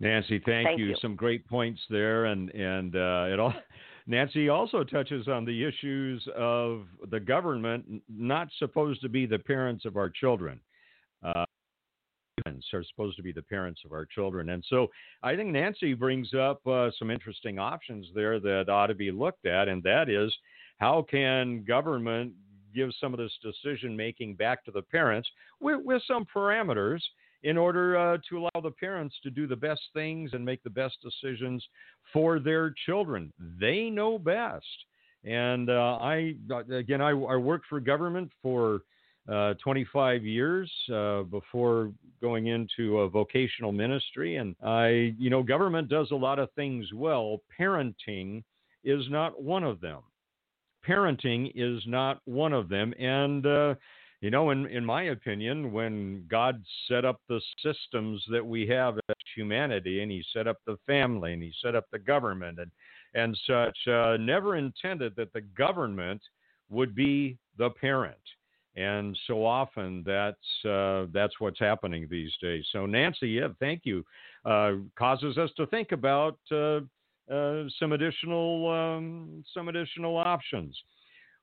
nancy 0.00 0.40
thank, 0.44 0.66
thank 0.66 0.78
you. 0.78 0.86
you. 0.86 0.96
some 1.00 1.14
great 1.14 1.46
points 1.46 1.80
there 1.90 2.26
and 2.26 2.50
and 2.50 2.96
uh, 2.96 3.26
it 3.28 3.38
all 3.38 3.54
Nancy 4.06 4.48
also 4.48 4.82
touches 4.84 5.28
on 5.28 5.44
the 5.44 5.64
issues 5.64 6.26
of 6.36 6.86
the 7.10 7.20
government 7.20 8.02
not 8.08 8.48
supposed 8.58 9.00
to 9.02 9.08
be 9.08 9.26
the 9.26 9.38
parents 9.38 9.84
of 9.84 9.96
our 9.96 10.10
children. 10.10 10.60
Uh, 11.22 11.44
are 12.72 12.84
supposed 12.84 13.16
to 13.16 13.22
be 13.22 13.32
the 13.32 13.42
parents 13.42 13.82
of 13.84 13.92
our 13.92 14.06
children. 14.06 14.50
And 14.50 14.64
so 14.68 14.88
I 15.22 15.36
think 15.36 15.50
Nancy 15.50 15.94
brings 15.94 16.32
up 16.34 16.66
uh, 16.66 16.90
some 16.98 17.10
interesting 17.10 17.58
options 17.58 18.06
there 18.14 18.40
that 18.40 18.68
ought 18.68 18.86
to 18.86 18.94
be 18.94 19.10
looked 19.10 19.46
at, 19.46 19.68
and 19.68 19.82
that 19.82 20.08
is 20.08 20.32
how 20.78 21.04
can 21.08 21.64
government 21.64 22.32
give 22.74 22.90
some 22.98 23.12
of 23.12 23.18
this 23.18 23.36
decision 23.42 23.94
making 23.94 24.34
back 24.34 24.64
to 24.64 24.70
the 24.70 24.82
parents 24.82 25.28
with, 25.60 25.80
with 25.84 26.02
some 26.06 26.26
parameters 26.34 27.00
in 27.44 27.56
order 27.56 27.96
uh, 27.96 28.18
to 28.28 28.38
allow 28.38 28.60
the 28.62 28.70
parents 28.70 29.14
to 29.22 29.30
do 29.30 29.46
the 29.46 29.56
best 29.56 29.80
things 29.94 30.30
and 30.32 30.44
make 30.44 30.62
the 30.62 30.70
best 30.70 30.96
decisions 31.02 31.64
for 32.12 32.38
their 32.38 32.74
children. 32.86 33.32
They 33.60 33.90
know 33.90 34.18
best. 34.18 34.66
And 35.24 35.70
uh, 35.70 35.98
I, 36.00 36.34
again, 36.72 37.00
I, 37.00 37.10
I, 37.10 37.36
worked 37.36 37.66
for 37.68 37.78
government 37.78 38.32
for 38.42 38.80
uh, 39.30 39.54
25 39.62 40.24
years 40.24 40.70
uh, 40.92 41.22
before 41.22 41.92
going 42.20 42.48
into 42.48 43.00
a 43.00 43.08
vocational 43.08 43.70
ministry. 43.70 44.36
And 44.36 44.56
I, 44.64 45.14
you 45.18 45.30
know, 45.30 45.42
government 45.42 45.88
does 45.88 46.10
a 46.10 46.16
lot 46.16 46.40
of 46.40 46.50
things 46.52 46.86
well. 46.92 47.40
Parenting 47.58 48.42
is 48.82 49.04
not 49.10 49.40
one 49.40 49.62
of 49.62 49.80
them. 49.80 50.00
Parenting 50.86 51.52
is 51.54 51.80
not 51.86 52.20
one 52.24 52.52
of 52.52 52.68
them. 52.68 52.92
And, 52.98 53.46
uh, 53.46 53.74
you 54.22 54.30
know, 54.30 54.50
in, 54.50 54.66
in 54.68 54.84
my 54.84 55.02
opinion, 55.02 55.72
when 55.72 56.24
God 56.30 56.62
set 56.86 57.04
up 57.04 57.20
the 57.28 57.40
systems 57.60 58.24
that 58.30 58.46
we 58.46 58.68
have 58.68 58.96
as 59.08 59.16
humanity, 59.34 60.00
and 60.00 60.12
He 60.12 60.24
set 60.32 60.46
up 60.46 60.58
the 60.64 60.78
family, 60.86 61.32
and 61.32 61.42
He 61.42 61.52
set 61.60 61.74
up 61.74 61.86
the 61.90 61.98
government, 61.98 62.58
and 62.60 62.70
and 63.14 63.38
such, 63.46 63.76
uh, 63.88 64.16
never 64.18 64.56
intended 64.56 65.14
that 65.16 65.32
the 65.34 65.42
government 65.42 66.22
would 66.70 66.94
be 66.94 67.36
the 67.58 67.68
parent. 67.68 68.16
And 68.74 69.18
so 69.26 69.44
often 69.44 70.02
that's 70.06 70.64
uh, 70.64 71.06
that's 71.12 71.40
what's 71.40 71.58
happening 71.58 72.06
these 72.08 72.32
days. 72.40 72.64
So 72.72 72.86
Nancy, 72.86 73.28
yeah, 73.28 73.48
thank 73.58 73.82
you, 73.84 74.04
uh, 74.44 74.74
causes 74.96 75.36
us 75.36 75.50
to 75.56 75.66
think 75.66 75.90
about 75.90 76.38
uh, 76.50 76.80
uh, 77.30 77.64
some 77.78 77.92
additional 77.92 78.70
um, 78.70 79.44
some 79.52 79.68
additional 79.68 80.16
options. 80.16 80.74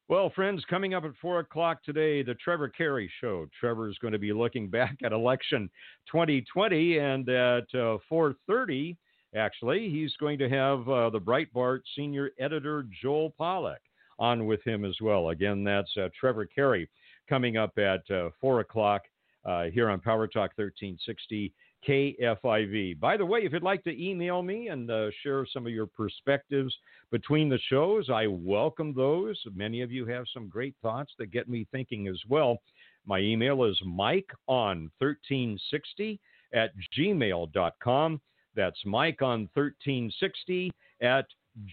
Well, 0.10 0.32
friends, 0.32 0.66
coming 0.68 0.96
up 0.96 1.06
at 1.06 1.12
4 1.22 1.42
o'clock 1.42 1.84
today, 1.84 2.24
the 2.24 2.34
Trevor 2.34 2.68
Carey 2.68 3.12
Show. 3.22 3.46
Trevor 3.60 3.88
is 3.90 3.98
going 4.00 4.12
to 4.12 4.18
be 4.18 4.34
looking 4.34 4.68
back 4.72 4.98
at 5.04 5.12
election 5.12 5.70
2020, 6.12 6.98
and 6.98 7.30
at 7.30 7.66
uh, 7.76 8.00
4.30, 8.12 8.98
actually, 9.36 9.88
he's 9.92 10.16
going 10.20 10.40
to 10.40 10.50
have 10.50 10.90
uh, 10.90 11.12
the 11.12 11.20
Breitbart 11.20 11.82
senior 11.96 12.32
editor, 12.40 12.88
Joel 13.04 13.36
Pollak, 13.40 13.78
on 14.18 14.48
with 14.48 14.64
him 14.64 14.84
as 14.84 14.96
well. 15.00 15.30
Again, 15.30 15.64
that's 15.64 15.96
uh, 15.96 16.10
Trevor 16.20 16.48
Carey 16.48 16.90
coming 17.30 17.58
up 17.58 17.78
at 17.78 18.02
uh, 18.10 18.30
4 18.42 18.62
o'clock 18.62 19.04
uh, 19.46 19.66
here 19.66 19.92
on 19.92 20.00
Power 20.00 20.26
Talk 20.26 20.58
1360 20.58 21.54
KFIV. 21.88 23.00
By 23.00 23.18
the 23.18 23.26
way, 23.26 23.40
if 23.42 23.54
you'd 23.54 23.64
like 23.64 23.84
to 23.84 24.04
email 24.04 24.42
me 24.42 24.68
and 24.68 24.90
uh, 24.92 25.10
share 25.24 25.46
some 25.46 25.66
of 25.66 25.72
your 25.72 25.88
perspectives 25.88 26.76
between 27.12 27.50
the 27.50 27.60
shows, 27.70 28.10
I 28.10 28.28
welcome 28.28 28.94
those. 28.94 29.42
Many 29.54 29.82
of 29.82 29.92
you 29.92 30.06
have 30.06 30.26
some 30.34 30.48
great 30.50 30.76
thoughts 30.82 31.14
that 31.18 31.32
get 31.32 31.50
me 31.50 31.68
thinking 31.72 32.08
as 32.08 32.20
well. 32.28 32.58
My 33.06 33.20
email 33.20 33.64
is 33.64 33.80
mike 33.86 34.30
on 34.48 34.92
1360 35.00 36.20
at 36.54 36.72
gmail.com. 36.98 38.22
That's 38.56 38.86
mike 38.86 39.22
on 39.22 39.50
1360 39.54 40.72
at 41.02 41.26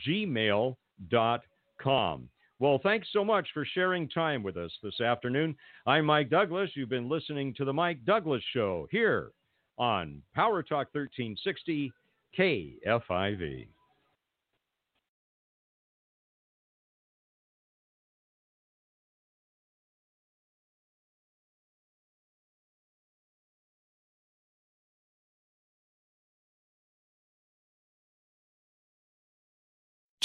gmail.com. 0.06 0.76
Well, 2.58 2.80
thanks 2.82 3.08
so 3.12 3.22
much 3.22 3.48
for 3.52 3.66
sharing 3.66 4.08
time 4.08 4.42
with 4.42 4.56
us 4.56 4.72
this 4.82 5.02
afternoon. 5.02 5.54
I'm 5.86 6.06
Mike 6.06 6.30
Douglass. 6.30 6.70
You've 6.74 6.88
been 6.88 7.08
listening 7.08 7.52
to 7.54 7.66
The 7.66 7.72
Mike 7.72 8.02
Douglass 8.06 8.42
Show 8.54 8.88
here 8.90 9.32
on 9.78 10.22
Power 10.34 10.62
Talk 10.62 10.88
1360 10.94 11.92
KFIV. 12.38 13.66